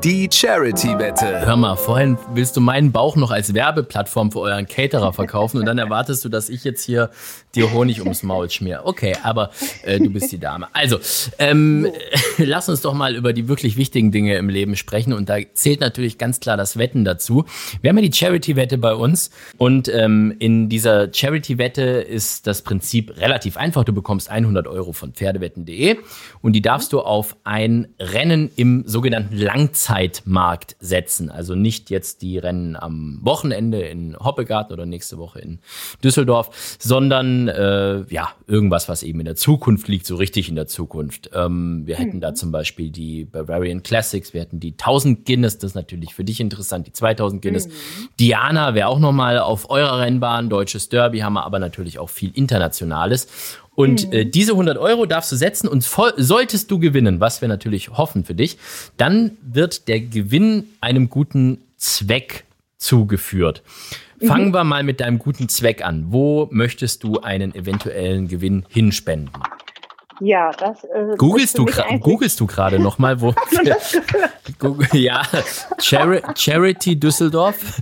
Die 0.04 0.28
Charity-Wette. 0.32 1.46
Hör 1.46 1.56
mal, 1.56 1.76
vorhin 1.76 2.18
willst 2.34 2.58
du 2.58 2.62
meinen 2.62 2.92
Bauch 2.92 3.16
noch 3.16 3.30
als 3.30 3.54
Werbeplattform 3.54 4.32
für 4.32 4.40
euren 4.40 4.66
Caterer 4.66 5.14
verkaufen 5.14 5.60
und 5.60 5.66
dann 5.68 5.78
erwartest 5.78 6.26
du, 6.26 6.30
dass 6.30 6.50
ich 6.50 6.64
jetzt 6.64 6.84
hier 6.84 7.12
dir 7.56 7.72
Honig 7.72 8.02
ums 8.02 8.24
Maul 8.24 8.50
schmier. 8.50 8.82
Okay, 8.86 9.16
aber 9.24 9.52
äh, 9.84 10.00
du 10.00 10.10
bist 10.10 10.32
die 10.32 10.40
Dame. 10.40 10.68
Also, 10.74 11.00
ähm, 11.40 11.88
lass 12.38 12.70
uns 12.70 12.82
doch 12.82 12.94
mal 12.94 13.16
über 13.16 13.34
die 13.34 13.48
wirklich 13.48 13.78
wichtigen 13.78 14.12
Dinge 14.12 14.36
im 14.36 14.50
Leben 14.50 14.76
sprechen 14.76 15.14
und 15.14 15.30
da 15.30 15.38
zählt 15.54 15.80
natürlich 15.80 16.18
ganz 16.18 16.40
klar 16.40 16.58
das 16.58 16.78
Wetten 16.78 17.06
dazu. 17.06 17.46
Wir 17.82 17.90
haben 17.90 17.98
ja 17.98 18.08
die 18.08 18.14
Charity-Wette 18.14 18.78
bei 18.78 18.94
uns 18.94 19.32
und 19.58 19.88
ähm, 19.88 20.36
in 20.40 20.70
dieser 20.70 21.14
Charity-Wette 21.14 21.82
ist 21.82 22.48
das 22.48 22.62
Prinzip 22.62 23.18
relativ 23.18 23.58
einfach. 23.58 23.84
Du 23.84 23.94
bekommst 23.94 24.30
100 24.30 24.68
Euro 24.68 24.94
von 24.94 25.14
Pferdewetten.de 25.14 25.98
und 26.42 26.54
die 26.54 26.62
darfst 26.62 26.94
du 26.94 27.02
auf 27.02 27.36
ein 27.44 27.88
Rennen 28.00 28.52
im 28.56 28.84
sogenannten 28.88 29.38
Langzeit 29.38 29.72
Langzeitmarkt 29.92 30.76
setzen. 30.80 31.30
Also 31.30 31.56
nicht 31.56 31.90
jetzt 31.90 32.22
die 32.22 32.38
Rennen 32.38 32.76
am 32.76 33.20
Wochenende 33.22 33.82
in 33.82 34.18
Hoppegarten 34.18 34.74
oder 34.74 34.86
nächste 34.86 35.18
Woche 35.18 35.40
in 35.40 35.60
Düsseldorf, 36.04 36.78
sondern 36.80 37.41
äh, 37.48 38.04
ja, 38.10 38.30
irgendwas, 38.48 38.90
was 38.90 39.04
eben 39.04 39.20
in 39.20 39.26
der 39.26 39.36
Zukunft 39.36 39.88
liegt, 39.88 40.06
so 40.06 40.16
richtig 40.16 40.50
in 40.50 40.56
der 40.56 40.68
Zukunft. 40.68 41.30
Ähm, 41.34 41.84
wir 41.86 41.96
hätten 41.96 42.18
mhm. 42.18 42.22
da 42.22 42.34
zum 42.34 42.52
Beispiel 42.52 42.90
die 42.90 43.26
Bavarian 43.26 43.84
Classics, 43.84 44.34
wir 44.34 44.42
hätten 44.42 44.60
die 44.60 44.72
1000 44.72 45.26
Guinness, 45.26 45.58
das 45.58 45.72
ist 45.72 45.76
natürlich 45.76 46.14
für 46.14 46.24
dich 46.24 46.40
interessant, 46.40 46.88
die 46.88 46.94
2000 46.94 47.42
Guinness. 47.42 47.68
Mhm. 47.68 47.72
Diana 48.20 48.74
wäre 48.74 48.88
auch 48.88 49.00
nochmal 49.00 49.40
auf 49.40 49.70
eurer 49.70 50.00
Rennbahn, 50.00 50.50
deutsches 50.50 50.90
Derby 50.90 51.20
haben 51.20 51.34
wir 51.34 51.46
aber 51.46 51.60
natürlich 51.60 52.00
auch 52.00 52.10
viel 52.10 52.32
Internationales. 52.34 53.28
Und 53.74 54.08
mhm. 54.08 54.14
äh, 54.14 54.26
diese 54.26 54.52
100 54.52 54.78
Euro 54.78 55.06
darfst 55.06 55.32
du 55.32 55.36
setzen 55.36 55.68
und 55.68 55.84
solltest 56.18 56.70
du 56.70 56.80
gewinnen, 56.80 57.20
was 57.20 57.42
wir 57.42 57.48
natürlich 57.48 57.90
hoffen 57.90 58.26
für 58.26 58.36
dich, 58.36 58.58
dann 58.98 59.38
wird 59.42 59.88
der 59.88 60.02
Gewinn 60.02 60.66
einem 60.82 61.10
guten 61.10 61.60
Zweck 61.78 62.46
zugeführt. 62.78 63.62
Fangen 64.26 64.50
mhm. 64.50 64.54
wir 64.54 64.64
mal 64.64 64.84
mit 64.84 65.00
deinem 65.00 65.20
guten 65.20 65.50
Zweck 65.50 65.84
an. 65.84 66.06
Wo 66.10 66.48
möchtest 66.52 67.04
du 67.04 67.20
einen 67.20 67.56
eventuellen 67.56 68.28
Gewinn 68.28 68.66
hinspenden? 68.70 69.32
Ja, 70.24 70.52
das. 70.52 70.84
Äh, 70.84 71.16
googelst, 71.18 71.58
du 71.58 71.66
googelst 72.00 72.40
du 72.40 72.46
gerade 72.46 72.78
nochmal, 72.78 73.20
wo. 73.22 73.34
Google, 74.60 74.88
ja, 74.94 75.24
Chari 75.80 76.22
Charity 76.36 77.00
Düsseldorf. 77.00 77.82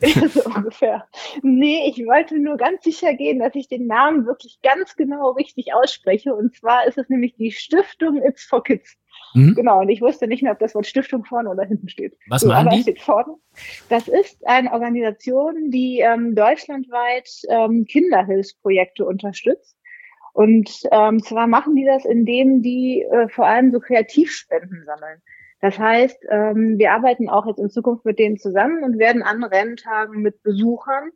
So 0.32 0.44
ungefähr. 0.44 1.08
Nee, 1.42 1.88
ich 1.88 2.06
wollte 2.06 2.38
nur 2.38 2.56
ganz 2.56 2.84
sicher 2.84 3.14
gehen, 3.14 3.40
dass 3.40 3.54
ich 3.54 3.68
den 3.68 3.86
Namen 3.86 4.26
wirklich 4.26 4.60
ganz 4.62 4.94
genau 4.94 5.32
richtig 5.32 5.74
ausspreche. 5.74 6.34
Und 6.34 6.54
zwar 6.54 6.86
ist 6.86 6.98
es 6.98 7.08
nämlich 7.08 7.34
die 7.34 7.50
Stiftung 7.50 8.22
It's 8.22 8.44
for 8.44 8.62
Kids. 8.62 8.96
Mhm. 9.34 9.54
Genau, 9.54 9.80
und 9.80 9.88
ich 9.88 10.00
wusste 10.00 10.26
nicht 10.26 10.42
mehr, 10.42 10.52
ob 10.52 10.58
das 10.58 10.74
Wort 10.74 10.86
Stiftung 10.86 11.24
vorne 11.24 11.50
oder 11.50 11.64
hinten 11.64 11.88
steht. 11.88 12.16
Was 12.28 12.42
so, 12.42 12.48
machen 12.48 12.68
aber 12.68 12.76
die? 12.76 12.82
Steht 12.82 13.00
vorne. 13.00 13.34
Das 13.88 14.08
ist 14.08 14.46
eine 14.46 14.72
Organisation, 14.72 15.70
die 15.70 16.00
ähm, 16.00 16.34
deutschlandweit 16.34 17.28
ähm, 17.48 17.84
Kinderhilfsprojekte 17.84 19.04
unterstützt. 19.04 19.76
Und 20.32 20.70
ähm, 20.92 21.22
zwar 21.22 21.46
machen 21.46 21.74
die 21.74 21.84
das, 21.84 22.04
indem 22.04 22.62
die 22.62 23.02
äh, 23.02 23.28
vor 23.28 23.46
allem 23.46 23.72
so 23.72 23.80
Kreativspenden 23.80 24.84
sammeln. 24.84 25.20
Das 25.60 25.78
heißt, 25.78 26.24
ähm, 26.30 26.78
wir 26.78 26.92
arbeiten 26.92 27.28
auch 27.28 27.46
jetzt 27.46 27.58
in 27.58 27.68
Zukunft 27.68 28.04
mit 28.04 28.18
denen 28.18 28.38
zusammen 28.38 28.82
und 28.82 28.98
werden 28.98 29.22
an 29.22 29.44
Renntagen 29.44 30.22
mit 30.22 30.42
Besuchern 30.42 31.10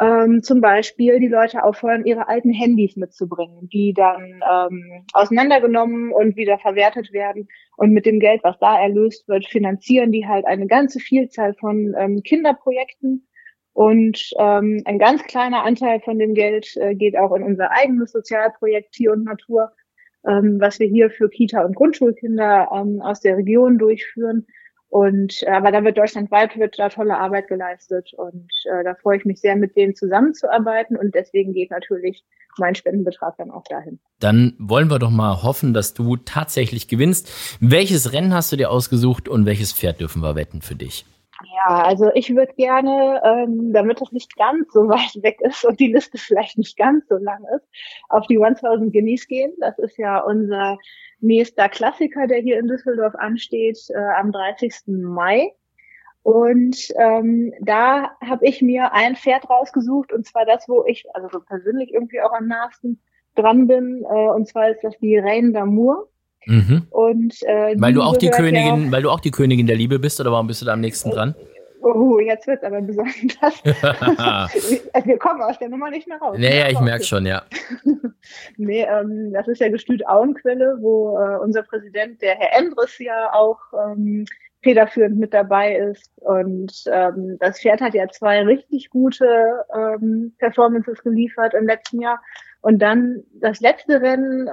ähm, 0.00 0.42
zum 0.42 0.60
Beispiel 0.60 1.20
die 1.20 1.28
Leute 1.28 1.64
auffordern, 1.64 2.04
ihre 2.04 2.28
alten 2.28 2.50
Handys 2.50 2.96
mitzubringen, 2.96 3.68
die 3.68 3.94
dann 3.94 4.42
ähm, 4.50 5.06
auseinandergenommen 5.12 6.12
und 6.12 6.36
wieder 6.36 6.58
verwertet 6.58 7.12
werden. 7.12 7.48
Und 7.76 7.92
mit 7.92 8.06
dem 8.06 8.20
Geld, 8.20 8.42
was 8.44 8.58
da 8.58 8.80
erlöst 8.80 9.26
wird, 9.28 9.46
finanzieren 9.46 10.12
die 10.12 10.26
halt 10.26 10.46
eine 10.46 10.66
ganze 10.66 11.00
Vielzahl 11.00 11.54
von 11.54 11.94
ähm, 11.98 12.22
Kinderprojekten 12.22 13.26
und 13.76 14.30
ähm, 14.38 14.80
ein 14.86 14.98
ganz 14.98 15.22
kleiner 15.24 15.62
Anteil 15.62 16.00
von 16.00 16.18
dem 16.18 16.32
Geld 16.32 16.78
äh, 16.78 16.94
geht 16.94 17.14
auch 17.14 17.34
in 17.34 17.42
unser 17.42 17.70
eigenes 17.72 18.10
Sozialprojekt 18.10 18.92
Tier 18.92 19.12
und 19.12 19.24
Natur, 19.24 19.70
ähm, 20.26 20.56
was 20.58 20.80
wir 20.80 20.86
hier 20.86 21.10
für 21.10 21.28
Kita- 21.28 21.62
und 21.62 21.76
Grundschulkinder 21.76 22.70
ähm, 22.72 23.02
aus 23.02 23.20
der 23.20 23.36
Region 23.36 23.76
durchführen. 23.76 24.46
Und 24.88 25.42
äh, 25.42 25.50
aber 25.50 25.72
da 25.72 25.82
wird 25.82 25.98
deutschlandweit 25.98 26.56
wird 26.58 26.78
da 26.78 26.88
tolle 26.88 27.18
Arbeit 27.18 27.48
geleistet 27.48 28.12
und 28.16 28.48
äh, 28.64 28.84
da 28.84 28.94
freue 28.94 29.18
ich 29.18 29.24
mich 29.24 29.40
sehr, 29.40 29.56
mit 29.56 29.76
denen 29.76 29.94
zusammenzuarbeiten 29.94 30.96
und 30.96 31.14
deswegen 31.14 31.52
geht 31.52 31.70
natürlich 31.70 32.24
mein 32.58 32.74
Spendenbetrag 32.74 33.36
dann 33.36 33.50
auch 33.50 33.64
dahin. 33.64 33.98
Dann 34.20 34.54
wollen 34.58 34.88
wir 34.88 34.98
doch 34.98 35.10
mal 35.10 35.42
hoffen, 35.42 35.74
dass 35.74 35.92
du 35.92 36.16
tatsächlich 36.16 36.88
gewinnst. 36.88 37.58
Welches 37.60 38.12
Rennen 38.12 38.32
hast 38.32 38.52
du 38.52 38.56
dir 38.56 38.70
ausgesucht 38.70 39.28
und 39.28 39.44
welches 39.44 39.72
Pferd 39.72 40.00
dürfen 40.00 40.22
wir 40.22 40.36
wetten 40.36 40.62
für 40.62 40.74
dich? 40.74 41.04
Ja, 41.44 41.82
also 41.82 42.10
ich 42.14 42.34
würde 42.34 42.54
gerne, 42.54 43.20
ähm, 43.24 43.72
damit 43.72 44.00
das 44.00 44.12
nicht 44.12 44.36
ganz 44.36 44.72
so 44.72 44.88
weit 44.88 45.14
weg 45.22 45.40
ist 45.40 45.64
und 45.64 45.78
die 45.80 45.92
Liste 45.92 46.18
vielleicht 46.18 46.58
nicht 46.58 46.76
ganz 46.76 47.06
so 47.08 47.16
lang 47.16 47.44
ist, 47.56 47.66
auf 48.08 48.26
die 48.26 48.42
1000 48.42 48.92
Guineas 48.92 49.26
gehen. 49.26 49.52
Das 49.60 49.78
ist 49.78 49.98
ja 49.98 50.20
unser 50.20 50.78
nächster 51.20 51.68
Klassiker, 51.68 52.26
der 52.26 52.38
hier 52.38 52.58
in 52.58 52.68
Düsseldorf 52.68 53.14
ansteht, 53.16 53.78
äh, 53.90 53.98
am 54.18 54.32
30. 54.32 54.72
Mai. 54.86 55.52
Und 56.22 56.88
ähm, 56.98 57.52
da 57.60 58.16
habe 58.20 58.46
ich 58.46 58.60
mir 58.60 58.92
ein 58.92 59.14
Pferd 59.14 59.48
rausgesucht 59.48 60.12
und 60.12 60.26
zwar 60.26 60.44
das, 60.44 60.68
wo 60.68 60.84
ich 60.84 61.04
also 61.14 61.28
so 61.30 61.40
persönlich 61.40 61.92
irgendwie 61.92 62.20
auch 62.20 62.32
am 62.32 62.48
nahesten 62.48 63.00
dran 63.36 63.68
bin. 63.68 64.04
Äh, 64.04 64.28
und 64.30 64.48
zwar 64.48 64.70
ist 64.70 64.82
das 64.82 64.98
die 64.98 65.18
Reine 65.18 65.50
d'Amour. 65.50 66.08
Mhm. 66.46 66.86
Und 66.90 67.42
äh, 67.42 67.74
weil 67.76 67.92
du 67.92 68.02
auch 68.02 68.16
die 68.16 68.30
Königin, 68.30 68.86
ja, 68.86 68.92
weil 68.92 69.02
du 69.02 69.10
auch 69.10 69.20
die 69.20 69.30
Königin 69.30 69.66
der 69.66 69.76
Liebe 69.76 69.98
bist, 69.98 70.20
oder 70.20 70.32
warum 70.32 70.46
bist 70.46 70.62
du 70.62 70.66
da 70.66 70.72
am 70.72 70.80
nächsten 70.80 71.10
dran? 71.10 71.34
Oh, 71.82 72.18
jetzt 72.18 72.46
wird's 72.46 72.64
aber 72.64 72.80
besonders. 72.80 73.62
also 74.92 75.06
wir 75.06 75.18
kommen 75.18 75.40
aus 75.42 75.58
der 75.58 75.68
Nummer 75.68 75.90
nicht 75.90 76.08
mehr 76.08 76.18
raus. 76.18 76.36
Naja, 76.38 76.68
ich 76.68 76.80
merke 76.80 77.04
schon, 77.04 77.26
ja. 77.26 77.42
nee, 78.56 78.82
ähm, 78.82 79.32
das 79.32 79.46
ist 79.46 79.60
ja 79.60 79.68
Gestüt 79.68 80.06
Auenquelle, 80.08 80.78
wo 80.80 81.16
äh, 81.16 81.38
unser 81.38 81.62
Präsident, 81.62 82.22
der 82.22 82.36
Herr 82.36 82.58
Endres, 82.60 82.98
ja 82.98 83.32
auch 83.32 83.60
ähm, 83.72 84.24
federführend 84.62 85.18
mit 85.18 85.32
dabei 85.32 85.76
ist. 85.76 86.10
Und 86.16 86.72
ähm, 86.90 87.36
das 87.38 87.60
Pferd 87.60 87.80
hat 87.80 87.94
ja 87.94 88.08
zwei 88.08 88.42
richtig 88.42 88.90
gute 88.90 89.64
ähm, 89.72 90.34
Performances 90.38 91.02
geliefert 91.04 91.54
im 91.54 91.66
letzten 91.66 92.00
Jahr. 92.00 92.20
Und 92.62 92.80
dann 92.80 93.22
das 93.34 93.60
letzte 93.60 94.00
Rennen 94.00 94.48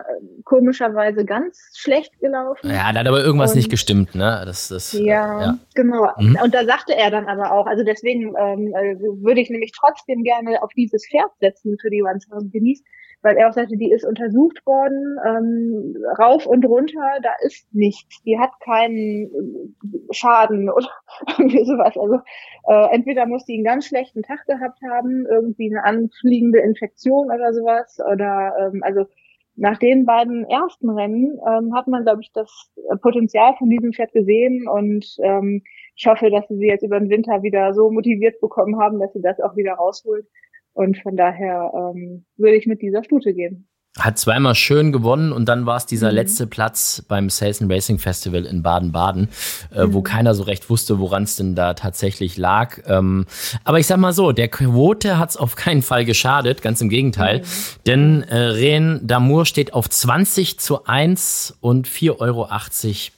komischerweise 0.53 1.25
ganz 1.25 1.71
schlecht 1.75 2.19
gelaufen. 2.19 2.69
Ja, 2.69 2.93
da 2.93 2.99
hat 2.99 3.07
aber 3.07 3.23
irgendwas 3.23 3.53
und, 3.53 3.57
nicht 3.57 3.71
gestimmt, 3.71 4.13
ne? 4.13 4.43
Das, 4.45 4.67
das, 4.67 4.93
ja, 4.93 5.01
äh, 5.01 5.45
ja. 5.45 5.57
genau. 5.73 6.07
Mhm. 6.19 6.37
Und 6.43 6.53
da 6.53 6.63
sagte 6.63 6.95
er 6.95 7.09
dann 7.09 7.25
aber 7.25 7.51
auch, 7.51 7.65
also 7.65 7.83
deswegen 7.83 8.35
ähm, 8.37 8.71
also 8.75 9.19
würde 9.23 9.41
ich 9.41 9.49
nämlich 9.49 9.71
trotzdem 9.71 10.21
gerne 10.21 10.61
auf 10.61 10.69
dieses 10.75 11.07
Pferd 11.09 11.31
setzen 11.39 11.75
für 11.81 11.89
die 11.89 12.03
Thousand 12.03 12.51
Guineas, 12.51 12.83
weil 13.23 13.35
er 13.37 13.49
auch 13.49 13.53
sagte, 13.53 13.77
die 13.77 13.91
ist 13.91 14.05
untersucht 14.05 14.63
worden, 14.67 15.17
ähm, 15.25 15.95
rauf 16.19 16.45
und 16.45 16.63
runter, 16.65 17.17
da 17.23 17.31
ist 17.41 17.65
nichts. 17.73 18.21
Die 18.21 18.37
hat 18.37 18.51
keinen 18.63 19.75
Schaden 20.11 20.69
oder 20.71 20.89
irgendwie 21.35 21.65
sowas. 21.65 21.97
Also 21.97 22.19
äh, 22.67 22.93
entweder 22.93 23.25
muss 23.25 23.45
die 23.45 23.55
einen 23.55 23.63
ganz 23.63 23.87
schlechten 23.87 24.21
Tag 24.21 24.45
gehabt 24.45 24.77
haben, 24.87 25.25
irgendwie 25.25 25.71
eine 25.71 25.83
anfliegende 25.83 26.59
Infektion 26.59 27.31
oder 27.31 27.55
sowas, 27.55 27.99
oder 27.99 28.53
ähm, 28.59 28.83
also 28.83 29.07
nach 29.55 29.77
den 29.77 30.05
beiden 30.05 30.45
ersten 30.45 30.89
Rennen 30.89 31.39
ähm, 31.47 31.75
hat 31.75 31.87
man, 31.87 32.03
glaube 32.03 32.21
ich, 32.21 32.31
das 32.33 32.71
Potenzial 33.01 33.55
von 33.57 33.69
diesem 33.69 33.93
Pferd 33.93 34.11
gesehen 34.11 34.67
und 34.67 35.05
ähm, 35.21 35.61
ich 35.95 36.07
hoffe, 36.07 36.29
dass 36.31 36.47
sie 36.47 36.57
sie 36.57 36.67
jetzt 36.67 36.83
über 36.83 36.99
den 36.99 37.09
Winter 37.09 37.43
wieder 37.43 37.73
so 37.73 37.91
motiviert 37.91 38.41
bekommen 38.41 38.79
haben, 38.79 38.99
dass 38.99 39.13
sie 39.13 39.21
das 39.21 39.39
auch 39.39 39.55
wieder 39.55 39.73
rausholt. 39.73 40.25
Und 40.73 40.97
von 40.97 41.15
daher 41.15 41.71
ähm, 41.75 42.25
würde 42.35 42.55
ich 42.55 42.65
mit 42.65 42.81
dieser 42.81 43.03
Stute 43.03 43.33
gehen. 43.33 43.67
Hat 43.99 44.17
zweimal 44.17 44.55
schön 44.55 44.91
gewonnen 44.91 45.31
und 45.31 45.45
dann 45.45 45.67
war 45.67 45.77
es 45.77 45.85
dieser 45.85 46.09
mhm. 46.09 46.15
letzte 46.15 46.47
Platz 46.47 47.03
beim 47.07 47.29
Sales 47.29 47.61
and 47.61 47.71
Racing 47.71 47.99
Festival 47.99 48.47
in 48.47 48.63
Baden-Baden, 48.63 49.29
äh, 49.71 49.85
mhm. 49.85 49.93
wo 49.93 50.01
keiner 50.01 50.33
so 50.33 50.41
recht 50.41 50.67
wusste, 50.71 50.97
woran 50.97 51.23
es 51.23 51.35
denn 51.35 51.53
da 51.53 51.75
tatsächlich 51.75 52.35
lag. 52.35 52.79
Ähm, 52.87 53.27
aber 53.63 53.77
ich 53.77 53.85
sag 53.85 53.97
mal 53.97 54.11
so, 54.11 54.31
der 54.31 54.47
Quote 54.47 55.19
hat 55.19 55.29
es 55.29 55.37
auf 55.37 55.55
keinen 55.55 55.83
Fall 55.83 56.05
geschadet, 56.05 56.63
ganz 56.63 56.81
im 56.81 56.89
Gegenteil. 56.89 57.41
Mhm. 57.41 57.43
Denn 57.85 58.23
äh, 58.23 58.35
Ren 58.35 58.99
Damour 59.03 59.45
steht 59.45 59.75
auf 59.75 59.87
20 59.87 60.59
zu 60.59 60.85
1 60.85 61.59
und 61.61 61.87
4,80 61.87 62.19
Euro 62.19 62.49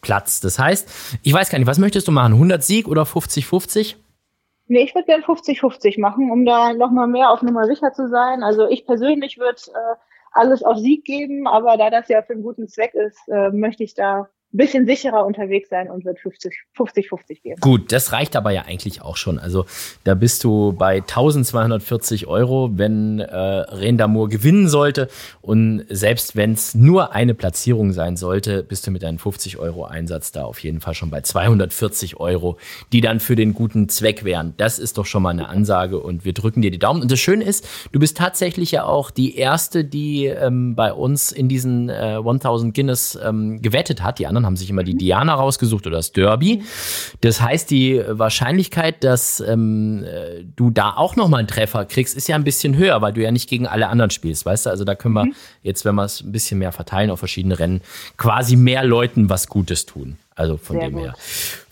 Platz. 0.02 0.42
Das 0.42 0.60
heißt, 0.60 1.20
ich 1.24 1.32
weiß 1.32 1.52
gar 1.52 1.58
nicht, 1.58 1.70
was 1.70 1.80
möchtest 1.80 2.10
du 2.10 2.12
machen? 2.12 2.34
100 2.34 2.62
Sieg 2.62 2.90
oder 2.90 3.04
50-50? 3.04 3.96
Nee, 4.68 4.84
ich 4.84 4.94
würde 4.94 5.06
gern 5.06 5.22
50-50 5.22 6.02
machen, 6.02 6.32
um 6.32 6.44
da 6.46 6.74
nochmal 6.74 7.08
mehr 7.08 7.30
auf 7.30 7.42
Nummer 7.44 7.66
sicher 7.66 7.94
zu 7.94 8.10
sein. 8.10 8.44
Also 8.44 8.68
ich 8.68 8.86
persönlich 8.86 9.38
würde 9.38 9.62
äh, 9.68 9.96
alles 10.36 10.64
auf 10.64 10.78
Sieg 10.78 11.06
geben, 11.06 11.48
aber 11.48 11.78
da 11.78 11.90
das 11.90 12.10
ja 12.10 12.22
für 12.22 12.34
einen 12.34 12.44
guten 12.44 12.68
Zweck 12.68 12.94
ist, 12.94 13.18
äh, 13.28 13.50
möchte 13.52 13.84
ich 13.84 13.94
da 13.94 14.30
bisschen 14.58 14.86
sicherer 14.86 15.26
unterwegs 15.26 15.70
sein 15.70 15.90
und 15.90 16.06
wird 16.06 16.20
50-50 16.20 17.42
geben. 17.42 17.60
Gut, 17.62 17.92
das 17.92 18.12
reicht 18.12 18.36
aber 18.36 18.52
ja 18.52 18.64
eigentlich 18.64 19.02
auch 19.02 19.18
schon. 19.18 19.40
Also 19.40 19.66
da 20.04 20.16
bist 20.16 20.44
du 20.44 20.74
bei 20.74 20.98
1240 20.98 22.28
Euro, 22.28 22.72
wenn 22.74 23.20
äh, 23.20 23.36
Rendamur 23.36 24.30
gewinnen 24.30 24.68
sollte. 24.68 25.10
Und 25.42 25.86
selbst 25.90 26.36
wenn 26.36 26.54
es 26.54 26.76
nur 26.76 27.14
eine 27.14 27.34
Platzierung 27.34 27.94
sein 27.94 28.18
sollte, 28.18 28.64
bist 28.64 28.88
du 28.88 28.92
mit 28.92 29.04
deinem 29.04 29.20
50 29.20 29.58
Euro 29.58 29.86
Einsatz 29.86 30.32
da 30.32 30.44
auf 30.44 30.60
jeden 30.60 30.82
Fall 30.82 30.94
schon 30.94 31.10
bei 31.10 31.22
240 31.22 32.18
Euro, 32.20 32.58
die 32.92 33.02
dann 33.02 33.20
für 33.20 33.36
den 33.36 33.54
guten 33.54 33.90
Zweck 33.90 34.24
wären. 34.24 34.54
Das 34.58 34.80
ist 34.80 34.98
doch 34.98 35.06
schon 35.06 35.24
mal 35.24 35.30
eine 35.30 35.50
Ansage 35.50 36.00
und 36.00 36.26
wir 36.26 36.34
drücken 36.34 36.62
dir 36.62 36.72
die 36.72 36.80
Daumen. 36.80 37.02
Und 37.02 37.12
das 37.12 37.20
Schöne 37.20 37.44
ist, 37.44 37.68
du 37.92 38.00
bist 38.00 38.18
tatsächlich 38.18 38.72
ja 38.72 38.86
auch 38.86 39.12
die 39.12 39.36
erste, 39.38 39.84
die 39.84 40.26
ähm, 40.26 40.76
bei 40.76 40.94
uns 40.94 41.32
in 41.32 41.50
diesen 41.50 41.90
äh, 41.90 42.18
1000 42.18 42.74
Guinness 42.74 43.18
ähm, 43.24 43.62
gewettet 43.62 44.04
hat. 44.04 44.20
Die 44.20 44.28
anderen 44.28 44.45
haben 44.46 44.56
sich 44.56 44.70
immer 44.70 44.84
die 44.84 44.96
Diana 44.96 45.34
rausgesucht 45.34 45.88
oder 45.88 45.98
das 45.98 46.12
Derby. 46.12 46.64
Das 47.22 47.42
heißt, 47.42 47.70
die 47.70 48.02
Wahrscheinlichkeit, 48.08 49.04
dass 49.04 49.40
ähm, 49.40 50.04
äh, 50.04 50.44
du 50.56 50.70
da 50.70 50.94
auch 50.96 51.16
nochmal 51.16 51.40
einen 51.40 51.48
Treffer 51.48 51.86
kriegst, 51.86 52.16
ist 52.16 52.28
ja 52.28 52.36
ein 52.36 52.44
bisschen 52.44 52.78
höher, 52.78 53.02
weil 53.02 53.14
du 53.14 53.22
ja 53.22 53.32
nicht 53.32 53.50
gegen 53.50 53.68
alle 53.68 53.88
anderen 53.88 54.12
spielst, 54.12 54.46
weißt 54.46 54.68
du? 54.68 54.70
Also 54.70 54.84
da 54.84 54.96
können 54.96 55.16
wir 55.16 55.26
mhm. 55.26 55.36
jetzt, 55.64 55.86
wenn 55.86 55.96
wir 55.96 56.04
es 56.04 56.22
ein 56.22 56.32
bisschen 56.32 56.60
mehr 56.60 56.72
verteilen 56.72 57.10
auf 57.10 57.20
verschiedene 57.20 57.60
Rennen, 57.60 57.82
quasi 58.18 58.56
mehr 58.56 58.84
Leuten 58.84 59.30
was 59.30 59.48
Gutes 59.48 59.86
tun. 59.86 60.18
Also 60.36 60.58
von 60.58 60.78
Sehr 60.78 60.90
dem 60.90 60.96
gut. 60.96 61.04
her 61.04 61.16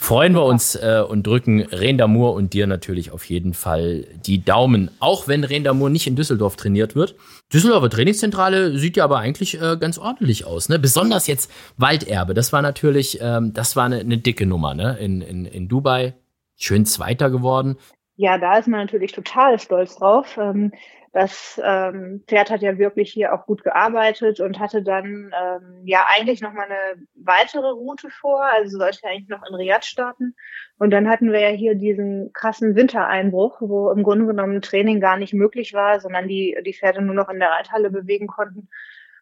freuen 0.03 0.33
wir 0.33 0.43
uns 0.43 0.75
äh, 0.75 1.01
und 1.07 1.25
drücken 1.25 1.61
Rendamour 1.61 2.33
und 2.33 2.51
dir 2.51 2.67
natürlich 2.67 3.11
auf 3.11 3.23
jeden 3.29 3.53
Fall 3.53 4.05
die 4.25 4.43
Daumen. 4.43 4.91
Auch 4.99 5.29
wenn 5.29 5.45
Rendamour 5.45 5.89
nicht 5.89 6.07
in 6.07 6.17
Düsseldorf 6.17 6.57
trainiert 6.57 6.93
wird. 6.93 7.15
Düsseldorfer 7.53 7.89
Trainingszentrale 7.89 8.77
sieht 8.77 8.97
ja 8.97 9.03
aber 9.03 9.19
eigentlich 9.19 9.61
äh, 9.61 9.77
ganz 9.77 9.99
ordentlich 9.99 10.45
aus. 10.45 10.69
Ne? 10.69 10.79
Besonders 10.79 11.27
jetzt 11.27 11.51
Walderbe. 11.77 12.33
Das 12.33 12.51
war 12.51 12.61
natürlich, 12.61 13.19
ähm, 13.21 13.53
das 13.53 13.75
war 13.75 13.85
eine, 13.85 13.99
eine 13.99 14.17
dicke 14.17 14.45
Nummer 14.45 14.73
ne? 14.73 14.97
in, 14.99 15.21
in, 15.21 15.45
in 15.45 15.67
Dubai. 15.67 16.15
Schön 16.57 16.85
Zweiter 16.85 17.29
geworden. 17.29 17.77
Ja, 18.15 18.37
da 18.37 18.57
ist 18.57 18.67
man 18.67 18.79
natürlich 18.79 19.11
total 19.11 19.59
stolz 19.59 19.97
drauf. 19.97 20.37
Ähm, 20.37 20.71
das 21.13 21.61
ähm, 21.63 22.23
Pferd 22.27 22.49
hat 22.49 22.63
ja 22.63 22.79
wirklich 22.79 23.11
hier 23.11 23.35
auch 23.35 23.45
gut 23.45 23.63
gearbeitet 23.63 24.39
und 24.39 24.59
hatte 24.59 24.81
dann 24.81 25.31
ähm, 25.39 25.81
ja 25.85 26.07
eigentlich 26.09 26.41
noch 26.41 26.53
mal 26.53 26.65
eine 26.65 27.05
weitere 27.13 27.69
Route 27.69 28.09
vor, 28.09 28.43
also 28.43 28.79
sollte 28.79 29.07
eigentlich 29.07 29.29
noch 29.29 29.43
in 29.47 29.53
Riyadh 29.53 29.85
starten. 29.85 30.35
Und 30.83 30.89
dann 30.89 31.07
hatten 31.07 31.31
wir 31.31 31.39
ja 31.39 31.47
hier 31.47 31.75
diesen 31.75 32.33
krassen 32.33 32.75
Wintereinbruch, 32.75 33.61
wo 33.61 33.89
im 33.89 34.03
Grunde 34.03 34.25
genommen 34.25 34.61
Training 34.61 34.99
gar 34.99 35.15
nicht 35.15 35.33
möglich 35.33 35.73
war, 35.73 36.01
sondern 36.01 36.27
die 36.27 36.57
die 36.65 36.73
Pferde 36.73 37.01
nur 37.01 37.15
noch 37.15 37.29
in 37.29 37.39
der 37.39 37.51
Reithalle 37.51 37.89
bewegen 37.89 38.27
konnten. 38.27 38.67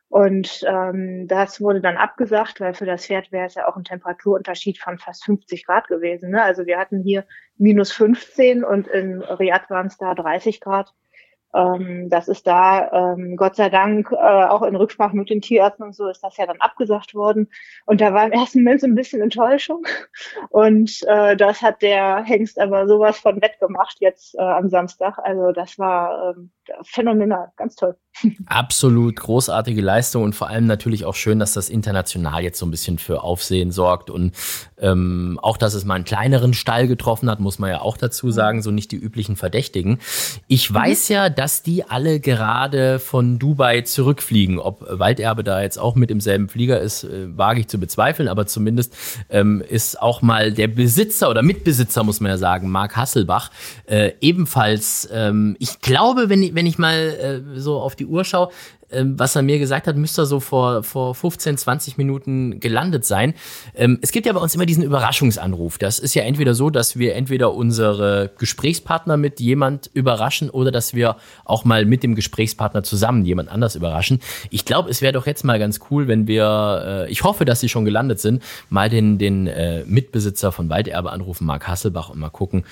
Und 0.10 0.66
ähm, 0.68 1.28
das 1.28 1.62
wurde 1.62 1.80
dann 1.80 1.98
abgesagt, 1.98 2.62
weil 2.62 2.74
für 2.74 2.88
das 2.88 3.06
Pferd 3.06 3.32
wäre 3.32 3.46
es 3.46 3.54
ja 3.54 3.68
auch 3.68 3.78
ein 3.78 3.84
Temperaturunterschied 3.84 4.80
von 4.80 4.98
fast 4.98 5.24
50 5.26 5.68
Grad 5.68 5.88
gewesen. 5.88 6.32
Ne? 6.32 6.42
Also 6.42 6.66
wir 6.66 6.80
hatten 6.80 7.04
hier 7.04 7.28
minus 7.60 7.92
15 7.92 8.64
und 8.64 8.88
in 8.88 9.22
Riyadh 9.22 9.70
waren 9.70 9.86
es 9.86 10.00
da 10.00 10.16
30 10.16 10.62
Grad. 10.62 10.96
Ähm, 11.54 12.10
das 12.10 12.28
ist 12.28 12.48
da, 12.48 13.14
ähm, 13.14 13.36
Gott 13.36 13.56
sei 13.56 13.70
Dank, 13.70 14.12
äh, 14.12 14.16
auch 14.16 14.62
in 14.64 14.76
Rücksprache 14.76 15.16
mit 15.16 15.30
den 15.30 15.42
Tierärzten 15.42 15.86
und 15.86 15.96
so 15.96 16.08
ist 16.08 16.24
das 16.24 16.38
ja 16.38 16.46
dann 16.46 16.62
abgesagt 16.62 17.14
worden. 17.14 17.50
Und 17.86 18.02
da 18.02 18.14
war 18.14 18.26
im 18.26 18.32
ersten 18.32 18.64
Moment 18.64 18.82
so 18.82 18.88
ein 18.88 18.96
bisschen 18.96 19.22
Enttäuschung. 19.22 19.86
Und 20.50 21.04
äh, 21.08 21.36
das 21.36 21.62
hat 21.62 21.82
der 21.82 22.24
Hengst 22.24 22.60
aber 22.60 22.88
sowas 22.88 23.20
von 23.20 23.42
wettgemacht 23.42 23.98
jetzt 24.00 24.36
äh, 24.36 24.42
am 24.42 24.70
Samstag. 24.70 25.18
Also 25.20 25.52
das 25.52 25.78
war 25.78 26.36
ähm, 26.36 26.52
phänomenal, 26.84 27.52
ganz 27.58 27.76
toll. 27.76 27.96
Absolut 28.46 29.16
großartige 29.16 29.82
Leistung 29.82 30.24
und 30.24 30.36
vor 30.36 30.48
allem 30.48 30.68
natürlich 30.68 31.06
auch 31.06 31.16
schön, 31.16 31.40
dass 31.40 31.54
das 31.54 31.70
international 31.70 32.44
jetzt 32.44 32.60
so 32.60 32.66
ein 32.66 32.72
bisschen 32.72 33.00
für 33.00 33.24
Aufsehen 33.24 33.72
sorgt 33.72 34.10
und 34.10 34.36
ähm, 34.78 35.40
auch, 35.42 35.58
dass 35.58 35.74
es 35.74 35.86
mal 35.86 35.96
einen 35.96 36.04
kleineren 36.04 36.54
Stall 36.54 36.88
getroffen 36.88 37.30
hat, 37.30 37.40
muss 37.40 37.58
man 37.58 37.70
ja 37.70 37.82
auch 37.82 37.98
dazu 37.98 38.28
mhm. 38.28 38.32
sagen, 38.32 38.62
so 38.62 38.72
nicht 38.72 38.92
die 38.92 38.98
üblichen 38.98 39.36
Verdächtigen. 39.36 40.00
Ich 40.48 40.70
mhm. 40.70 40.76
weiß 40.76 41.08
ja, 41.10 41.30
dass 41.30 41.64
die 41.64 41.84
alle 41.84 42.20
gerade 42.20 43.00
von 43.00 43.40
Dubai 43.40 43.82
zurückfliegen. 43.82 44.60
Ob 44.60 44.86
Walderbe 44.88 45.44
da 45.44 45.62
jetzt 45.62 45.78
auch 45.78 45.96
mit 45.96 46.12
im 46.12 46.20
selben 46.20 46.50
Flieger 46.50 46.80
ist, 46.80 47.04
äh, 47.04 47.36
wage 47.36 47.62
ich 47.62 47.68
zu 47.68 47.80
bezweifeln, 47.80 48.28
aber 48.28 48.46
zumindest 48.46 48.96
ähm, 49.30 49.64
ist 49.68 50.02
auch 50.02 50.22
mal 50.22 50.52
der 50.52 50.68
Besitzer 50.68 51.30
oder 51.30 51.42
Mitbesitzer, 51.42 52.04
muss 52.04 52.20
man 52.20 52.32
ja 52.32 52.38
sagen, 52.38 52.70
Marc 52.70 52.96
Hasselbach, 52.96 53.52
äh, 53.86 54.12
ebenfalls, 54.22 55.10
ähm, 55.12 55.56
ich 55.60 55.80
glaube, 55.82 56.30
wenn 56.30 56.44
ich, 56.44 56.54
wenn 56.56 56.66
ich 56.66 56.78
mal 56.78 57.44
äh, 57.56 57.60
so 57.60 57.80
auf 57.80 57.96
die 57.96 58.01
Uhr 58.06 58.26
schaue, 58.26 58.50
ähm, 58.92 59.18
was 59.18 59.36
er 59.36 59.42
mir 59.42 59.60
gesagt 59.60 59.88
hat, 59.88 59.96
müsste 59.96 60.24
er 60.24 60.26
so 60.26 60.40
vor, 60.40 60.84
vor 60.84 61.16
15, 61.16 61.58
20 61.58 61.98
Minuten 61.98 62.60
gelandet 62.60 63.06
sein. 63.06 63.34
Ähm, 63.76 64.00
es 64.02 64.12
gibt 64.12 64.26
ja 64.26 64.34
bei 64.34 64.40
uns 64.40 64.54
immer 64.56 64.66
diesen 64.66 64.84
Überraschungsanruf. 64.84 65.78
Das 65.78 66.00
ist 66.00 66.14
ja 66.14 66.24
entweder 66.24 66.54
so, 66.54 66.70
dass 66.70 66.98
wir 66.98 67.16
entweder 67.16 67.54
unsere 67.54 68.32
Gesprächspartner 68.38 69.18
mit 69.18 69.40
jemand 69.40 69.90
überraschen 69.94 70.50
oder 70.50 70.72
dass 70.72 70.94
wir 70.94 71.18
auch 71.46 71.66
mal 71.66 71.86
mit 71.86 72.04
dem 72.04 72.16
Gesprächspartner 72.16 72.84
zusammen 72.84 73.26
jemand 73.26 73.50
anders 73.50 73.76
überraschen. 73.76 74.20
Ich 74.50 74.66
glaube, 74.66 74.90
es 74.90 75.02
wäre 75.02 75.14
doch 75.14 75.26
jetzt 75.26 75.44
mal 75.44 75.60
ganz 75.60 75.80
cool, 75.90 76.08
wenn 76.08 76.28
wir, 76.28 77.06
äh, 77.08 77.12
ich 77.12 77.24
hoffe, 77.24 77.46
dass 77.46 77.60
sie 77.60 77.70
schon 77.70 77.86
gelandet 77.86 78.20
sind, 78.20 78.44
mal 78.70 78.90
den, 78.90 79.18
den 79.18 79.48
äh, 79.48 79.84
Mitbesitzer 79.86 80.52
von 80.52 80.70
Walderbe 80.70 81.12
anrufen, 81.12 81.46
Marc 81.46 81.68
Hasselbach, 81.68 82.10
und 82.10 82.20
mal 82.20 82.30
gucken, 82.30 82.64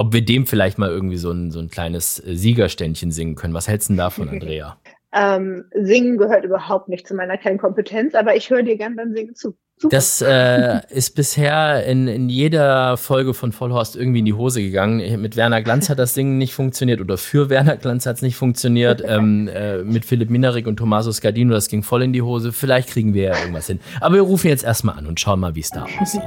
ob 0.00 0.14
wir 0.14 0.24
dem 0.24 0.46
vielleicht 0.46 0.78
mal 0.78 0.88
irgendwie 0.88 1.18
so 1.18 1.30
ein, 1.30 1.50
so 1.50 1.60
ein 1.60 1.68
kleines 1.68 2.24
äh, 2.26 2.34
Siegerständchen 2.34 3.10
singen 3.10 3.34
können. 3.34 3.52
Was 3.52 3.68
hältst 3.68 3.90
du 3.90 3.92
denn 3.92 3.98
davon, 3.98 4.28
Andrea? 4.30 4.78
Ähm, 5.12 5.64
Singen 5.74 6.16
gehört 6.16 6.44
überhaupt 6.44 6.88
nicht 6.88 7.06
zu 7.06 7.14
meiner 7.14 7.36
Kernkompetenz, 7.36 8.14
aber 8.14 8.34
ich 8.34 8.48
höre 8.48 8.62
dir 8.62 8.78
gern 8.78 8.96
beim 8.96 9.12
Singen 9.12 9.34
zu. 9.34 9.58
Super. 9.76 9.96
Das 9.96 10.22
äh, 10.22 10.80
ist 10.88 11.16
bisher 11.16 11.84
in, 11.84 12.08
in 12.08 12.30
jeder 12.30 12.96
Folge 12.96 13.34
von 13.34 13.52
Vollhorst 13.52 13.94
irgendwie 13.96 14.20
in 14.20 14.24
die 14.24 14.32
Hose 14.32 14.62
gegangen. 14.62 15.20
Mit 15.20 15.36
Werner 15.36 15.62
Glanz 15.62 15.90
hat 15.90 15.98
das 15.98 16.14
Ding 16.14 16.38
nicht 16.38 16.54
funktioniert 16.54 17.00
oder 17.02 17.18
für 17.18 17.50
Werner 17.50 17.76
Glanz 17.76 18.06
hat 18.06 18.16
es 18.16 18.22
nicht 18.22 18.36
funktioniert. 18.36 19.02
ähm, 19.06 19.48
äh, 19.48 19.78
mit 19.78 20.06
Philipp 20.06 20.30
Minarik 20.30 20.66
und 20.66 20.76
Tommaso 20.76 21.12
Scardino, 21.12 21.52
das 21.52 21.68
ging 21.68 21.82
voll 21.82 22.02
in 22.02 22.14
die 22.14 22.22
Hose. 22.22 22.52
Vielleicht 22.52 22.88
kriegen 22.88 23.12
wir 23.12 23.24
ja 23.24 23.38
irgendwas 23.38 23.66
hin. 23.66 23.80
Aber 24.00 24.14
wir 24.14 24.22
rufen 24.22 24.48
jetzt 24.48 24.64
erstmal 24.64 24.96
an 24.96 25.06
und 25.06 25.20
schauen 25.20 25.40
mal, 25.40 25.54
wie 25.54 25.60
es 25.60 25.70
da 25.70 25.86
aussieht. 26.00 26.22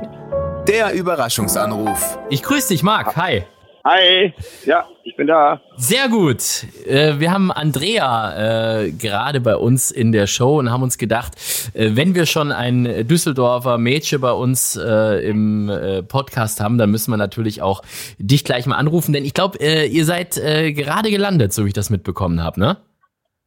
Der 0.67 0.93
Überraschungsanruf. 0.93 2.19
Ich 2.29 2.43
grüße 2.43 2.69
dich, 2.69 2.83
Marc. 2.83 3.15
Hi. 3.15 3.43
Hi, 3.85 4.33
ja, 4.65 4.87
ich 5.03 5.13
bin 5.17 5.27
da. 5.27 5.59
Sehr 5.75 6.07
gut. 6.07 6.63
Äh, 6.87 7.19
wir 7.19 7.33
haben 7.33 7.51
Andrea 7.51 8.85
äh, 8.85 8.91
gerade 8.91 9.41
bei 9.41 9.57
uns 9.57 9.91
in 9.91 10.13
der 10.13 10.25
Show 10.25 10.59
und 10.59 10.71
haben 10.71 10.83
uns 10.83 10.97
gedacht, 10.97 11.33
äh, 11.73 11.89
wenn 11.93 12.15
wir 12.15 12.25
schon 12.25 12.53
ein 12.53 12.85
Düsseldorfer 13.05 13.77
Mädchen 13.77 14.21
bei 14.21 14.31
uns 14.31 14.77
im 14.77 15.69
Podcast 16.07 16.61
haben, 16.61 16.77
dann 16.77 16.91
müssen 16.91 17.11
wir 17.11 17.17
natürlich 17.17 17.61
auch 17.61 17.81
dich 18.19 18.45
gleich 18.45 18.65
mal 18.67 18.77
anrufen, 18.77 19.11
denn 19.11 19.25
ich 19.25 19.33
glaube, 19.33 19.57
ihr 19.57 20.05
seid 20.05 20.35
gerade 20.35 21.09
gelandet, 21.09 21.51
so 21.51 21.65
wie 21.65 21.67
ich 21.67 21.73
das 21.73 21.89
mitbekommen 21.89 22.41
habe, 22.41 22.59
ne? 22.59 22.77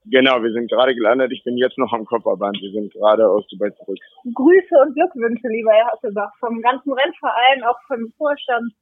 Genau, 0.05 0.43
wir 0.43 0.53
sind 0.53 0.70
gerade 0.70 0.95
gelandet. 0.95 1.32
Ich 1.32 1.43
bin 1.45 1.57
jetzt 1.57 1.78
noch 1.78 1.93
am 1.93 2.05
Kopperband. 2.05 2.59
Wir 2.61 2.70
sind 2.70 2.93
gerade 2.93 3.28
aus 3.28 3.45
Dubai 3.49 3.70
zurück. 3.70 3.99
Grüße 4.34 4.74
und 4.84 4.95
Glückwünsche, 4.95 5.49
lieber 5.49 5.72
Herr 5.72 5.87
Hasselbach, 5.93 6.30
vom 6.39 6.61
ganzen 6.62 6.93
Rennverein, 6.93 7.64
auch 7.64 7.78
vom 7.89 8.12
Vorstand 8.16 8.72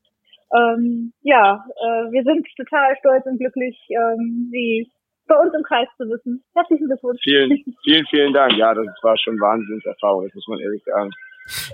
ähm, 0.53 1.13
ja, 1.23 1.65
äh, 1.77 2.13
wir 2.13 2.23
sind 2.25 2.47
total 2.57 2.97
stolz 2.99 3.25
und 3.27 3.39
glücklich, 3.39 3.77
ähm, 3.91 4.49
Sie 4.51 4.91
bei 5.27 5.37
uns 5.37 5.55
im 5.55 5.63
Kreis 5.63 5.89
zu 5.97 6.05
wissen. 6.05 6.45
Herzlichen 6.55 6.87
Glückwunsch. 6.87 7.21
Vielen, 7.23 7.65
vielen, 7.85 8.07
vielen 8.07 8.33
Dank. 8.33 8.57
Ja, 8.57 8.75
das 8.75 8.87
war 9.03 9.17
schon 9.19 9.41
Wahnsinnserfahrung, 9.41 10.25
das 10.25 10.35
muss 10.35 10.49
man 10.49 10.61
ehrlich 10.61 10.83
sagen. 10.85 11.11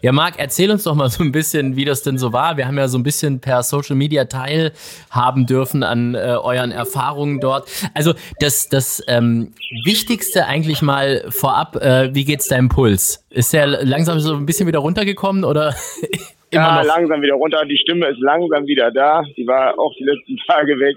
Ja, 0.03 0.11
Marc, 0.11 0.35
erzähl 0.39 0.71
uns 0.71 0.83
doch 0.83 0.97
mal 0.97 1.09
so 1.09 1.23
ein 1.23 1.31
bisschen, 1.31 1.77
wie 1.77 1.85
das 1.85 2.03
denn 2.03 2.19
so 2.19 2.33
war. 2.33 2.57
Wir 2.57 2.67
haben 2.67 2.77
ja 2.77 2.89
so 2.89 2.99
ein 2.99 3.05
bisschen 3.05 3.41
per 3.41 3.63
Social 3.63 3.95
Media 3.95 4.25
teilhaben 4.25 5.47
dürfen 5.47 5.85
an 5.85 6.17
äh, 6.17 6.19
euren 6.19 6.73
Erfahrungen 6.73 7.39
dort. 7.39 7.71
Also 7.95 8.15
das, 8.41 8.69
das 8.69 9.03
ähm, 9.07 9.53
Wichtigste 9.85 10.47
eigentlich 10.47 10.83
mal 10.83 11.25
vorab, 11.29 11.77
äh, 11.77 12.13
wie 12.13 12.25
geht's 12.25 12.49
deinem 12.49 12.69
Puls? 12.69 13.25
Ist 13.31 13.53
der 13.53 13.67
langsam 13.85 14.19
so 14.19 14.35
ein 14.35 14.47
bisschen 14.47 14.67
wieder 14.67 14.81
runtergekommen 14.81 15.45
oder 15.45 15.75
ja, 16.53 16.83
langsam 16.83 17.23
wieder 17.23 17.35
runter. 17.35 17.65
Die 17.65 17.77
Stimme 17.77 18.09
ist 18.09 18.19
langsam 18.21 18.67
wieder 18.67 18.91
da. 18.91 19.23
Die 19.37 19.47
war 19.47 19.79
auch 19.79 19.95
die 19.99 20.05
letzten 20.05 20.37
Tage 20.47 20.79
weg. 20.79 20.97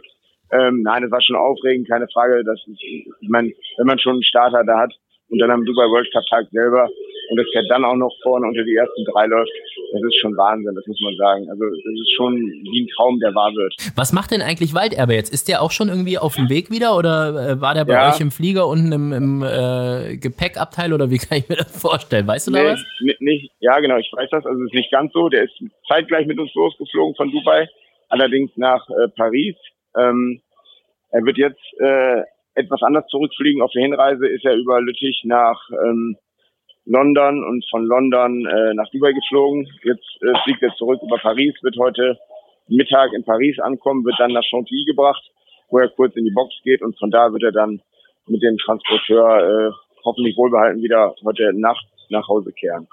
Ähm, 0.51 0.81
nein, 0.83 1.03
es 1.03 1.11
war 1.11 1.21
schon 1.21 1.35
aufregend, 1.35 1.89
keine 1.89 2.07
Frage. 2.13 2.43
Das 2.43 2.59
ist, 2.67 2.81
ich 2.83 3.29
meine, 3.29 3.51
wenn 3.77 3.87
man 3.87 3.99
schon 3.99 4.13
einen 4.13 4.23
Starter 4.23 4.63
da 4.63 4.79
hat 4.79 4.93
und 5.29 5.39
dann 5.39 5.51
am 5.51 5.65
Dubai 5.65 5.85
World 5.89 6.11
Cup 6.13 6.23
Tag 6.29 6.45
selber 6.51 6.89
und 7.29 7.37
das 7.37 7.47
Pferd 7.51 7.65
dann 7.69 7.85
auch 7.85 7.95
noch 7.95 8.13
vorne 8.21 8.47
unter 8.47 8.63
die 8.63 8.75
ersten 8.75 9.05
drei 9.05 9.25
läuft, 9.25 9.51
das 9.93 10.01
ist 10.03 10.19
schon 10.19 10.35
Wahnsinn, 10.35 10.75
das 10.75 10.85
muss 10.87 10.99
man 11.01 11.15
sagen. 11.15 11.49
Also 11.49 11.63
das 11.65 11.93
ist 11.93 12.13
schon 12.15 12.35
wie 12.35 12.83
ein 12.83 12.87
Traum, 12.95 13.19
der 13.19 13.33
wahr 13.35 13.53
wird. 13.53 13.75
Was 13.95 14.13
macht 14.13 14.31
denn 14.31 14.41
eigentlich 14.41 14.73
Walderbe 14.73 15.13
jetzt? 15.13 15.33
Ist 15.33 15.47
der 15.47 15.61
auch 15.61 15.71
schon 15.71 15.89
irgendwie 15.89 16.17
auf 16.17 16.35
dem 16.35 16.49
Weg 16.49 16.71
wieder 16.71 16.97
oder 16.97 17.51
äh, 17.51 17.61
war 17.61 17.73
der 17.73 17.85
bei 17.85 17.93
ja. 17.93 18.09
euch 18.09 18.19
im 18.19 18.31
Flieger 18.31 18.67
unten 18.67 18.91
im, 18.91 19.13
im 19.13 19.43
äh, 19.43 20.17
Gepäckabteil 20.17 20.93
oder 20.93 21.09
wie 21.11 21.17
kann 21.23 21.37
ich 21.37 21.49
mir 21.49 21.57
das 21.57 21.79
vorstellen? 21.79 22.27
Weißt 22.27 22.47
du 22.47 22.51
nee, 22.51 22.63
da 22.63 22.73
was? 22.73 22.85
Nicht, 23.19 23.51
ja, 23.59 23.79
genau, 23.79 23.97
ich 23.97 24.11
weiß 24.11 24.29
das. 24.31 24.45
Also 24.45 24.59
es 24.61 24.67
ist 24.67 24.75
nicht 24.75 24.91
ganz 24.91 25.13
so. 25.13 25.29
Der 25.29 25.43
ist 25.43 25.53
zeitgleich 25.87 26.27
mit 26.27 26.39
uns 26.39 26.53
losgeflogen 26.53 27.15
von 27.15 27.31
Dubai, 27.31 27.69
allerdings 28.09 28.51
nach 28.55 28.87
äh, 28.89 29.07
Paris. 29.15 29.55
Ähm, 29.95 30.41
er 31.11 31.23
wird 31.25 31.37
jetzt 31.37 31.61
äh, 31.79 32.23
etwas 32.55 32.81
anders 32.81 33.05
zurückfliegen. 33.07 33.61
Auf 33.61 33.71
der 33.71 33.83
Hinreise 33.83 34.27
ist 34.27 34.45
er 34.45 34.55
über 34.55 34.81
Lüttich 34.81 35.21
nach 35.25 35.59
ähm, 35.71 36.17
London 36.85 37.43
und 37.43 37.65
von 37.69 37.85
London 37.85 38.45
äh, 38.45 38.73
nach 38.73 38.89
Dubai 38.91 39.13
geflogen. 39.13 39.67
Jetzt 39.83 40.21
äh, 40.21 40.33
fliegt 40.43 40.61
er 40.61 40.73
zurück 40.75 40.99
über 41.03 41.17
Paris, 41.17 41.53
wird 41.61 41.77
heute 41.77 42.17
Mittag 42.67 43.13
in 43.13 43.23
Paris 43.23 43.59
ankommen, 43.59 44.05
wird 44.05 44.15
dann 44.19 44.31
nach 44.31 44.43
Chantilly 44.43 44.85
gebracht, 44.85 45.23
wo 45.69 45.79
er 45.79 45.89
kurz 45.89 46.15
in 46.15 46.25
die 46.25 46.31
Box 46.31 46.53
geht 46.63 46.81
und 46.81 46.97
von 46.99 47.11
da 47.11 47.31
wird 47.31 47.43
er 47.43 47.51
dann 47.51 47.81
mit 48.27 48.41
dem 48.41 48.57
Transporteur 48.57 49.69
äh, 49.69 49.71
hoffentlich 50.03 50.37
wohlbehalten 50.37 50.81
wieder 50.81 51.13
heute 51.23 51.51
Nacht 51.53 51.85
nach 52.09 52.27
Hause 52.27 52.51
kehren. 52.51 52.87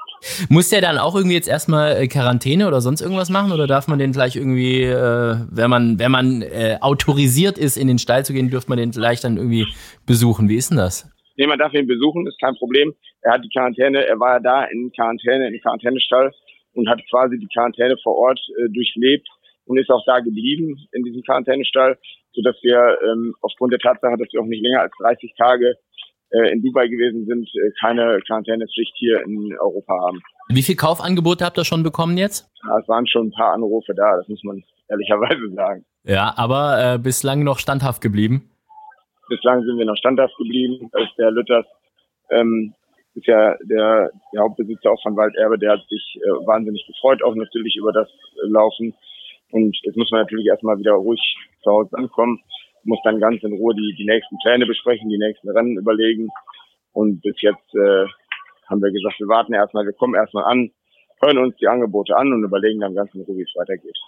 Muss 0.48 0.70
der 0.70 0.80
dann 0.80 0.98
auch 0.98 1.14
irgendwie 1.14 1.34
jetzt 1.34 1.48
erstmal 1.48 1.96
äh, 1.96 2.08
Quarantäne 2.08 2.66
oder 2.66 2.80
sonst 2.80 3.00
irgendwas 3.00 3.30
machen 3.30 3.52
oder 3.52 3.66
darf 3.66 3.88
man 3.88 3.98
den 3.98 4.12
gleich 4.12 4.36
irgendwie, 4.36 4.82
äh, 4.82 5.36
wenn 5.50 5.70
man, 5.70 5.98
wenn 5.98 6.10
man 6.10 6.42
äh, 6.42 6.78
autorisiert 6.80 7.58
ist, 7.58 7.76
in 7.76 7.88
den 7.88 7.98
Stall 7.98 8.24
zu 8.24 8.32
gehen, 8.32 8.50
dürfte 8.50 8.70
man 8.70 8.78
den 8.78 8.90
gleich 8.90 9.20
dann 9.20 9.36
irgendwie 9.36 9.66
besuchen? 10.06 10.48
Wie 10.48 10.56
ist 10.56 10.70
denn 10.70 10.78
das? 10.78 11.10
Nee, 11.36 11.46
man 11.46 11.58
darf 11.58 11.72
ihn 11.72 11.86
besuchen, 11.86 12.26
ist 12.26 12.38
kein 12.40 12.54
Problem. 12.56 12.94
Er 13.22 13.32
hat 13.32 13.44
die 13.44 13.50
Quarantäne, 13.50 14.06
er 14.06 14.18
war 14.18 14.34
ja 14.34 14.40
da 14.40 14.64
in 14.64 14.90
Quarantäne, 14.92 15.48
im 15.48 15.60
Quarantänestall 15.60 16.32
und 16.74 16.88
hat 16.88 17.00
quasi 17.10 17.38
die 17.38 17.48
Quarantäne 17.48 17.96
vor 18.02 18.16
Ort 18.16 18.40
äh, 18.58 18.68
durchlebt 18.72 19.28
und 19.66 19.78
ist 19.78 19.90
auch 19.90 20.04
da 20.06 20.20
geblieben 20.20 20.76
in 20.92 21.02
diesem 21.04 21.22
Quarantänestall, 21.22 21.98
sodass 22.32 22.56
wir 22.62 22.98
ähm, 23.06 23.34
aufgrund 23.40 23.72
der 23.72 23.80
Tatsache, 23.80 24.16
dass 24.16 24.28
wir 24.32 24.40
auch 24.40 24.46
nicht 24.46 24.62
länger 24.62 24.82
als 24.82 24.92
30 25.00 25.34
Tage 25.36 25.74
äh, 26.30 26.52
in 26.52 26.62
Dubai 26.62 26.88
gewesen 26.88 27.26
sind, 27.26 27.48
äh, 27.54 27.70
keine 27.80 28.20
Quarantänepflicht 28.26 28.92
hier 28.96 29.22
in 29.22 29.54
Europa 29.60 29.92
haben. 30.06 30.22
Wie 30.48 30.62
viel 30.62 30.76
Kaufangebote 30.76 31.44
habt 31.44 31.58
ihr 31.58 31.64
schon 31.64 31.82
bekommen 31.82 32.16
jetzt? 32.16 32.48
Ja, 32.64 32.78
es 32.78 32.88
waren 32.88 33.06
schon 33.06 33.28
ein 33.28 33.32
paar 33.32 33.52
Anrufe 33.52 33.94
da, 33.94 34.16
das 34.16 34.28
muss 34.28 34.42
man 34.44 34.62
ehrlicherweise 34.88 35.54
sagen. 35.54 35.84
Ja, 36.04 36.32
aber 36.36 36.94
äh, 36.94 36.98
bislang 36.98 37.44
noch 37.44 37.58
standhaft 37.58 38.00
geblieben? 38.00 38.50
Bislang 39.28 39.62
sind 39.64 39.78
wir 39.78 39.84
noch 39.84 39.96
standhaft 39.96 40.36
geblieben. 40.36 40.90
Ist 40.94 41.18
der 41.18 41.30
Lütters 41.30 41.66
ähm, 42.30 42.74
ist 43.14 43.26
ja 43.26 43.56
der, 43.64 44.10
der 44.32 44.42
Hauptbesitzer 44.42 44.90
auch 44.90 45.02
von 45.02 45.16
Walderbe, 45.16 45.58
der 45.58 45.72
hat 45.72 45.86
sich 45.88 46.18
äh, 46.22 46.46
wahnsinnig 46.46 46.86
gefreut, 46.86 47.22
auch 47.22 47.34
natürlich 47.34 47.76
über 47.76 47.92
das 47.92 48.08
äh, 48.08 48.48
Laufen. 48.48 48.94
Und 49.50 49.76
jetzt 49.82 49.96
muss 49.96 50.10
man 50.10 50.20
natürlich 50.20 50.46
erstmal 50.46 50.78
wieder 50.78 50.92
ruhig 50.92 51.20
zu 51.62 51.70
Hause 51.70 51.96
ankommen, 51.96 52.40
muss 52.84 53.00
dann 53.04 53.20
ganz 53.20 53.42
in 53.42 53.52
Ruhe 53.52 53.74
die, 53.74 53.94
die 53.98 54.06
nächsten 54.06 54.36
Pläne 54.38 54.66
besprechen, 54.66 55.08
die 55.08 55.18
nächsten 55.18 55.50
Rennen 55.50 55.76
überlegen. 55.76 56.28
Und 56.92 57.20
bis 57.22 57.40
jetzt 57.42 57.74
äh, 57.74 58.06
haben 58.68 58.82
wir 58.82 58.92
gesagt, 58.92 59.18
wir 59.18 59.28
warten 59.28 59.52
erstmal, 59.52 59.84
wir 59.84 59.92
kommen 59.92 60.14
erstmal 60.14 60.44
an, 60.44 60.70
hören 61.20 61.38
uns 61.38 61.56
die 61.56 61.66
Angebote 61.68 62.16
an 62.16 62.32
und 62.32 62.44
überlegen 62.44 62.80
dann 62.80 62.94
ganz 62.94 63.12
in 63.14 63.22
Ruhe, 63.22 63.38
wie 63.38 63.42
es 63.42 63.54
weitergeht. 63.56 63.98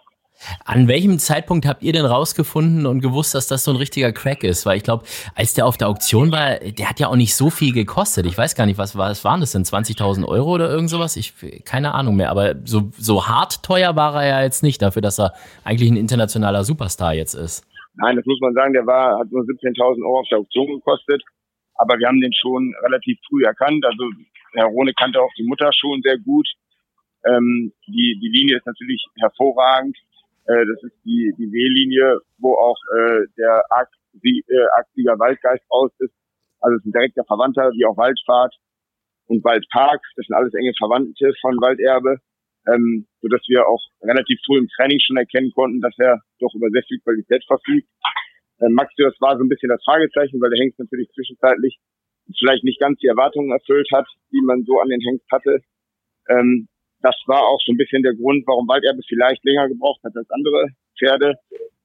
An 0.65 0.89
welchem 0.89 1.19
Zeitpunkt 1.19 1.67
habt 1.67 1.83
ihr 1.83 1.93
denn 1.93 2.05
rausgefunden 2.05 2.87
und 2.87 3.01
gewusst, 3.01 3.35
dass 3.35 3.47
das 3.47 3.65
so 3.65 3.71
ein 3.71 3.77
richtiger 3.77 4.13
Crack 4.13 4.43
ist? 4.43 4.67
Weil 4.67 4.77
ich 4.77 4.83
glaube, 4.83 5.05
als 5.35 5.55
der 5.55 5.67
auf 5.67 5.77
der 5.77 5.89
Auktion 5.89 6.33
war, 6.33 6.57
der 6.57 6.89
hat 6.89 6.99
ja 7.01 7.09
auch 7.09 7.17
nicht 7.17 7.35
so 7.35 7.51
viel 7.51 7.73
gekostet. 7.73 8.27
Ich 8.27 8.37
weiß 8.37 8.55
gar 8.55 8.67
nicht, 8.67 8.79
was, 8.79 8.97
was 8.97 9.25
waren 9.25 9.41
das 9.41 9.53
denn? 9.53 9.63
20.000 9.63 10.27
Euro 10.27 10.53
oder 10.53 10.69
irgend 10.69 10.91
sowas? 10.91 11.17
Ich, 11.17 11.35
keine 11.65 11.95
Ahnung 11.95 12.17
mehr. 12.17 12.31
Aber 12.31 12.55
so, 12.65 12.91
so 12.97 13.27
hart 13.29 13.63
teuer 13.63 13.95
war 13.95 14.23
er 14.23 14.29
ja 14.29 14.43
jetzt 14.43 14.63
nicht 14.63 14.83
dafür, 14.83 15.03
dass 15.03 15.21
er 15.21 15.33
eigentlich 15.65 15.91
ein 15.91 15.97
internationaler 15.97 16.65
Superstar 16.65 17.15
jetzt 17.15 17.35
ist. 17.35 17.65
Nein, 17.95 18.17
das 18.17 18.27
muss 18.27 18.41
man 18.41 18.55
sagen. 18.55 18.73
Der 18.73 18.87
war, 18.87 19.19
hat 19.19 19.31
nur 19.31 19.43
17.000 19.43 20.05
Euro 20.05 20.21
auf 20.21 20.29
der 20.31 20.39
Auktion 20.39 20.67
gekostet. 20.67 21.23
Aber 21.75 21.99
wir 21.99 22.09
haben 22.09 22.21
den 22.21 22.33
schon 22.33 22.75
relativ 22.85 23.19
früh 23.29 23.45
erkannt. 23.45 23.85
Also 23.85 24.05
Herr 24.55 24.67
Rohne 24.67 24.93
kannte 24.95 25.21
auch 25.21 25.33
die 25.39 25.45
Mutter 25.45 25.71
schon 25.73 26.01
sehr 26.03 26.19
gut. 26.19 26.49
Ähm, 27.25 27.73
die, 27.87 28.19
die 28.21 28.29
Linie 28.29 28.57
ist 28.57 28.67
natürlich 28.67 29.05
hervorragend. 29.19 29.97
Äh, 30.47 30.67
das 30.67 30.83
ist 30.83 30.97
die, 31.05 31.33
die 31.39 31.51
W-Linie, 31.51 32.21
wo 32.39 32.55
auch 32.55 32.79
äh, 32.97 33.27
der 33.39 33.65
Arksieger 33.71 35.15
äh, 35.15 35.19
Waldgeist 35.19 35.65
raus 35.71 35.93
ist. 35.99 36.15
Also 36.61 36.77
es 36.77 36.83
ist 36.83 36.87
ein 36.87 36.93
direkter 36.93 37.25
Verwandter, 37.25 37.71
wie 37.73 37.87
auch 37.87 37.97
Waldfahrt 37.97 38.55
und 39.27 39.45
Waldpark. 39.45 40.01
Das 40.17 40.27
sind 40.27 40.37
alles 40.37 40.55
enge 40.55 40.73
Verwandte 40.79 41.33
von 41.41 41.61
Walderbe, 41.61 42.19
ähm, 42.67 43.07
so 43.21 43.29
dass 43.29 43.43
wir 43.49 43.67
auch 43.67 43.83
relativ 44.03 44.39
früh 44.47 44.59
im 44.59 44.69
Training 44.69 44.99
schon 45.01 45.17
erkennen 45.17 45.53
konnten, 45.55 45.81
dass 45.81 45.95
er 45.99 46.21
doch 46.39 46.55
über 46.55 46.71
sehr 46.71 46.83
viel 46.85 47.01
Qualität 47.01 47.45
verfügt. 47.47 47.89
Äh, 48.59 48.69
Maxius 48.71 49.15
war 49.21 49.37
so 49.37 49.45
ein 49.45 49.49
bisschen 49.49 49.71
das 49.71 49.83
Fragezeichen, 49.85 50.41
weil 50.41 50.51
der 50.51 50.63
Hengst 50.63 50.79
natürlich 50.79 51.11
zwischenzeitlich 51.15 51.79
vielleicht 52.39 52.65
nicht 52.65 52.81
ganz 52.81 52.99
die 52.99 53.09
Erwartungen 53.09 53.51
erfüllt 53.51 53.89
hat, 53.93 54.07
die 54.31 54.41
man 54.43 54.63
so 54.65 54.81
an 54.81 54.89
den 54.89 55.01
Hengst 55.01 55.27
hatte. 55.31 55.61
Ähm, 56.29 56.69
das 57.03 57.17
war 57.27 57.43
auch 57.43 57.61
so 57.65 57.73
ein 57.73 57.77
bisschen 57.77 58.03
der 58.03 58.15
Grund, 58.15 58.47
warum 58.47 58.67
Walderbe 58.69 59.03
vielleicht 59.07 59.45
länger 59.45 59.69
gebraucht 59.69 60.01
hat 60.05 60.17
als 60.17 60.31
andere 60.31 60.69
Pferde, 60.99 61.35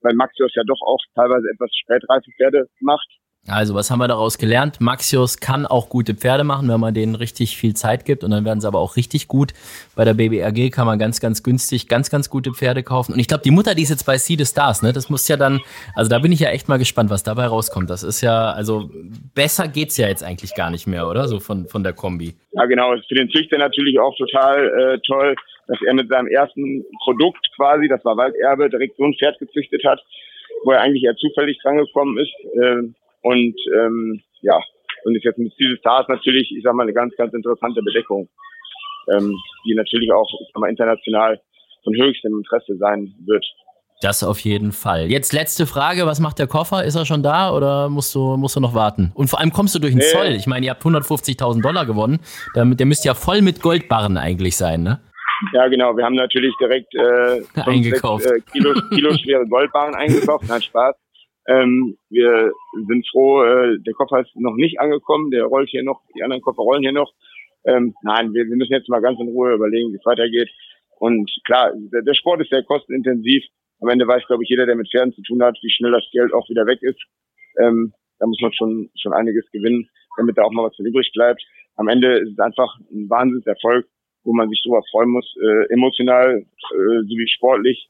weil 0.02 0.14
Maxios 0.14 0.54
ja 0.56 0.64
doch 0.66 0.82
auch 0.86 1.02
teilweise 1.16 1.50
etwas 1.50 1.72
spätreife 1.74 2.32
Pferde 2.38 2.70
macht. 2.80 3.10
Also, 3.48 3.76
was 3.76 3.90
haben 3.90 4.00
wir 4.00 4.10
daraus 4.10 4.38
gelernt? 4.38 4.82
Maxios 4.82 5.40
kann 5.40 5.66
auch 5.66 5.88
gute 5.88 6.16
Pferde 6.16 6.44
machen, 6.44 6.68
wenn 6.68 6.80
man 6.82 6.94
denen 6.94 7.16
richtig 7.16 7.56
viel 7.56 7.76
Zeit 7.76 8.04
gibt 8.04 8.26
und 8.26 8.32
dann 8.32 8.44
werden 8.44 8.60
sie 8.60 8.68
aber 8.68 8.80
auch 8.80 8.98
richtig 8.98 9.30
gut. 9.30 9.54
Bei 9.96 10.04
der 10.04 10.14
BBRG 10.14 10.70
kann 10.70 10.86
man 10.86 11.00
ganz, 11.00 11.22
ganz 11.22 11.44
günstig 11.44 11.88
ganz, 11.88 12.10
ganz 12.10 12.30
gute 12.30 12.52
Pferde 12.52 12.84
kaufen. 12.84 13.14
Und 13.14 13.20
ich 13.20 13.28
glaube, 13.28 13.44
die 13.44 13.52
Mutter, 13.52 13.74
die 13.74 13.84
ist 13.84 13.90
jetzt 13.90 14.06
bei 14.06 14.18
Sea 14.18 14.36
the 14.38 14.46
Stars, 14.46 14.82
ne? 14.82 14.92
Das 14.92 15.10
muss 15.10 15.28
ja 15.30 15.38
dann, 15.38 15.62
also 15.96 16.10
da 16.10 16.20
bin 16.20 16.34
ich 16.34 16.42
ja 16.42 16.50
echt 16.50 16.68
mal 16.68 16.78
gespannt, 16.78 17.10
was 17.10 17.24
dabei 17.24 17.46
rauskommt. 17.46 17.90
Das 17.90 18.04
ist 18.04 18.22
ja, 18.22 18.52
also 18.52 18.90
besser 19.34 19.70
geht's 19.70 19.96
ja 19.96 20.10
jetzt 20.10 20.24
eigentlich 20.24 20.54
gar 20.54 20.70
nicht 20.70 20.86
mehr, 20.86 21.08
oder? 21.08 21.30
So 21.30 21.40
von, 21.40 21.68
von 21.68 21.84
der 21.84 21.94
Kombi. 21.94 22.36
Ja, 22.52 22.66
genau. 22.66 22.94
Ist 22.94 23.08
für 23.08 23.16
den 23.16 23.30
Züchter 23.30 23.58
natürlich 23.58 23.98
auch 23.98 24.16
total 24.18 24.68
äh, 24.68 25.00
toll, 25.08 25.36
dass 25.68 25.78
er 25.86 25.94
mit 25.94 26.10
seinem 26.10 26.28
ersten 26.28 26.84
Produkt 27.04 27.48
quasi, 27.56 27.88
das 27.88 28.04
war 28.04 28.18
Walderbe, 28.18 28.70
direkt 28.70 28.98
so 28.98 29.06
ein 29.06 29.16
Pferd 29.18 29.40
gezüchtet 29.40 29.84
hat, 29.86 30.02
wo 30.66 30.72
er 30.72 30.82
eigentlich 30.82 31.04
eher 31.04 31.16
zufällig 31.16 31.60
drangekommen 31.62 32.18
ist. 32.18 32.34
Äh, 32.62 32.94
und 33.28 33.56
ähm, 33.76 34.22
ja, 34.42 34.60
und 35.04 35.16
ist 35.16 35.24
jetzt 35.24 35.38
mit 35.38 35.54
Steel 35.54 35.78
Stars 35.80 36.08
natürlich, 36.08 36.52
ich 36.56 36.64
sag 36.64 36.74
mal, 36.74 36.84
eine 36.84 36.94
ganz, 36.94 37.16
ganz 37.18 37.34
interessante 37.34 37.82
Bedeckung. 37.82 38.30
ähm, 39.12 39.34
die 39.66 39.76
natürlich 39.76 40.12
auch 40.12 40.28
mal, 40.56 40.70
international 40.70 41.40
von 41.84 41.96
höchstem 41.96 42.38
Interesse 42.38 42.78
sein 42.78 43.14
wird. 43.26 43.46
Das 44.02 44.24
auf 44.24 44.40
jeden 44.40 44.74
Fall. 44.74 45.10
Jetzt 45.10 45.34
letzte 45.34 45.66
Frage, 45.66 46.06
was 46.06 46.20
macht 46.20 46.38
der 46.38 46.46
Koffer? 46.46 46.84
Ist 46.84 46.96
er 46.96 47.06
schon 47.06 47.24
da 47.24 47.52
oder 47.52 47.90
musst 47.90 48.14
du, 48.14 48.38
musst 48.38 48.56
du 48.56 48.60
noch 48.60 48.76
warten? 48.76 49.12
Und 49.16 49.28
vor 49.30 49.40
allem 49.40 49.52
kommst 49.52 49.74
du 49.74 49.80
durch 49.80 49.94
den 49.94 50.00
nee. 50.00 50.12
Zoll. 50.12 50.36
Ich 50.36 50.46
meine, 50.46 50.68
ihr 50.68 50.72
habt 50.72 50.84
150.000 50.84 51.62
Dollar 51.64 51.86
gewonnen. 51.86 52.20
Der, 52.56 52.66
der 52.66 52.86
müsste 52.86 53.08
ja 53.08 53.16
voll 53.16 53.42
mit 53.42 53.62
Goldbarren 53.62 54.18
eigentlich 54.18 54.56
sein, 54.56 54.84
ne? 54.84 55.00
Ja, 55.54 55.68
genau. 55.68 55.96
Wir 55.96 56.04
haben 56.04 56.16
natürlich 56.16 56.54
direkt 56.60 56.94
äh, 56.96 57.42
eingekauft. 57.62 58.24
Sechs, 58.24 58.38
äh, 58.38 58.52
Kilo, 58.52 58.74
Kilo 58.90 59.14
schwere 59.18 59.46
Goldbarren 59.48 59.96
eingekauft. 59.96 60.46
Nein, 60.48 60.62
Spaß. 60.62 60.96
Ähm, 61.48 61.98
wir 62.10 62.52
sind 62.88 63.08
froh, 63.10 63.44
äh, 63.44 63.80
der 63.80 63.94
Koffer 63.94 64.22
ist 64.22 64.36
noch 64.36 64.56
nicht 64.56 64.80
angekommen. 64.80 65.32
Der 65.32 65.46
rollt 65.46 65.70
hier 65.70 65.84
noch, 65.84 66.02
die 66.16 66.24
anderen 66.24 66.42
Koffer 66.42 66.62
rollen 66.62 66.84
hier 66.84 66.92
noch. 66.92 67.14
Ähm, 67.66 67.94
nein, 68.04 68.34
wir, 68.34 68.46
wir 68.46 68.56
müssen 68.56 68.74
jetzt 68.74 68.90
mal 68.90 69.02
ganz 69.02 69.20
in 69.20 69.30
Ruhe 69.30 69.54
überlegen, 69.54 69.92
wie 69.92 69.98
es 69.98 70.06
weitergeht. 70.06 70.50
Und 71.00 71.32
klar, 71.46 71.72
der, 71.76 72.02
der 72.02 72.14
Sport 72.14 72.42
ist 72.42 72.50
sehr 72.50 72.64
kostenintensiv 72.64 73.44
am 73.82 73.90
Ende 73.90 74.08
weiß, 74.08 74.26
glaube 74.26 74.44
ich, 74.44 74.50
jeder, 74.50 74.66
der 74.66 74.76
mit 74.76 74.90
Pferden 74.90 75.14
zu 75.14 75.22
tun 75.22 75.42
hat, 75.44 75.58
wie 75.62 75.70
schnell 75.70 75.92
das 75.92 76.08
Geld 76.12 76.34
auch 76.34 76.50
wieder 76.50 76.66
weg 76.66 76.82
ist. 76.82 77.00
Ähm, 77.60 77.94
da 78.20 78.26
muss 78.26 78.40
man 78.42 78.54
schon, 78.54 78.90
schon 79.00 79.14
einiges 79.14 79.50
gewinnen, 79.52 79.90
damit 80.18 80.38
da 80.38 80.44
auch 80.44 80.52
mal 80.52 80.64
was 80.64 80.80
übrig 80.80 81.12
bleibt. 81.14 81.44
Am 81.76 81.88
Ende 81.88 82.18
ist 82.18 82.32
es 82.32 82.40
einfach 82.40 82.80
ein 82.92 83.10
Wahnsinnserfolg, 83.10 83.88
wo 84.24 84.34
man 84.34 84.50
sich 84.50 84.62
drüber 84.64 84.82
freuen 84.90 85.10
muss, 85.10 85.36
äh, 85.40 85.72
emotional 85.72 86.40
äh, 86.40 87.02
sowie 87.04 87.28
sportlich. 87.28 87.90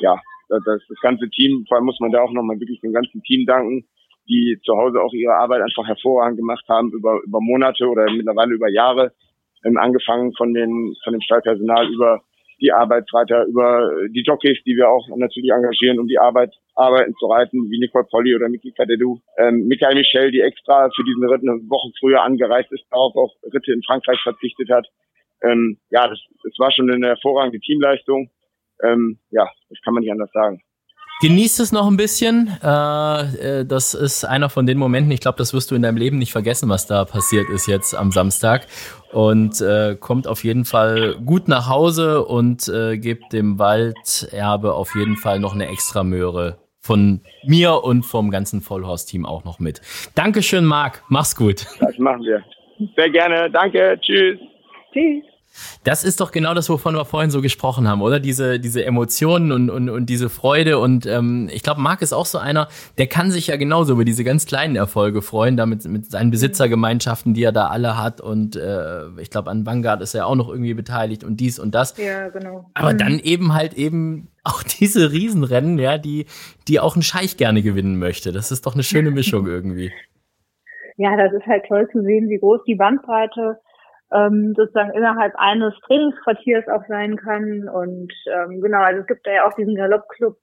Ja, 0.00 0.20
das, 0.64 0.80
das 0.88 1.00
ganze 1.00 1.28
Team, 1.30 1.64
vor 1.68 1.76
allem 1.76 1.86
muss 1.86 2.00
man 2.00 2.12
da 2.12 2.22
auch 2.22 2.32
nochmal 2.32 2.60
wirklich 2.60 2.80
dem 2.80 2.92
ganzen 2.92 3.22
Team 3.22 3.46
danken, 3.46 3.84
die 4.28 4.58
zu 4.64 4.76
Hause 4.76 5.00
auch 5.00 5.12
ihre 5.12 5.34
Arbeit 5.34 5.62
einfach 5.62 5.86
hervorragend 5.86 6.38
gemacht 6.38 6.64
haben 6.68 6.92
über, 6.92 7.20
über 7.24 7.40
Monate 7.40 7.86
oder 7.86 8.10
mittlerweile 8.10 8.54
über 8.54 8.68
Jahre, 8.68 9.12
ähm, 9.64 9.76
angefangen 9.76 10.32
von 10.34 10.54
den, 10.54 10.94
von 11.04 11.12
dem 11.12 11.20
Stallpersonal 11.20 11.88
über 11.92 12.22
die 12.60 12.72
Arbeitsreiter, 12.72 13.44
über 13.46 13.90
die 14.10 14.22
Jockeys, 14.22 14.58
die 14.64 14.76
wir 14.76 14.88
auch 14.88 15.08
natürlich 15.16 15.50
engagieren, 15.50 15.98
um 15.98 16.06
die 16.06 16.18
Arbeit 16.18 16.54
arbeiten 16.76 17.12
zu 17.18 17.26
reiten, 17.26 17.68
wie 17.70 17.80
Nicole 17.80 18.06
Polly 18.08 18.36
oder 18.36 18.48
Miki 18.48 18.70
Kadedou. 18.70 19.18
Ähm, 19.36 19.66
Michael 19.66 19.96
Michel, 19.96 20.30
die 20.30 20.40
extra 20.40 20.88
für 20.94 21.02
diesen 21.02 21.24
Ritt 21.24 21.42
eine 21.42 21.58
Woche 21.68 21.90
früher 21.98 22.22
angereist 22.22 22.70
ist, 22.70 22.84
darauf 22.90 23.16
auch 23.16 23.34
Ritte 23.52 23.72
in 23.72 23.82
Frankreich 23.82 24.20
verzichtet 24.22 24.70
hat. 24.70 24.86
Ähm, 25.42 25.78
ja, 25.90 26.06
das, 26.06 26.20
das 26.44 26.56
war 26.58 26.70
schon 26.70 26.88
eine 26.88 27.08
hervorragende 27.08 27.58
Teamleistung. 27.58 28.30
Ähm, 28.82 29.18
ja, 29.30 29.48
das 29.68 29.78
kann 29.84 29.94
man 29.94 30.02
nicht 30.02 30.12
anders 30.12 30.30
sagen. 30.32 30.62
Genießt 31.22 31.60
es 31.60 31.70
noch 31.70 31.86
ein 31.86 31.96
bisschen. 31.96 32.50
Äh, 32.64 33.60
äh, 33.60 33.64
das 33.64 33.94
ist 33.94 34.24
einer 34.24 34.50
von 34.50 34.66
den 34.66 34.76
Momenten, 34.76 35.12
ich 35.12 35.20
glaube, 35.20 35.38
das 35.38 35.54
wirst 35.54 35.70
du 35.70 35.76
in 35.76 35.82
deinem 35.82 35.96
Leben 35.96 36.18
nicht 36.18 36.32
vergessen, 36.32 36.68
was 36.68 36.88
da 36.88 37.04
passiert 37.04 37.48
ist 37.48 37.68
jetzt 37.68 37.94
am 37.94 38.10
Samstag. 38.10 38.66
Und 39.12 39.60
äh, 39.60 39.94
kommt 39.94 40.26
auf 40.26 40.42
jeden 40.42 40.64
Fall 40.64 41.14
gut 41.24 41.46
nach 41.46 41.68
Hause 41.68 42.24
und 42.24 42.66
äh, 42.66 42.98
gibt 42.98 43.32
dem 43.32 43.60
Walderbe 43.60 44.74
auf 44.74 44.96
jeden 44.96 45.16
Fall 45.16 45.38
noch 45.38 45.54
eine 45.54 45.68
extra 45.68 46.02
Möhre 46.02 46.58
von 46.80 47.20
mir 47.46 47.84
und 47.84 48.02
vom 48.02 48.32
ganzen 48.32 48.60
Vollhorst-Team 48.60 49.24
auch 49.24 49.44
noch 49.44 49.60
mit. 49.60 49.80
Dankeschön, 50.16 50.64
Marc. 50.64 51.04
Mach's 51.08 51.36
gut. 51.36 51.66
Das 51.78 51.96
machen 51.98 52.22
wir. 52.24 52.42
Sehr 52.96 53.10
gerne. 53.10 53.48
Danke. 53.48 53.96
Tschüss. 54.00 54.40
Tschüss. 54.92 55.31
Das 55.84 56.04
ist 56.04 56.20
doch 56.20 56.32
genau 56.32 56.54
das, 56.54 56.68
wovon 56.68 56.94
wir 56.94 57.04
vorhin 57.04 57.30
so 57.30 57.42
gesprochen 57.42 57.88
haben, 57.88 58.02
oder? 58.02 58.20
Diese, 58.20 58.58
diese 58.58 58.84
Emotionen 58.84 59.52
und, 59.52 59.70
und, 59.70 59.90
und 59.90 60.06
diese 60.06 60.28
Freude. 60.28 60.78
Und 60.78 61.06
ähm, 61.06 61.48
ich 61.52 61.62
glaube, 61.62 61.80
Marc 61.80 62.02
ist 62.02 62.12
auch 62.12 62.26
so 62.26 62.38
einer, 62.38 62.68
der 62.98 63.06
kann 63.06 63.30
sich 63.30 63.48
ja 63.48 63.56
genauso 63.56 63.92
über 63.94 64.04
diese 64.04 64.24
ganz 64.24 64.46
kleinen 64.46 64.76
Erfolge 64.76 65.22
freuen, 65.22 65.56
damit 65.56 65.84
mit 65.84 66.10
seinen 66.10 66.30
Besitzergemeinschaften, 66.30 67.34
die 67.34 67.42
er 67.42 67.52
da 67.52 67.66
alle 67.66 67.98
hat. 67.98 68.20
Und 68.20 68.56
äh, 68.56 69.08
ich 69.20 69.30
glaube, 69.30 69.50
an 69.50 69.66
Vanguard 69.66 70.02
ist 70.02 70.14
er 70.14 70.26
auch 70.26 70.36
noch 70.36 70.48
irgendwie 70.48 70.74
beteiligt 70.74 71.24
und 71.24 71.38
dies 71.38 71.58
und 71.58 71.74
das. 71.74 71.96
Ja, 71.98 72.28
genau. 72.28 72.70
Aber 72.74 72.94
mhm. 72.94 72.98
dann 72.98 73.18
eben 73.18 73.54
halt 73.54 73.74
eben 73.74 74.28
auch 74.44 74.62
diese 74.80 75.12
Riesenrennen, 75.12 75.78
ja, 75.78 75.98
die, 75.98 76.26
die 76.68 76.80
auch 76.80 76.96
ein 76.96 77.02
Scheich 77.02 77.36
gerne 77.36 77.62
gewinnen 77.62 77.98
möchte. 77.98 78.32
Das 78.32 78.50
ist 78.50 78.66
doch 78.66 78.74
eine 78.74 78.82
schöne 78.82 79.10
Mischung 79.10 79.46
irgendwie. 79.48 79.92
Ja, 80.96 81.16
das 81.16 81.32
ist 81.32 81.46
halt 81.46 81.64
toll 81.66 81.88
zu 81.90 82.02
sehen, 82.02 82.28
wie 82.28 82.38
groß 82.38 82.60
die 82.66 82.74
Bandbreite 82.74 83.58
ähm, 84.12 84.54
sozusagen 84.56 84.92
innerhalb 84.92 85.34
eines 85.36 85.74
Trainingsquartiers 85.86 86.68
auch 86.68 86.84
sein 86.88 87.16
kann. 87.16 87.68
Und 87.68 88.12
ähm, 88.26 88.60
genau, 88.60 88.82
also 88.82 89.00
es 89.00 89.06
gibt 89.06 89.26
da 89.26 89.32
ja 89.32 89.46
auch 89.46 89.54
diesen 89.54 89.74
Galoppclub 89.74 90.36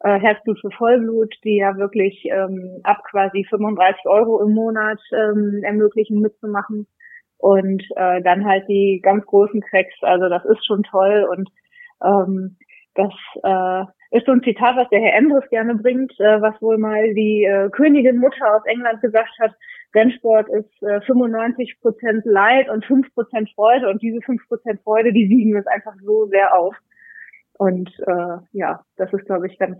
äh, 0.00 0.18
Herzblut 0.18 0.58
für 0.60 0.70
Vollblut, 0.70 1.34
die 1.44 1.58
ja 1.58 1.76
wirklich 1.76 2.24
ähm, 2.30 2.80
ab 2.84 3.02
quasi 3.10 3.44
35 3.48 4.06
Euro 4.06 4.42
im 4.42 4.54
Monat 4.54 5.00
ähm, 5.12 5.60
ermöglichen 5.62 6.20
mitzumachen. 6.20 6.86
Und 7.38 7.82
äh, 7.96 8.20
dann 8.22 8.44
halt 8.44 8.68
die 8.68 9.00
ganz 9.02 9.24
großen 9.24 9.62
Cracks, 9.62 9.94
also 10.02 10.28
das 10.28 10.44
ist 10.44 10.64
schon 10.66 10.82
toll 10.82 11.26
und 11.30 11.48
ähm, 12.04 12.56
das 12.94 13.12
äh, 13.42 13.84
ist 14.16 14.26
so 14.26 14.32
ein 14.32 14.42
Zitat, 14.42 14.76
was 14.76 14.88
der 14.90 15.00
Herr 15.00 15.14
Endres 15.14 15.48
gerne 15.48 15.76
bringt, 15.76 16.12
äh, 16.18 16.40
was 16.42 16.60
wohl 16.60 16.78
mal 16.78 17.14
die 17.14 17.44
äh, 17.44 17.70
Königin 17.70 18.18
Mutter 18.18 18.56
aus 18.56 18.62
England 18.66 19.00
gesagt 19.00 19.38
hat. 19.40 19.52
Rennsport 19.94 20.48
ist 20.48 20.82
äh, 20.82 21.00
95 21.02 21.80
Prozent 21.80 22.24
Leid 22.24 22.68
und 22.68 22.84
5 22.84 23.12
Prozent 23.14 23.50
Freude 23.54 23.88
und 23.88 24.02
diese 24.02 24.20
5 24.20 24.46
Prozent 24.48 24.80
Freude, 24.82 25.12
die 25.12 25.28
wiegen 25.28 25.56
es 25.56 25.66
einfach 25.66 25.94
so 26.02 26.26
sehr 26.26 26.56
auf. 26.56 26.76
Und 27.54 27.90
äh, 28.06 28.36
ja, 28.52 28.84
das 28.96 29.12
ist, 29.12 29.26
glaube 29.26 29.46
ich, 29.46 29.58
ganz 29.58 29.78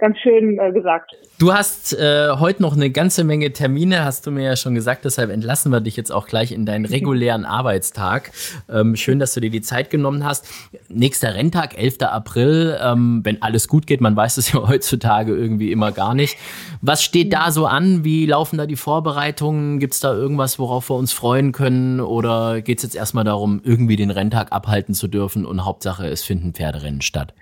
ganz 0.00 0.18
schön 0.18 0.58
äh, 0.58 0.72
gesagt. 0.72 1.12
Du 1.38 1.52
hast 1.52 1.92
äh, 1.92 2.30
heute 2.38 2.60
noch 2.62 2.74
eine 2.74 2.90
ganze 2.90 3.22
Menge 3.22 3.52
Termine, 3.52 4.04
hast 4.04 4.26
du 4.26 4.30
mir 4.30 4.44
ja 4.44 4.56
schon 4.56 4.74
gesagt, 4.74 5.04
deshalb 5.04 5.30
entlassen 5.30 5.70
wir 5.70 5.80
dich 5.80 5.96
jetzt 5.96 6.10
auch 6.10 6.26
gleich 6.26 6.52
in 6.52 6.66
deinen 6.66 6.84
regulären 6.86 7.44
Arbeitstag. 7.44 8.32
Ähm, 8.68 8.96
schön, 8.96 9.18
dass 9.18 9.34
du 9.34 9.40
dir 9.40 9.50
die 9.50 9.60
Zeit 9.60 9.90
genommen 9.90 10.24
hast. 10.24 10.48
Nächster 10.88 11.34
Renntag, 11.34 11.78
11. 11.78 12.02
April, 12.02 12.78
ähm, 12.82 13.20
wenn 13.22 13.40
alles 13.42 13.68
gut 13.68 13.86
geht, 13.86 14.00
man 14.00 14.16
weiß 14.16 14.38
es 14.38 14.52
ja 14.52 14.60
heutzutage 14.68 15.34
irgendwie 15.34 15.70
immer 15.70 15.92
gar 15.92 16.14
nicht. 16.14 16.36
Was 16.82 17.02
steht 17.02 17.32
da 17.32 17.52
so 17.52 17.66
an? 17.66 18.04
Wie 18.04 18.26
laufen 18.26 18.58
da 18.58 18.66
die 18.66 18.76
Vorbereitungen? 18.76 19.78
Gibt 19.78 19.94
es 19.94 20.00
da 20.00 20.12
irgendwas, 20.12 20.58
worauf 20.58 20.90
wir 20.90 20.96
uns 20.96 21.12
freuen 21.12 21.52
können? 21.52 22.00
Oder 22.00 22.62
geht 22.62 22.78
es 22.78 22.84
jetzt 22.84 22.96
erstmal 22.96 23.24
darum, 23.24 23.60
irgendwie 23.62 23.96
den 23.96 24.10
Renntag 24.10 24.52
abhalten 24.52 24.94
zu 24.94 25.08
dürfen 25.08 25.44
und 25.44 25.64
Hauptsache, 25.64 26.06
es 26.06 26.24
finden 26.24 26.54
Pferderennen 26.54 27.02
statt? 27.02 27.34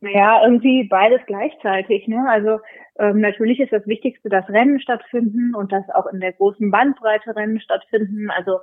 Naja, 0.00 0.42
irgendwie 0.44 0.84
beides 0.84 1.20
gleichzeitig. 1.26 2.06
Ne? 2.06 2.24
Also 2.28 2.60
ähm, 2.98 3.20
natürlich 3.20 3.60
ist 3.60 3.72
das 3.72 3.86
Wichtigste, 3.86 4.28
dass 4.28 4.48
Rennen 4.48 4.78
stattfinden 4.80 5.54
und 5.54 5.72
dass 5.72 5.88
auch 5.90 6.06
in 6.06 6.20
der 6.20 6.32
großen 6.32 6.70
Bandbreite 6.70 7.34
Rennen 7.34 7.60
stattfinden. 7.60 8.30
Also 8.30 8.60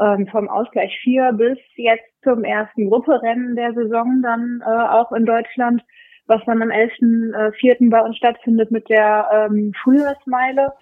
ähm, 0.00 0.28
vom 0.28 0.48
Ausgleich 0.48 0.96
4 1.02 1.32
bis 1.32 1.58
jetzt 1.74 2.06
zum 2.22 2.44
ersten 2.44 2.88
Grupperennen 2.88 3.56
der 3.56 3.72
Saison 3.74 4.20
dann 4.22 4.62
äh, 4.64 4.88
auch 4.88 5.10
in 5.12 5.24
Deutschland, 5.26 5.82
was 6.26 6.44
dann 6.46 6.62
am 6.62 6.70
11.4. 6.70 7.86
Äh, 7.86 7.88
bei 7.88 8.00
uns 8.00 8.16
stattfindet 8.16 8.70
mit 8.70 8.88
der 8.88 9.48
ähm, 9.50 9.72
Frühjahrsmeile. 9.82 10.72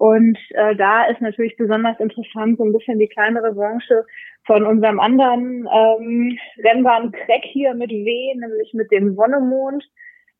Und 0.00 0.38
äh, 0.54 0.74
da 0.76 1.04
ist 1.08 1.20
natürlich 1.20 1.58
besonders 1.58 2.00
interessant 2.00 2.56
so 2.56 2.64
ein 2.64 2.72
bisschen 2.72 2.98
die 2.98 3.06
kleinere 3.06 3.52
Branche 3.52 4.06
von 4.46 4.64
unserem 4.64 4.98
anderen 4.98 5.68
ähm, 5.70 6.38
Rennbahn-Crack 6.64 7.42
hier 7.42 7.74
mit 7.74 7.90
W, 7.90 8.34
nämlich 8.34 8.72
mit 8.72 8.90
dem 8.90 9.14
Wonnemond, 9.18 9.84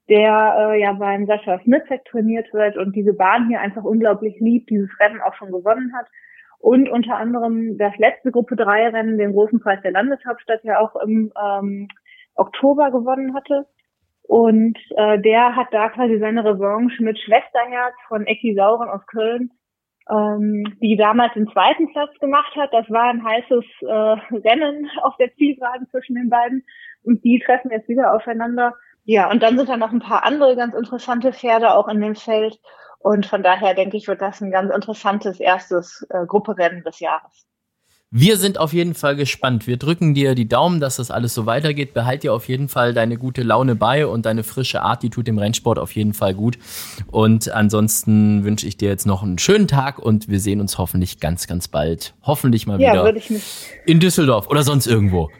der 0.09 0.57
äh, 0.73 0.81
ja 0.81 0.95
beim 0.95 1.27
Sascha 1.27 1.61
Smithek 1.63 2.07
trainiert 2.07 2.51
wird 2.55 2.79
und 2.79 2.97
diese 2.97 3.13
Bahn 3.13 3.49
hier 3.49 3.61
einfach 3.61 3.85
unglaublich 3.85 4.41
liebt, 4.41 4.71
dieses 4.71 4.89
Rennen 4.99 5.21
auch 5.21 5.35
schon 5.35 5.53
gewonnen 5.53 5.93
hat. 5.95 6.07
Und 6.59 6.89
unter 6.89 7.19
anderem 7.19 7.77
das 7.77 7.93
letzte 7.99 8.31
Gruppe 8.31 8.57
3 8.57 8.89
Rennen, 8.89 9.19
den 9.19 9.33
großen 9.33 9.61
Preis 9.61 9.83
der 9.83 9.93
Landeshauptstadt 9.93 10.65
ja 10.65 10.81
auch 10.81 10.97
im 11.05 11.35
ähm, 11.39 11.89
Oktober 12.35 12.91
gewonnen 12.91 13.35
hatte. 13.35 13.67
Und 14.31 14.79
äh, 14.97 15.19
der 15.21 15.57
hat 15.57 15.69
da 15.73 15.89
quasi 15.89 16.19
seine 16.21 16.45
Revanche 16.45 17.03
mit 17.03 17.19
Schwesterherz 17.19 17.95
von 18.07 18.27
Ecki 18.27 18.55
Sauren 18.55 18.89
aus 18.89 19.05
Köln 19.07 19.51
ähm, 20.11 20.65
die 20.81 20.97
damals 20.97 21.35
den 21.35 21.49
zweiten 21.49 21.91
Platz 21.93 22.11
gemacht 22.19 22.55
hat. 22.57 22.73
Das 22.73 22.91
war 22.91 23.11
ein 23.11 23.25
heißes 23.25 23.65
äh, 23.83 24.39
Rennen 24.49 24.91
auf 25.03 25.17
der 25.19 25.35
Zielgeraden 25.35 25.89
zwischen 25.91 26.17
den 26.17 26.29
beiden 26.29 26.65
und 27.03 27.25
die 27.25 27.43
treffen 27.45 27.71
jetzt 27.71 27.89
wieder 27.89 28.15
aufeinander. 28.15 28.75
Ja, 29.05 29.31
und 29.31 29.43
dann 29.43 29.57
sind 29.57 29.69
da 29.69 29.77
noch 29.77 29.93
ein 29.93 30.01
paar 30.01 30.25
andere 30.25 30.57
ganz 30.57 30.75
interessante 30.75 31.33
Pferde 31.33 31.75
auch 31.75 31.89
in 31.89 32.01
dem 32.01 32.15
Feld 32.15 32.59
und 32.99 33.27
von 33.27 33.43
daher 33.43 33.75
denke 33.75 33.97
ich, 33.97 34.09
wird 34.09 34.21
das 34.21 34.41
ein 34.41 34.51
ganz 34.51 34.75
interessantes 34.75 35.41
erstes 35.41 36.07
äh, 36.11 36.27
Grupperennen 36.27 36.83
des 36.83 37.01
Jahres. 37.01 37.47
Wir 38.13 38.39
sind 38.39 38.59
auf 38.59 38.73
jeden 38.73 38.95
Fall 38.95 39.15
gespannt. 39.15 39.69
Wir 39.69 39.77
drücken 39.77 40.15
dir 40.15 40.35
die 40.35 40.49
Daumen, 40.49 40.81
dass 40.81 40.97
das 40.97 41.13
alles 41.13 41.33
so 41.33 41.47
weitergeht. 41.47 41.95
Behalt 41.95 42.25
dir 42.25 42.35
auf 42.35 42.49
jeden 42.49 42.69
Fall 42.69 42.93
deine 42.93 43.17
gute 43.17 43.45
Laune 43.45 43.77
bei 43.77 44.05
und 44.05 44.27
deine 44.27 44.43
frische 44.43 44.83
Art, 44.83 45.05
die 45.05 45.11
tut 45.11 45.29
dem 45.29 45.39
Rennsport 45.39 45.79
auf 45.79 45.93
jeden 45.95 46.13
Fall 46.13 46.35
gut. 46.35 46.59
Und 47.07 47.53
ansonsten 47.53 48.43
wünsche 48.43 48.67
ich 48.67 48.77
dir 48.77 48.89
jetzt 48.89 49.07
noch 49.07 49.23
einen 49.23 49.39
schönen 49.39 49.69
Tag 49.69 50.01
und 50.01 50.29
wir 50.29 50.41
sehen 50.41 50.61
uns 50.61 50.77
hoffentlich 50.77 51.21
ganz, 51.21 51.47
ganz 51.47 51.69
bald. 51.69 52.15
Hoffentlich 52.23 52.67
mal 52.67 52.81
ja, 52.81 52.95
wieder 52.95 53.23
in 53.87 54.01
Düsseldorf 54.01 54.49
oder 54.49 54.65
sonst 54.65 54.89
irgendwo. 54.89 55.31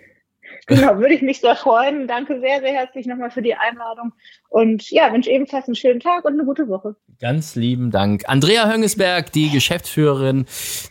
Genau, 0.71 0.99
würde 0.99 1.15
ich 1.15 1.23
mich 1.23 1.41
sehr 1.41 1.57
freuen. 1.57 2.07
Danke 2.07 2.39
sehr, 2.41 2.61
sehr 2.61 2.73
herzlich 2.73 3.05
nochmal 3.07 3.31
für 3.31 3.43
die 3.43 3.55
Einladung. 3.55 4.13
Und 4.49 4.89
ja, 4.91 5.13
wünsche 5.13 5.31
ebenfalls 5.31 5.67
einen 5.67 5.75
schönen 5.75 6.01
Tag 6.01 6.25
und 6.25 6.35
eine 6.35 6.45
gute 6.45 6.69
Woche. 6.69 6.95
Ganz 7.21 7.57
lieben 7.57 7.91
Dank. 7.91 8.23
Andrea 8.27 8.71
Höngesberg, 8.71 9.33
die 9.33 9.51
Geschäftsführerin 9.51 10.47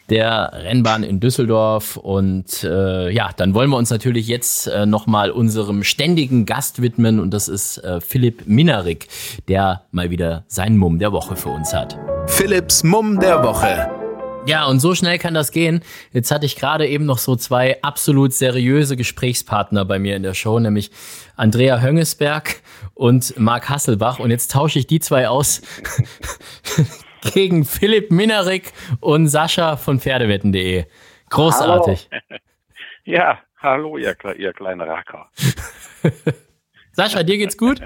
der 0.10 0.52
Rennbahn 0.54 1.04
in 1.04 1.20
Düsseldorf. 1.22 1.96
Und 1.96 2.64
äh, 2.64 3.10
ja, 3.10 3.30
dann 3.36 3.54
wollen 3.54 3.70
wir 3.70 3.78
uns 3.78 3.90
natürlich 3.90 4.28
jetzt 4.28 4.68
äh, 4.68 4.86
nochmal 4.86 5.32
unserem 5.32 5.84
ständigen 5.84 6.46
Gast 6.46 6.82
widmen. 6.82 7.20
Und 7.20 7.34
das 7.34 7.48
ist 7.48 7.78
äh, 7.78 8.02
Philipp 8.02 8.48
Minarik, 8.48 9.08
der 9.48 9.84
mal 9.92 10.10
wieder 10.10 10.44
seinen 10.48 10.78
Mumm 10.78 11.00
der 11.00 11.14
Woche 11.14 11.38
für 11.38 11.50
uns 11.50 11.74
hat. 11.74 11.98
Philipps 12.28 12.84
Mumm 12.84 13.20
der 13.20 13.44
Woche. 13.44 13.99
Ja, 14.50 14.66
und 14.66 14.80
so 14.80 14.96
schnell 14.96 15.20
kann 15.20 15.36
das 15.36 15.52
gehen. 15.52 15.84
Jetzt 16.12 16.32
hatte 16.32 16.48
ich 16.48 16.56
gerade 16.56 16.88
eben 16.88 17.06
noch 17.06 17.20
so 17.20 17.36
zwei 17.36 17.80
absolut 17.84 18.34
seriöse 18.34 18.98
Gesprächspartner 18.98 19.86
bei 19.86 20.00
mir 20.00 20.16
in 20.16 20.24
der 20.24 20.34
Show, 20.34 20.58
nämlich 20.58 20.90
Andrea 21.36 21.82
Höngesberg 21.82 22.64
und 22.96 23.40
Marc 23.40 23.70
Hasselbach. 23.70 24.18
Und 24.18 24.32
jetzt 24.32 24.52
tausche 24.52 24.80
ich 24.80 24.88
die 24.88 25.00
zwei 25.00 25.28
aus 25.28 25.62
gegen 27.36 27.64
Philipp 27.64 28.10
Minarik 28.10 28.74
und 29.02 29.28
Sascha 29.28 29.78
von 29.78 30.00
Pferdewetten.de. 30.00 30.86
Großartig. 31.30 32.10
Hallo. 32.12 32.40
Ja, 33.06 33.40
hallo, 33.58 33.98
ihr, 33.98 34.16
ihr 34.38 34.54
kleine 34.54 34.86
Racker. 34.86 35.32
Sascha, 36.92 37.24
dir 37.24 37.38
geht's 37.38 37.58
gut? 37.58 37.82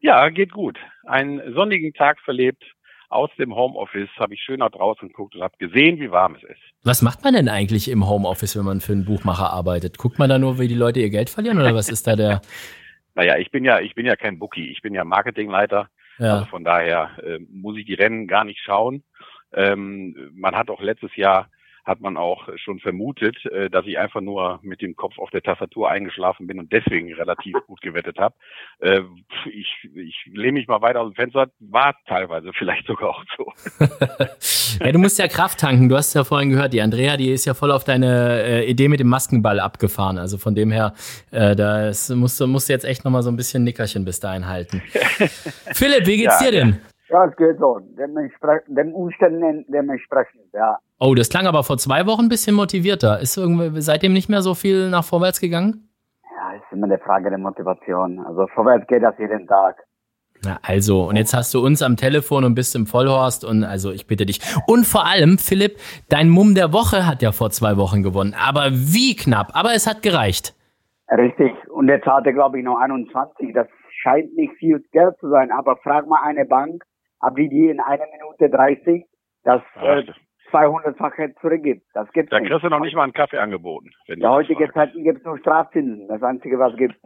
Ja, 0.00 0.28
geht 0.28 0.50
gut. 0.52 0.76
Einen 1.04 1.54
sonnigen 1.54 1.92
Tag 1.92 2.18
verlebt 2.20 2.64
aus 3.08 3.30
dem 3.38 3.54
Homeoffice, 3.54 4.08
habe 4.18 4.34
ich 4.34 4.42
schön 4.42 4.58
nach 4.58 4.70
draußen 4.70 5.08
geguckt 5.08 5.34
und 5.34 5.42
habe 5.42 5.56
gesehen, 5.58 5.98
wie 6.00 6.10
warm 6.10 6.36
es 6.36 6.42
ist. 6.42 6.60
Was 6.82 7.02
macht 7.02 7.22
man 7.24 7.34
denn 7.34 7.48
eigentlich 7.48 7.88
im 7.88 8.08
Homeoffice, 8.08 8.56
wenn 8.56 8.64
man 8.64 8.80
für 8.80 8.92
einen 8.92 9.04
Buchmacher 9.04 9.52
arbeitet? 9.52 9.98
Guckt 9.98 10.18
man 10.18 10.28
da 10.28 10.38
nur, 10.38 10.58
wie 10.58 10.68
die 10.68 10.74
Leute 10.74 11.00
ihr 11.00 11.10
Geld 11.10 11.30
verlieren 11.30 11.58
oder 11.58 11.74
was 11.74 11.88
ist 11.88 12.06
da 12.06 12.16
der? 12.16 12.40
naja, 13.14 13.38
ich 13.38 13.50
bin 13.50 13.64
ja, 13.64 13.80
ich 13.80 13.94
bin 13.94 14.06
ja 14.06 14.16
kein 14.16 14.38
Bookie, 14.38 14.68
ich 14.68 14.82
bin 14.82 14.94
ja 14.94 15.04
Marketingleiter. 15.04 15.88
Ja. 16.18 16.34
Also 16.34 16.46
von 16.46 16.64
daher 16.64 17.10
äh, 17.22 17.38
muss 17.50 17.76
ich 17.76 17.86
die 17.86 17.94
Rennen 17.94 18.26
gar 18.26 18.44
nicht 18.44 18.60
schauen. 18.60 19.02
Ähm, 19.52 20.32
man 20.34 20.54
hat 20.54 20.70
auch 20.70 20.80
letztes 20.80 21.14
Jahr 21.16 21.48
hat 21.84 22.00
man 22.00 22.16
auch 22.16 22.48
schon 22.56 22.78
vermutet, 22.80 23.36
äh, 23.46 23.68
dass 23.68 23.86
ich 23.86 23.98
einfach 23.98 24.20
nur 24.20 24.58
mit 24.62 24.80
dem 24.80 24.96
Kopf 24.96 25.18
auf 25.18 25.30
der 25.30 25.42
Tastatur 25.42 25.90
eingeschlafen 25.90 26.46
bin 26.46 26.58
und 26.58 26.72
deswegen 26.72 27.12
relativ 27.12 27.54
gut 27.66 27.80
gewettet 27.82 28.18
habe. 28.18 28.34
Äh, 28.80 29.02
ich, 29.46 29.90
ich 29.94 30.30
lehne 30.32 30.52
mich 30.52 30.68
mal 30.68 30.80
weiter 30.80 31.02
aus 31.02 31.12
dem 31.12 31.16
Fenster, 31.16 31.48
war 31.60 31.94
teilweise 32.06 32.52
vielleicht 32.54 32.86
sogar 32.86 33.10
auch 33.10 33.24
so. 33.36 33.52
ja, 34.84 34.92
du 34.92 34.98
musst 34.98 35.18
ja 35.18 35.28
Kraft 35.28 35.60
tanken. 35.60 35.88
Du 35.88 35.96
hast 35.96 36.14
ja 36.14 36.24
vorhin 36.24 36.50
gehört, 36.50 36.72
die 36.72 36.80
Andrea, 36.80 37.16
die 37.16 37.30
ist 37.30 37.44
ja 37.44 37.54
voll 37.54 37.70
auf 37.70 37.84
deine 37.84 38.42
äh, 38.42 38.70
Idee 38.70 38.88
mit 38.88 39.00
dem 39.00 39.08
Maskenball 39.08 39.60
abgefahren. 39.60 40.18
Also 40.18 40.38
von 40.38 40.54
dem 40.54 40.70
her, 40.70 40.94
äh, 41.30 41.54
da 41.54 41.90
musst 42.14 42.40
du, 42.40 42.46
musst 42.46 42.68
du 42.68 42.72
jetzt 42.72 42.84
echt 42.84 43.04
nochmal 43.04 43.22
so 43.22 43.30
ein 43.30 43.36
bisschen 43.36 43.64
Nickerchen 43.64 44.04
bis 44.04 44.20
dahin 44.20 44.46
halten. 44.46 44.82
Philipp, 45.72 46.06
wie 46.06 46.16
geht's 46.16 46.40
ja, 46.40 46.50
dir 46.50 46.58
denn? 46.58 46.80
Ja, 47.08 47.26
es 47.26 47.36
geht 47.36 47.58
so. 47.58 47.78
Den 47.78 48.92
Umständen 48.92 49.64
dementsprechend, 49.68 50.42
ja. 50.52 50.78
Oh, 51.06 51.14
das 51.14 51.28
klang 51.28 51.46
aber 51.46 51.64
vor 51.64 51.76
zwei 51.76 52.06
Wochen 52.06 52.22
ein 52.22 52.28
bisschen 52.30 52.56
motivierter. 52.56 53.20
Ist 53.20 53.36
irgendwie 53.36 53.82
seitdem 53.82 54.14
nicht 54.14 54.30
mehr 54.30 54.40
so 54.40 54.54
viel 54.54 54.88
nach 54.88 55.04
vorwärts 55.04 55.38
gegangen? 55.38 55.90
Ja, 56.22 56.56
ist 56.56 56.72
immer 56.72 56.86
eine 56.86 56.96
Frage 56.96 57.28
der 57.28 57.38
Motivation. 57.38 58.20
Also 58.20 58.46
vorwärts 58.54 58.86
geht 58.86 59.02
das 59.02 59.14
jeden 59.18 59.46
Tag. 59.46 59.76
Na 60.42 60.58
also, 60.62 61.06
und 61.06 61.16
jetzt 61.16 61.34
hast 61.34 61.52
du 61.52 61.62
uns 61.62 61.82
am 61.82 61.96
Telefon 61.96 62.44
und 62.44 62.54
bist 62.54 62.74
im 62.74 62.86
Vollhorst 62.86 63.44
und 63.44 63.64
also 63.64 63.90
ich 63.90 64.06
bitte 64.06 64.24
dich. 64.24 64.40
Und 64.66 64.86
vor 64.86 65.04
allem, 65.04 65.36
Philipp, 65.36 65.76
dein 66.08 66.30
Mumm 66.30 66.54
der 66.54 66.72
Woche 66.72 67.06
hat 67.06 67.20
ja 67.20 67.32
vor 67.32 67.50
zwei 67.50 67.76
Wochen 67.76 68.02
gewonnen. 68.02 68.34
Aber 68.34 68.70
wie 68.70 69.14
knapp, 69.14 69.50
aber 69.52 69.74
es 69.74 69.86
hat 69.86 70.00
gereicht. 70.00 70.54
Richtig. 71.10 71.52
Und 71.68 71.88
jetzt 71.88 72.06
hatte, 72.06 72.32
glaube 72.32 72.60
ich, 72.60 72.64
noch 72.64 72.78
21. 72.78 73.52
Das 73.52 73.66
scheint 74.00 74.34
nicht 74.36 74.54
viel 74.54 74.82
Geld 74.92 75.18
zu 75.20 75.28
sein, 75.28 75.50
aber 75.50 75.76
frag 75.76 76.06
mal 76.06 76.22
eine 76.22 76.46
Bank, 76.46 76.82
ob 77.20 77.36
die 77.36 77.50
die 77.50 77.68
in 77.68 77.80
einer 77.80 78.06
Minute 78.10 78.48
30 78.48 79.04
das 79.44 79.60
äh, 79.82 80.02
200-fache 80.54 81.34
zurückgibt. 81.40 81.86
Das 81.94 82.10
gibt's 82.12 82.30
Da 82.30 82.40
kriegst 82.40 82.62
du 82.62 82.68
noch 82.68 82.80
nicht 82.80 82.94
mal 82.94 83.02
einen 83.02 83.12
Kaffee 83.12 83.38
angeboten. 83.38 83.90
Wenn 84.06 84.20
ja, 84.20 84.30
heutige 84.30 84.72
Zeiten 84.72 85.02
gibt 85.02 85.18
es 85.18 85.24
nur 85.24 85.38
Strafzinsen. 85.38 86.06
Das 86.08 86.22
Einzige, 86.22 86.58
was 86.58 86.72
es 86.72 86.78
gibt. 86.78 86.96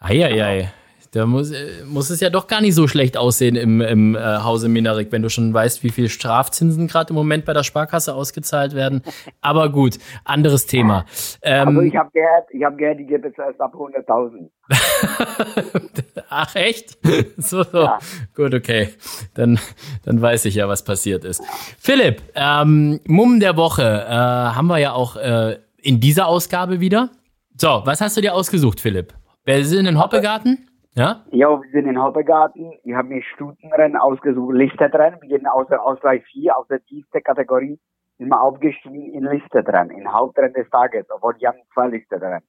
Eieiei. 0.00 0.70
Da 1.12 1.26
muss, 1.26 1.50
äh, 1.50 1.84
muss 1.86 2.10
es 2.10 2.20
ja 2.20 2.28
doch 2.28 2.46
gar 2.46 2.60
nicht 2.60 2.74
so 2.74 2.86
schlecht 2.86 3.16
aussehen 3.16 3.56
im, 3.56 3.80
im 3.80 4.14
äh, 4.14 4.18
Hause 4.18 4.68
Minarik, 4.68 5.10
wenn 5.10 5.22
du 5.22 5.30
schon 5.30 5.52
weißt, 5.54 5.82
wie 5.82 5.90
viel 5.90 6.08
Strafzinsen 6.08 6.86
gerade 6.86 7.10
im 7.10 7.16
Moment 7.16 7.44
bei 7.44 7.54
der 7.54 7.62
Sparkasse 7.62 8.14
ausgezahlt 8.14 8.74
werden. 8.74 9.02
Aber 9.40 9.70
gut, 9.70 9.98
anderes 10.24 10.66
Thema. 10.66 11.06
Ähm, 11.42 11.68
also 11.68 11.80
ich 11.80 11.96
habe 11.96 12.10
gehört, 12.12 12.48
ich 12.50 12.62
habe 12.62 12.76
gehört, 12.76 12.98
die 12.98 13.06
gibt 13.06 13.24
es 13.24 13.38
erst 13.38 13.60
ab 13.60 13.74
100.000. 13.74 14.50
Ach 16.28 16.54
echt? 16.54 16.98
so, 17.38 17.62
so. 17.62 17.82
Ja. 17.84 17.98
Gut, 18.34 18.54
okay. 18.54 18.90
Dann, 19.34 19.58
dann 20.04 20.20
weiß 20.20 20.44
ich 20.44 20.56
ja, 20.56 20.68
was 20.68 20.84
passiert 20.84 21.24
ist. 21.24 21.42
Philipp, 21.78 22.22
ähm, 22.34 23.00
Mumm 23.06 23.40
der 23.40 23.56
Woche 23.56 23.82
äh, 23.82 24.12
haben 24.12 24.66
wir 24.66 24.78
ja 24.78 24.92
auch 24.92 25.16
äh, 25.16 25.56
in 25.78 26.00
dieser 26.00 26.26
Ausgabe 26.26 26.80
wieder. 26.80 27.10
So, 27.56 27.82
was 27.84 28.00
hast 28.00 28.16
du 28.16 28.20
dir 28.20 28.34
ausgesucht, 28.34 28.80
Philipp? 28.80 29.14
Wir 29.44 29.64
sind 29.64 29.86
in 29.86 29.98
Hoppegarten? 29.98 30.67
Ja? 30.94 31.24
Ja, 31.30 31.48
wir 31.50 31.70
sind 31.70 31.86
in 31.86 32.02
Hoppegarten. 32.02 32.72
Ich 32.82 32.94
habe 32.94 33.08
mir 33.08 33.22
Stutenrennen 33.22 33.96
ausgesucht, 33.96 34.54
Listerrennen. 34.54 35.20
Wir 35.22 35.38
gehen 35.38 35.46
aus 35.46 35.68
der 35.68 35.82
Ausgleich 35.82 36.24
4, 36.32 36.56
aus 36.56 36.66
der 36.68 36.82
tiefsten 36.84 37.22
Kategorie, 37.22 37.78
sind 38.18 38.28
wir 38.28 38.40
aufgestiegen 38.40 39.12
in 39.12 39.24
Listerrennen, 39.24 39.96
in 39.96 40.12
Hauptrennen 40.12 40.54
des 40.54 40.68
Tages, 40.70 41.06
obwohl 41.10 41.34
die 41.34 41.46
haben 41.46 41.58
zwei 41.72 41.88
Listerrennen. 41.88 42.42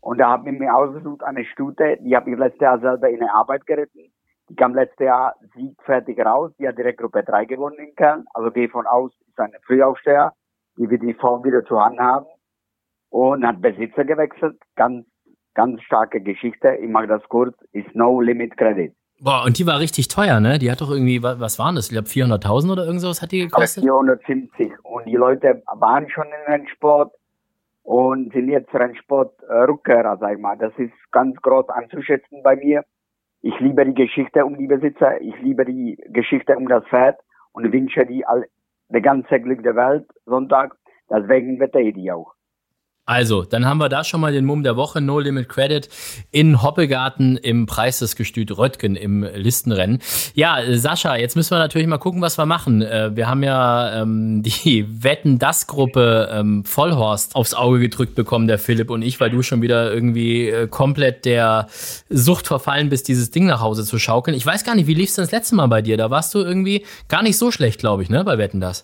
Und 0.00 0.18
da 0.18 0.28
habe 0.30 0.50
ich 0.50 0.58
mir 0.58 0.74
ausgesucht 0.74 1.22
eine 1.24 1.44
Stute, 1.44 1.96
die 2.00 2.14
habe 2.14 2.30
ich 2.30 2.38
letztes 2.38 2.60
Jahr 2.60 2.78
selber 2.78 3.08
in 3.08 3.20
der 3.20 3.34
Arbeit 3.34 3.66
geritten. 3.66 4.12
Die 4.48 4.54
kam 4.54 4.74
letztes 4.74 5.04
Jahr 5.04 5.34
siegfertig 5.54 6.18
raus. 6.20 6.52
Die 6.58 6.68
hat 6.68 6.78
direkt 6.78 7.00
Gruppe 7.00 7.24
3 7.24 7.46
gewonnen 7.46 7.78
in 7.78 7.94
Köln. 7.96 8.24
Also 8.32 8.50
gehe 8.50 8.68
von 8.68 8.86
aus, 8.86 9.12
ist 9.26 9.40
eine 9.40 9.58
Frühaufsteher, 9.66 10.32
die 10.76 10.88
wir 10.88 10.98
die 10.98 11.14
Form 11.14 11.42
wieder 11.42 11.64
zu 11.64 11.80
Hand 11.80 11.98
haben. 11.98 12.26
Und 13.08 13.46
hat 13.46 13.60
Besitzer 13.60 14.04
gewechselt. 14.04 14.60
Ganz, 14.76 15.06
ganz 15.56 15.82
starke 15.82 16.20
Geschichte. 16.20 16.76
Ich 16.80 16.88
mache 16.88 17.08
das 17.08 17.22
kurz. 17.28 17.56
Ist 17.72 17.92
No 17.94 18.20
Limit 18.20 18.56
Credit. 18.56 18.94
Boah, 19.18 19.44
und 19.46 19.58
die 19.58 19.66
war 19.66 19.80
richtig 19.80 20.08
teuer, 20.08 20.40
ne? 20.40 20.58
Die 20.58 20.70
hat 20.70 20.82
doch 20.82 20.90
irgendwie, 20.90 21.22
was 21.22 21.58
waren 21.58 21.74
das? 21.74 21.86
Ich 21.86 21.92
glaube 21.92 22.06
400.000 22.06 22.70
oder 22.70 22.84
irgendwas 22.84 23.22
hat 23.22 23.32
die 23.32 23.40
gekostet? 23.40 23.82
450. 23.82 24.72
Und 24.82 25.06
die 25.06 25.16
Leute 25.16 25.62
waren 25.74 26.08
schon 26.10 26.26
in 26.26 26.52
den 26.52 26.68
Sport 26.68 27.14
und 27.82 28.32
sind 28.34 28.48
jetzt 28.48 28.74
Rennsport-Rückkehrer, 28.74 30.18
sag 30.18 30.34
ich 30.34 30.40
mal. 30.40 30.58
Das 30.58 30.72
ist 30.76 30.92
ganz 31.12 31.34
groß 31.40 31.70
anzuschätzen 31.70 32.42
bei 32.42 32.56
mir. 32.56 32.84
Ich 33.40 33.58
liebe 33.60 33.86
die 33.86 33.94
Geschichte 33.94 34.44
um 34.44 34.58
die 34.58 34.66
Besitzer, 34.66 35.20
ich 35.20 35.40
liebe 35.40 35.64
die 35.64 35.96
Geschichte 36.08 36.56
um 36.56 36.68
das 36.68 36.84
Pferd 36.88 37.18
und 37.52 37.72
wünsche 37.72 38.04
die 38.04 38.26
all, 38.26 38.46
der 38.88 39.00
ganze 39.00 39.40
Glück 39.40 39.62
der 39.62 39.76
Welt 39.76 40.06
Sonntag. 40.26 40.76
Deswegen 41.08 41.58
wette 41.60 41.80
ich 41.80 41.94
die 41.94 42.10
auch. 42.10 42.35
Also, 43.06 43.44
dann 43.44 43.64
haben 43.66 43.78
wir 43.78 43.88
da 43.88 44.02
schon 44.02 44.20
mal 44.20 44.32
den 44.32 44.44
Mumm 44.44 44.64
der 44.64 44.76
Woche, 44.76 45.00
No 45.00 45.20
Limit 45.20 45.48
Credit 45.48 45.88
in 46.32 46.60
Hoppegarten 46.60 47.36
im 47.36 47.66
Preis 47.66 48.00
des 48.00 48.16
Gestüt 48.16 48.58
Röttgen 48.58 48.96
im 48.96 49.22
Listenrennen. 49.22 50.00
Ja, 50.34 50.58
Sascha, 50.72 51.14
jetzt 51.14 51.36
müssen 51.36 51.52
wir 51.52 51.58
natürlich 51.58 51.86
mal 51.86 51.98
gucken, 51.98 52.20
was 52.20 52.36
wir 52.36 52.46
machen. 52.46 52.82
Äh, 52.82 53.14
wir 53.14 53.28
haben 53.28 53.44
ja 53.44 54.02
ähm, 54.02 54.42
die 54.64 55.04
Wetten-Das-Gruppe 55.04 56.30
ähm, 56.32 56.64
Vollhorst 56.64 57.36
aufs 57.36 57.54
Auge 57.54 57.78
gedrückt 57.78 58.16
bekommen, 58.16 58.48
der 58.48 58.58
Philipp 58.58 58.90
und 58.90 59.02
ich, 59.02 59.20
weil 59.20 59.30
du 59.30 59.40
schon 59.42 59.62
wieder 59.62 59.92
irgendwie 59.92 60.48
äh, 60.48 60.66
komplett 60.66 61.26
der 61.26 61.68
Sucht 62.10 62.48
verfallen 62.48 62.88
bist, 62.88 63.06
dieses 63.06 63.30
Ding 63.30 63.46
nach 63.46 63.60
Hause 63.60 63.84
zu 63.84 64.00
schaukeln. 64.00 64.36
Ich 64.36 64.44
weiß 64.44 64.64
gar 64.64 64.74
nicht, 64.74 64.88
wie 64.88 64.94
lief's 64.94 65.14
denn 65.14 65.22
das 65.22 65.30
letzte 65.30 65.54
Mal 65.54 65.68
bei 65.68 65.80
dir? 65.80 65.96
Da 65.96 66.10
warst 66.10 66.34
du 66.34 66.40
irgendwie 66.40 66.84
gar 67.06 67.22
nicht 67.22 67.38
so 67.38 67.52
schlecht, 67.52 67.78
glaube 67.78 68.02
ich, 68.02 68.10
ne, 68.10 68.24
bei 68.24 68.36
Wetten-Das. 68.36 68.82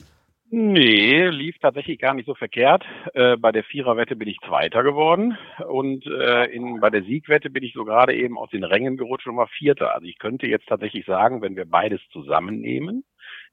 Nee, 0.55 1.29
lief 1.29 1.57
tatsächlich 1.63 1.99
gar 1.99 2.13
nicht 2.13 2.27
so 2.27 2.35
verkehrt. 2.35 2.85
Äh, 3.15 3.39
bei 3.39 3.53
der 3.53 3.65
Viererwette 3.65 4.17
bin 4.17 4.29
ich 4.29 4.37
Zweiter 4.47 4.83
geworden 4.83 5.39
und 5.67 6.05
äh, 6.05 6.45
in, 6.45 6.79
bei 6.79 6.91
der 6.91 7.05
Siegwette 7.05 7.49
bin 7.49 7.65
ich 7.65 7.73
so 7.73 7.87
gerade 7.87 8.15
eben 8.15 8.37
aus 8.37 8.51
den 8.51 8.63
Rängen 8.63 8.99
gerutscht 8.99 9.27
und 9.27 9.39
war 9.39 9.47
Vierter. 9.47 9.95
Also 9.95 10.07
ich 10.07 10.19
könnte 10.19 10.47
jetzt 10.47 10.67
tatsächlich 10.69 11.07
sagen, 11.07 11.41
wenn 11.41 11.57
wir 11.57 11.65
beides 11.65 12.03
zusammennehmen, 12.13 13.03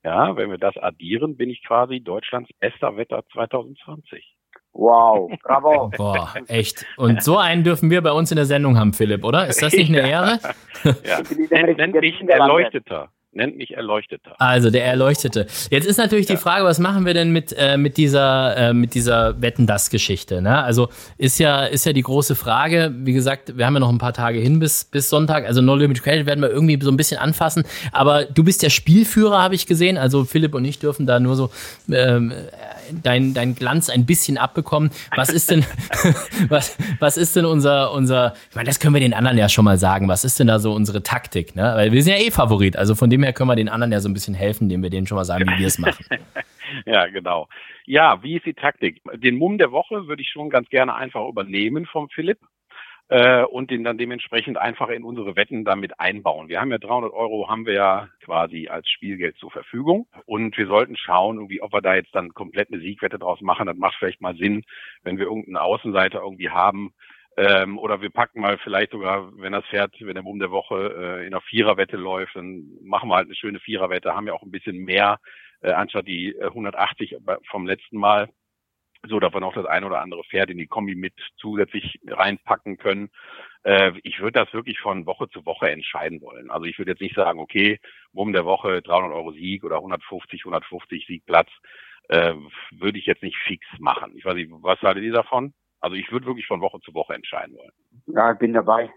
ja, 0.04 0.36
wenn 0.36 0.52
wir 0.52 0.58
das 0.58 0.76
addieren, 0.76 1.38
bin 1.38 1.50
ich 1.50 1.64
quasi 1.66 2.02
Deutschlands 2.02 2.50
bester 2.60 2.97
Wetter 2.97 3.24
2020. 3.32 4.36
Wow, 4.74 5.32
bravo. 5.41 5.91
Boah, 5.97 6.34
echt. 6.50 6.86
Und 6.97 7.24
so 7.24 7.38
einen 7.38 7.64
dürfen 7.64 7.89
wir 7.89 8.02
bei 8.02 8.12
uns 8.12 8.30
in 8.30 8.36
der 8.36 8.45
Sendung 8.45 8.78
haben, 8.78 8.91
Philipp, 8.91 9.24
oder? 9.24 9.47
Ist 9.47 9.62
das 9.62 9.72
nicht 9.72 9.89
eine 9.89 10.02
Ehre? 10.10 10.39
ja, 11.06 11.22
nennt, 11.50 11.78
nennt 11.78 11.95
mich 11.95 12.20
Erleuchteter 12.28 13.10
nennt 13.32 13.57
mich 13.57 13.75
Erleuchteter. 13.75 14.36
Also 14.39 14.71
der 14.71 14.86
Erleuchtete. 14.86 15.47
Jetzt 15.69 15.86
ist 15.86 15.97
natürlich 15.97 16.27
ja. 16.27 16.36
die 16.36 16.41
Frage, 16.41 16.65
was 16.65 16.80
machen 16.80 17.05
wir 17.05 17.13
denn 17.13 17.32
mit, 17.32 17.53
äh, 17.57 17.77
mit 17.77 17.97
dieser, 17.97 18.57
äh, 18.57 18.73
mit 18.73 18.93
dieser 18.93 19.41
Wetten-Das-Geschichte? 19.41 20.41
Ne? 20.41 20.63
Also 20.63 20.89
ist 21.17 21.39
ja, 21.39 21.65
ist 21.65 21.86
ja 21.86 21.93
die 21.93 22.01
große 22.01 22.36
Frage. 22.36 22.93
Wie 22.95 23.13
gesagt, 23.13 23.57
wir 23.57 23.65
haben 23.65 23.75
ja 23.75 23.80
noch 23.80 23.89
ein 23.89 23.99
paar 23.99 24.13
Tage 24.13 24.39
hin 24.39 24.59
bis, 24.59 24.86
bis 24.86 25.09
Sonntag. 25.09 25.45
Also 25.45 25.61
No 25.61 25.75
Limit 25.75 26.01
Credit 26.01 26.25
werden 26.25 26.41
wir 26.41 26.49
irgendwie 26.49 26.80
so 26.82 26.91
ein 26.91 26.97
bisschen 26.97 27.19
anfassen. 27.19 27.63
Aber 27.91 28.25
du 28.25 28.43
bist 28.43 28.63
der 28.63 28.69
Spielführer, 28.69 29.41
habe 29.41 29.55
ich 29.55 29.67
gesehen. 29.67 29.97
Also 29.97 30.25
Philipp 30.25 30.55
und 30.55 30.65
ich 30.65 30.80
dürfen 30.80 31.05
da 31.05 31.19
nur 31.19 31.36
so 31.36 31.51
ähm, 31.91 32.34
dein, 33.03 33.33
dein 33.33 33.55
Glanz 33.55 33.89
ein 33.89 34.05
bisschen 34.05 34.37
abbekommen. 34.37 34.91
Was 35.15 35.29
ist 35.29 35.51
denn, 35.51 35.65
was, 36.49 36.77
was 36.99 37.17
ist 37.17 37.35
denn 37.35 37.45
unser, 37.45 37.93
unser, 37.93 38.33
ich 38.49 38.55
meine, 38.55 38.67
das 38.67 38.79
können 38.79 38.93
wir 38.93 39.01
den 39.01 39.13
anderen 39.13 39.37
ja 39.37 39.49
schon 39.49 39.65
mal 39.65 39.77
sagen. 39.77 40.07
Was 40.07 40.23
ist 40.23 40.39
denn 40.39 40.47
da 40.47 40.59
so 40.59 40.73
unsere 40.73 41.03
Taktik? 41.03 41.55
Ne? 41.55 41.73
Weil 41.75 41.91
wir 41.91 42.03
sind 42.03 42.13
ja 42.13 42.19
eh 42.19 42.31
Favorit. 42.31 42.77
Also 42.77 42.95
von 42.95 43.09
dem 43.09 43.23
her 43.23 43.33
können 43.33 43.49
wir 43.49 43.55
den 43.55 43.69
anderen 43.69 43.91
ja 43.91 43.99
so 43.99 44.09
ein 44.09 44.13
bisschen 44.13 44.33
helfen, 44.33 44.65
indem 44.65 44.83
wir 44.83 44.89
denen 44.89 45.07
schon 45.07 45.15
mal 45.15 45.25
sagen, 45.25 45.45
wie 45.49 45.59
wir 45.59 45.67
es 45.67 45.79
machen. 45.79 46.05
ja, 46.85 47.07
genau. 47.07 47.47
Ja, 47.85 48.21
wie 48.21 48.37
ist 48.37 48.45
die 48.45 48.53
Taktik? 48.53 49.01
Den 49.15 49.37
Mumm 49.37 49.57
der 49.57 49.71
Woche 49.71 50.07
würde 50.07 50.21
ich 50.21 50.29
schon 50.29 50.49
ganz 50.49 50.69
gerne 50.69 50.95
einfach 50.95 51.27
übernehmen 51.27 51.85
vom 51.85 52.09
Philipp 52.09 52.39
äh, 53.10 53.43
und 53.43 53.72
den 53.72 53.84
dann 53.84 53.97
dementsprechend 53.97 54.57
einfach 54.57 54.89
in 54.89 55.03
unsere 55.03 55.36
Wetten 55.36 55.66
damit 55.66 55.99
einbauen. 55.99 56.47
Wir 56.47 56.62
haben 56.62 56.72
ja 56.72 56.78
300 56.78 57.12
Euro, 57.12 57.49
haben 57.49 57.66
wir 57.66 57.74
ja 57.74 58.10
quasi 58.24 58.68
als 58.68 58.88
Spielgeld 58.89 59.38
zur 59.38 59.51
Verfügung 59.51 60.07
und 60.26 60.57
wir 60.57 60.68
sollten 60.68 60.95
schauen, 60.95 61.38
irgendwie, 61.38 61.62
ob 61.62 61.74
wir 61.74 61.82
da 61.82 61.95
jetzt 61.95 62.14
dann 62.14 62.34
komplett 62.34 62.72
eine 62.72 62.82
Siegwette 62.82 63.20
draus 63.20 63.41
machen. 63.41 63.68
Das 63.68 63.78
macht 63.78 63.95
vielleicht 63.97 64.22
mal 64.22 64.36
Sinn, 64.36 64.64
wenn 65.03 65.18
wir 65.18 65.26
irgendeinen 65.26 65.57
Außenseiter 65.57 66.22
irgendwie 66.22 66.49
haben, 66.49 66.93
ähm, 67.38 67.80
oder 67.80 68.01
wir 68.01 68.10
packen 68.10 68.41
mal 68.41 68.57
vielleicht 68.57 68.91
sogar, 68.91 69.32
wenn 69.38 69.53
das 69.53 69.66
Pferd, 69.66 69.95
wenn 69.99 70.14
der 70.14 70.24
Mumm 70.24 70.39
der 70.39 70.51
Woche 70.51 70.76
äh, 70.76 71.26
in 71.26 71.34
einer 71.34 71.41
Viererwette 71.41 71.95
läuft, 71.95 72.36
dann 72.36 72.66
machen 72.84 73.10
wir 73.10 73.16
halt 73.16 73.28
eine 73.28 73.36
schöne 73.36 73.60
Viererwette, 73.60 74.14
haben 74.14 74.28
ja 74.28 74.34
auch 74.34 74.43
ein 74.43 74.51
bisschen 74.51 74.78
mehr 74.78 75.20
äh, 75.62 75.72
anstatt 75.72 76.07
die 76.07 76.36
äh, 76.36 76.47
180 76.47 77.18
vom 77.49 77.66
letzten 77.66 77.97
Mal 77.97 78.30
so 79.08 79.20
wir 79.20 79.39
noch 79.39 79.54
das 79.54 79.66
ein 79.66 79.84
oder 79.84 80.02
andere 80.02 80.24
Pferd 80.24 80.50
in 80.50 80.58
die 80.58 80.68
Kombi 80.68 80.95
mit 80.95 81.14
zusätzlich 81.38 82.00
reinpacken 82.08 82.78
können. 82.78 83.10
Äh, 83.64 83.93
ich 84.04 84.20
würde 84.20 84.39
das 84.39 84.54
wirklich 84.54 84.80
von 84.80 85.06
Woche 85.06 85.30
zu 85.30 85.45
Woche 85.45 85.70
entscheiden 85.70 86.22
wollen. 86.22 86.52
Also 86.52 86.66
ich 86.66 86.78
würde 86.78 86.91
jetzt 86.91 87.02
nicht 87.02 87.16
sagen, 87.16 87.39
okay, 87.39 87.80
Mumm 88.12 88.34
der 88.34 88.45
Woche 88.45 88.82
300 88.82 89.12
Euro 89.12 89.32
Sieg 89.32 89.64
oder 89.64 89.78
150, 89.78 90.41
150 90.41 91.06
Siegplatz, 91.08 91.50
äh, 92.10 92.34
würde 92.72 93.00
ich 93.00 93.06
jetzt 93.06 93.24
nicht 93.24 93.38
fix 93.38 93.66
machen. 93.80 94.14
Ich 94.16 94.26
weiß 94.26 94.36
nicht, 94.36 94.50
was 94.52 94.82
haltet 94.82 95.04
ihr 95.04 95.14
davon? 95.14 95.54
Also 95.80 95.95
ich 95.95 96.12
würde 96.12 96.26
wirklich 96.26 96.47
von 96.47 96.62
Woche 96.62 96.80
zu 96.82 96.93
Woche 96.93 97.14
entscheiden 97.14 97.56
wollen. 97.56 97.72
Ja, 98.08 98.34
ich 98.34 98.39
bin 98.39 98.54
dabei. 98.54 98.89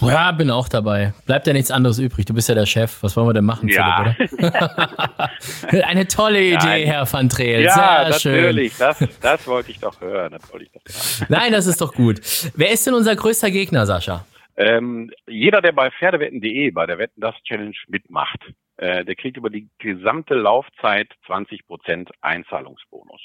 Ja, 0.00 0.32
bin 0.32 0.50
auch 0.50 0.68
dabei. 0.68 1.12
Bleibt 1.26 1.46
ja 1.46 1.52
nichts 1.52 1.70
anderes 1.70 1.98
übrig. 1.98 2.24
Du 2.26 2.34
bist 2.34 2.48
ja 2.48 2.54
der 2.54 2.66
Chef. 2.66 3.02
Was 3.02 3.16
wollen 3.16 3.28
wir 3.28 3.34
denn 3.34 3.44
machen, 3.44 3.68
ja. 3.68 4.14
Philipp, 4.14 5.84
Eine 5.86 6.06
tolle 6.06 6.42
Idee, 6.42 6.84
ja, 6.84 6.92
Herr 6.92 7.12
van 7.12 7.28
Treel. 7.28 7.62
Ja, 7.62 8.10
Sehr 8.10 8.32
natürlich. 8.32 8.74
Schön. 8.74 8.86
Das, 8.86 9.20
das 9.20 9.46
wollte 9.46 9.70
ich 9.70 9.78
doch 9.80 10.00
hören. 10.00 10.32
Das 10.32 10.52
wollte 10.52 10.66
ich 10.66 10.72
doch 10.72 10.80
hören. 10.84 11.26
Nein, 11.28 11.52
das 11.52 11.66
ist 11.66 11.80
doch 11.80 11.92
gut. 11.92 12.20
Wer 12.54 12.70
ist 12.70 12.86
denn 12.86 12.94
unser 12.94 13.14
größter 13.16 13.50
Gegner, 13.50 13.86
Sascha? 13.86 14.24
Ähm, 14.56 15.10
jeder, 15.26 15.62
der 15.62 15.72
bei 15.72 15.90
Pferdewetten.de 15.90 16.70
bei 16.70 16.86
der 16.86 16.98
Wetten 16.98 17.20
das 17.20 17.34
Challenge 17.44 17.76
mitmacht, 17.88 18.40
äh, 18.76 19.04
der 19.04 19.14
kriegt 19.14 19.36
über 19.36 19.50
die 19.50 19.68
gesamte 19.78 20.34
Laufzeit 20.34 21.08
20 21.26 21.66
Prozent 21.66 22.10
Einzahlungsbonus. 22.20 23.20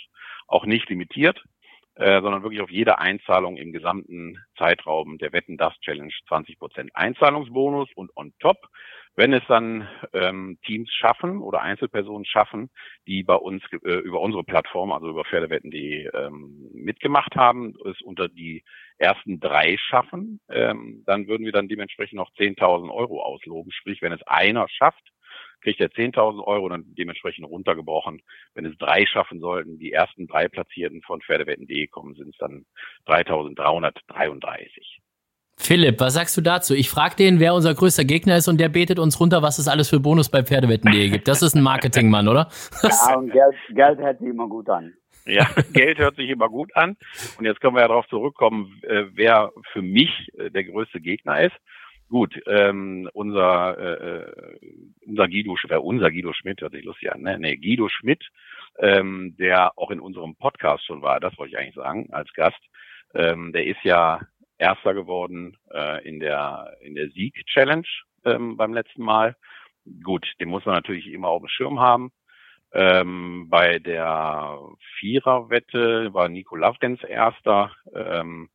Auch 0.48 0.66
nicht 0.66 0.90
limitiert 0.90 1.42
äh, 1.96 2.22
sondern 2.22 2.44
wirklich 2.44 2.62
auf 2.62 2.70
jede 2.70 3.00
Einzahlung 3.00 3.58
im 3.58 3.72
gesamten 3.72 4.38
Zeitraum 4.58 5.18
der 5.18 5.32
Wetten 5.34 5.58
das 5.58 5.74
Challenge 5.80 6.14
20 6.28 6.60
Prozent 6.60 6.92
Einzahlungsbonus 6.94 7.90
und 7.96 8.12
on 8.16 8.34
top, 8.40 8.58
wenn 9.16 9.32
es 9.32 9.44
dann 9.48 9.88
ähm, 10.12 10.60
Teams 10.66 10.92
schaffen 10.92 11.42
oder 11.42 11.62
Einzelpersonen 11.62 12.26
schaffen, 12.26 12.70
die 13.08 13.24
bei 13.24 13.36
uns 13.36 13.64
äh, 13.72 14.00
über 14.00 14.20
unsere 14.20 14.44
Plattform, 14.44 14.92
also 14.92 15.10
über 15.10 15.24
Pferdewetten.de 15.24 16.10
ähm, 16.14 16.70
mitgemacht 16.74 17.36
haben, 17.36 17.76
es 17.90 18.02
unter 18.02 18.28
die 18.28 18.64
ersten 18.98 19.40
drei 19.40 19.78
schaffen, 19.78 20.42
ähm, 20.50 21.04
dann 21.06 21.28
würden 21.28 21.46
wir 21.46 21.54
dann 21.54 21.70
dementsprechend 21.70 22.18
noch 22.18 22.32
10.000 22.32 22.94
Euro 22.94 23.22
ausloben. 23.22 23.72
Sprich, 23.72 24.02
wenn 24.02 24.12
es 24.12 24.22
einer 24.24 24.68
schafft, 24.68 25.12
kriegt 25.66 25.82
er 25.82 25.90
10.000 25.90 26.44
Euro 26.46 26.70
dann 26.70 26.86
dementsprechend 26.96 27.48
runtergebrochen. 27.48 28.22
Wenn 28.54 28.66
es 28.66 28.78
drei 28.78 29.06
schaffen 29.08 29.40
sollten, 29.40 29.80
die 29.80 29.92
ersten 29.92 30.28
drei 30.28 30.48
Platzierten 30.48 31.02
von 31.02 31.22
Pferdewetten.de 31.22 31.88
kommen, 31.88 32.14
sind 32.14 32.30
es 32.30 32.38
dann 32.38 32.66
3.333. 33.08 35.00
Philipp, 35.58 36.00
was 36.00 36.14
sagst 36.14 36.38
du 36.38 36.42
dazu? 36.42 36.76
Ich 36.76 36.90
frage 36.90 37.16
den, 37.16 37.40
wer 37.40 37.56
unser 37.56 37.74
größter 37.74 38.04
Gegner 38.04 38.36
ist 38.38 38.48
und 38.48 38.60
der 38.60 38.70
betet 38.70 39.00
uns 39.00 39.20
runter, 39.20 39.42
was 39.42 39.58
es 39.58 39.68
alles 39.68 39.90
für 39.90 40.00
Bonus 40.00 40.30
bei 40.30 40.44
Pferdewetten.de 40.44 41.10
gibt. 41.10 41.28
Das 41.28 41.42
ist 41.42 41.56
ein 41.56 41.64
Marketingmann, 41.64 42.28
oder? 42.28 42.50
Ja, 42.84 43.16
und 43.16 43.32
Geld, 43.32 43.56
Geld 43.70 44.00
hört 44.00 44.20
sich 44.20 44.28
immer 44.28 44.48
gut 44.48 44.70
an. 44.70 44.94
Ja, 45.26 45.48
Geld 45.74 45.98
hört 45.98 46.18
sich 46.18 46.30
immer 46.30 46.50
gut 46.50 46.76
an. 46.76 46.98
Und 47.40 47.46
jetzt 47.46 47.60
können 47.60 47.76
wir 47.76 47.82
ja 47.82 47.88
darauf 47.88 48.08
zurückkommen, 48.10 48.80
äh, 48.84 49.06
wer 49.14 49.52
für 49.74 49.82
mich 49.82 50.12
äh, 50.38 50.52
der 50.52 50.66
größte 50.66 51.02
Gegner 51.02 51.42
ist. 51.42 51.56
Gut, 52.10 52.40
ähm, 52.46 53.10
unser, 53.14 53.78
äh, 53.78 54.20
äh 54.20 54.60
unser 55.08 55.28
Guido, 55.28 55.56
äh, 55.70 55.78
unser 55.78 56.12
Guido 56.12 56.34
Schmidt, 56.34 56.62
hört 56.62 56.74
sich 56.74 56.84
lustig 56.84 57.12
an, 57.12 57.22
ne? 57.22 57.40
Nee, 57.40 57.58
Guido 57.58 57.90
Schmidt, 57.90 58.24
ähm, 58.80 59.36
der 59.40 59.78
auch 59.78 59.90
in 59.90 60.00
unserem 60.00 60.36
Podcast 60.36 60.86
schon 60.86 61.02
war, 61.02 61.20
das 61.20 61.38
wollte 61.38 61.54
ich 61.54 61.58
eigentlich 61.58 61.76
sagen, 61.76 62.10
als 62.12 62.32
Gast, 62.34 62.60
ähm, 63.16 63.54
der 63.54 63.66
ist 63.66 63.84
ja 63.84 64.22
Erster 64.58 64.94
geworden 64.94 65.58
äh, 65.74 66.08
in 66.08 66.20
der 66.20 66.78
in 66.82 66.96
der 66.96 67.10
Sieg-Challenge 67.10 67.88
ähm, 68.24 68.56
beim 68.56 68.74
letzten 68.74 69.04
Mal. 69.04 69.36
Gut, 70.04 70.26
den 70.40 70.50
muss 70.50 70.66
man 70.66 70.76
natürlich 70.76 71.08
immer 71.08 71.28
auf 71.28 71.42
dem 71.42 71.50
Schirm 71.50 71.80
haben. 71.80 72.12
Ähm, 72.74 73.48
bei 73.50 73.80
der 73.80 74.60
Viererwette 75.00 76.14
war 76.14 76.30
Nico 76.30 76.56
Lavdens 76.56 77.04
Erster. 77.04 77.72
Ähm, 77.94 78.50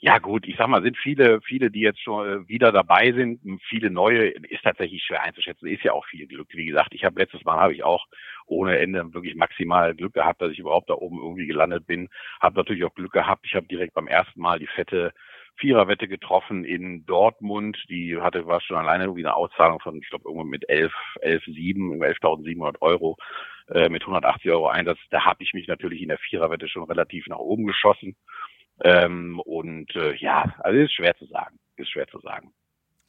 ja 0.00 0.18
gut, 0.18 0.46
ich 0.46 0.56
sag 0.56 0.68
mal, 0.68 0.82
sind 0.82 0.96
viele, 0.96 1.40
viele, 1.40 1.70
die 1.70 1.80
jetzt 1.80 2.02
schon 2.02 2.28
äh, 2.28 2.48
wieder 2.48 2.72
dabei 2.72 3.12
sind, 3.12 3.40
viele 3.68 3.90
neue, 3.90 4.28
ist 4.28 4.62
tatsächlich 4.62 5.02
schwer 5.02 5.22
einzuschätzen, 5.22 5.68
ist 5.68 5.82
ja 5.84 5.92
auch 5.92 6.06
viel 6.06 6.26
Glück. 6.26 6.48
Wie 6.52 6.66
gesagt, 6.66 6.94
ich 6.94 7.04
habe 7.04 7.20
letztes 7.20 7.44
Mal 7.44 7.58
habe 7.58 7.74
ich 7.74 7.82
auch 7.82 8.06
ohne 8.46 8.78
Ende 8.78 9.14
wirklich 9.14 9.34
maximal 9.34 9.94
Glück 9.94 10.14
gehabt, 10.14 10.40
dass 10.42 10.52
ich 10.52 10.58
überhaupt 10.58 10.90
da 10.90 10.94
oben 10.94 11.18
irgendwie 11.18 11.46
gelandet 11.46 11.86
bin. 11.86 12.08
Habe 12.40 12.58
natürlich 12.58 12.84
auch 12.84 12.94
Glück 12.94 13.12
gehabt. 13.12 13.46
Ich 13.46 13.54
habe 13.54 13.66
direkt 13.66 13.94
beim 13.94 14.06
ersten 14.06 14.40
Mal 14.40 14.58
die 14.58 14.66
fette 14.66 15.12
Viererwette 15.58 16.06
getroffen 16.06 16.64
in 16.64 17.06
Dortmund. 17.06 17.78
Die 17.88 18.18
hatte 18.18 18.46
war 18.46 18.60
schon 18.60 18.76
alleine 18.76 19.04
irgendwie 19.04 19.24
eine 19.24 19.34
Auszahlung 19.34 19.80
von, 19.80 19.96
ich 19.96 20.08
glaube, 20.08 20.28
irgendwo 20.28 20.44
mit 20.44 20.68
11, 20.68 20.92
11, 21.22 21.44
7, 21.46 22.02
11.700 22.02 22.80
Euro 22.80 23.16
äh, 23.68 23.88
mit 23.88 24.02
180 24.02 24.50
Euro 24.50 24.68
Einsatz. 24.68 24.98
Da 25.10 25.24
habe 25.24 25.42
ich 25.42 25.54
mich 25.54 25.66
natürlich 25.66 26.02
in 26.02 26.08
der 26.08 26.18
Viererwette 26.18 26.68
schon 26.68 26.84
relativ 26.84 27.26
nach 27.26 27.38
oben 27.38 27.66
geschossen. 27.66 28.16
Ähm, 28.82 29.40
und 29.40 29.94
äh, 29.96 30.14
ja, 30.16 30.54
also 30.58 30.78
ist 30.78 30.92
schwer 30.92 31.16
zu 31.16 31.26
sagen. 31.26 31.58
Ist 31.76 31.90
schwer 31.90 32.06
zu 32.08 32.20
sagen. 32.20 32.52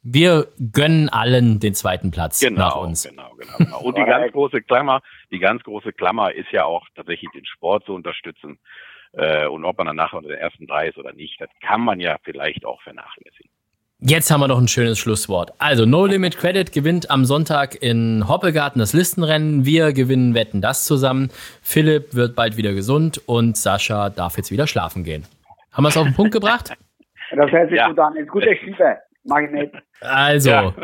Wir 0.02 0.48
gönnen 0.72 1.08
allen 1.08 1.60
den 1.60 1.74
zweiten 1.74 2.10
Platz 2.10 2.40
genau, 2.40 2.60
nach 2.60 2.76
uns. 2.76 3.02
Genau, 3.02 3.34
genau, 3.36 3.56
genau. 3.58 3.80
Und 3.84 3.98
die 3.98 4.04
ganz 4.04 4.32
große 4.32 4.62
Klammer, 4.62 5.02
die 5.30 5.40
ganz 5.40 5.62
große 5.64 5.92
Klammer 5.92 6.32
ist 6.32 6.50
ja 6.52 6.64
auch 6.64 6.86
tatsächlich 6.94 7.30
den 7.34 7.44
Sport 7.44 7.84
zu 7.84 7.94
unterstützen. 7.94 8.58
Äh, 9.12 9.46
und 9.46 9.64
ob 9.64 9.78
man 9.78 9.86
dann 9.88 9.96
nachher 9.96 10.18
unter 10.18 10.28
den 10.28 10.38
ersten 10.38 10.66
drei 10.66 10.88
ist 10.88 10.98
oder 10.98 11.12
nicht, 11.12 11.40
das 11.40 11.48
kann 11.60 11.80
man 11.80 11.98
ja 11.98 12.16
vielleicht 12.22 12.64
auch 12.64 12.80
vernachlässigen. 12.82 13.50
Jetzt 14.00 14.30
haben 14.30 14.40
wir 14.40 14.46
noch 14.46 14.60
ein 14.60 14.68
schönes 14.68 14.96
Schlusswort. 14.98 15.52
Also 15.58 15.84
No 15.84 16.06
Limit 16.06 16.36
Credit 16.36 16.70
gewinnt 16.72 17.10
am 17.10 17.24
Sonntag 17.24 17.82
in 17.82 18.28
Hoppegarten 18.28 18.78
das 18.78 18.92
Listenrennen. 18.92 19.64
Wir 19.64 19.92
gewinnen 19.92 20.34
Wetten 20.34 20.60
das 20.60 20.84
zusammen. 20.84 21.30
Philipp 21.62 22.14
wird 22.14 22.36
bald 22.36 22.56
wieder 22.56 22.74
gesund 22.74 23.20
und 23.26 23.56
Sascha 23.56 24.08
darf 24.10 24.36
jetzt 24.36 24.52
wieder 24.52 24.68
schlafen 24.68 25.02
gehen. 25.02 25.26
Haben 25.72 25.84
wir 25.84 25.88
es 25.88 25.96
auf 25.96 26.04
den 26.04 26.14
Punkt 26.14 26.32
gebracht? 26.32 26.72
Das 27.30 27.50
hört 27.50 27.68
sich 27.68 27.78
ja. 27.78 27.88
gut 27.88 27.98
an. 27.98 28.16
Ist 28.16 28.28
gute 28.28 28.54
Stimme. 28.56 28.98
Mach 29.24 29.40
ich 29.40 29.50
nicht. 29.50 29.74
Also, 30.00 30.50
ja. 30.50 30.74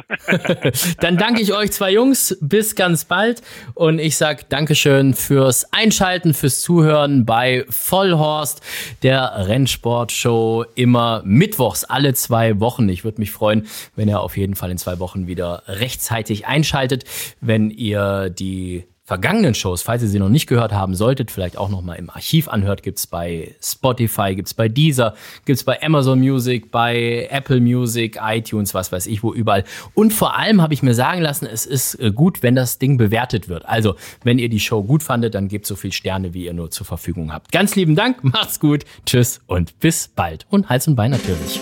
dann 1.01 1.17
danke 1.17 1.41
ich 1.41 1.55
euch 1.55 1.73
zwei 1.73 1.93
Jungs. 1.93 2.37
Bis 2.43 2.77
ganz 2.77 3.07
bald. 3.07 3.43
Und 3.75 3.99
ich 3.99 4.17
sag 4.17 4.51
Dankeschön 4.51 5.15
fürs 5.15 5.73
Einschalten, 5.73 6.35
fürs 6.35 6.61
Zuhören 6.61 7.25
bei 7.25 7.65
Vollhorst, 7.71 8.63
der 9.03 9.49
Rennsportshow. 9.49 10.67
Immer 10.75 11.23
mittwochs, 11.25 11.85
alle 11.85 12.13
zwei 12.13 12.61
Wochen. 12.61 12.89
Ich 12.89 13.05
würde 13.05 13.21
mich 13.21 13.31
freuen, 13.31 13.67
wenn 13.97 14.09
ihr 14.09 14.21
auf 14.21 14.37
jeden 14.37 14.57
Fall 14.57 14.71
in 14.71 14.79
zwei 14.79 14.99
Wochen 14.99 15.27
wieder 15.27 15.63
rechtzeitig 15.67 16.47
einschaltet, 16.47 17.05
wenn 17.41 17.71
ihr 17.71 18.29
die 18.29 18.85
vergangenen 19.05 19.55
Shows, 19.55 19.83
falls 19.83 20.03
ihr 20.03 20.09
sie 20.09 20.19
noch 20.19 20.31
nicht 20.31 20.47
gehört 20.47 20.73
haben 20.73 20.95
solltet, 20.95 21.31
vielleicht 21.31 21.59
auch 21.59 21.69
noch 21.69 21.83
mal 21.83 21.95
im 21.95 22.09
Archiv 22.09 22.49
anhört, 22.49 22.83
gibt's 22.83 23.07
bei 23.07 23.55
Spotify, 23.63 24.35
gibt's 24.35 24.55
bei 24.55 24.69
Deezer, 24.69 25.15
gibt's 25.45 25.63
bei 25.63 25.81
Amazon 25.83 26.21
Music, 26.21 26.71
bei 26.71 27.29
Apple 27.31 27.61
Music, 27.61 28.19
iTunes, 28.23 28.73
was 28.73 28.93
weiß 28.93 29.07
ich, 29.07 29.23
wo 29.23 29.35
überall. 29.35 29.65
Und 29.93 30.15
vor 30.15 30.37
allem 30.37 30.63
habe 30.63 30.73
ich 30.73 30.83
mir 30.83 30.95
sagen 30.95 31.21
lassen, 31.21 31.47
es 31.47 31.67
ist 31.67 31.97
äh, 31.97 32.13
gut, 32.13 32.43
wenn 32.43 32.55
das 32.55 32.79
Ding 32.79 32.97
bewertet 32.97 33.49
wird. 33.49 33.67
Also, 33.67 33.95
wenn 34.23 34.39
ihr 34.39 34.49
die 34.49 34.61
Show 34.61 34.83
gut 34.83 35.03
fandet, 35.03 35.35
dann 35.35 35.49
gebt 35.49 35.67
so 35.67 35.77
viel 35.77 35.93
Sterne, 35.93 36.33
wie 36.33 36.47
ihr 36.47 36.55
nur 36.55 36.71
zur 36.71 36.87
Verfügung 36.87 37.31
habt. 37.31 37.53
Ganz 37.53 37.77
lieben 37.77 37.97
Dank, 37.97 38.25
macht's 38.25 38.59
gut, 38.59 38.85
tschüss 39.05 39.41
und 39.47 39.79
bis 39.81 40.09
bald. 40.09 40.47
Und 40.49 40.71
Hals 40.71 40.89
und 40.89 40.97
Bein 40.97 41.11
natürlich. 41.11 41.61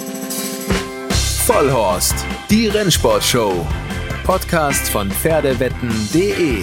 Vollhorst, 1.45 2.25
die 2.51 2.69
Rennsportshow. 2.69 3.67
Podcast 4.25 4.89
von 4.91 5.11
Pferdewetten.de 5.11 6.63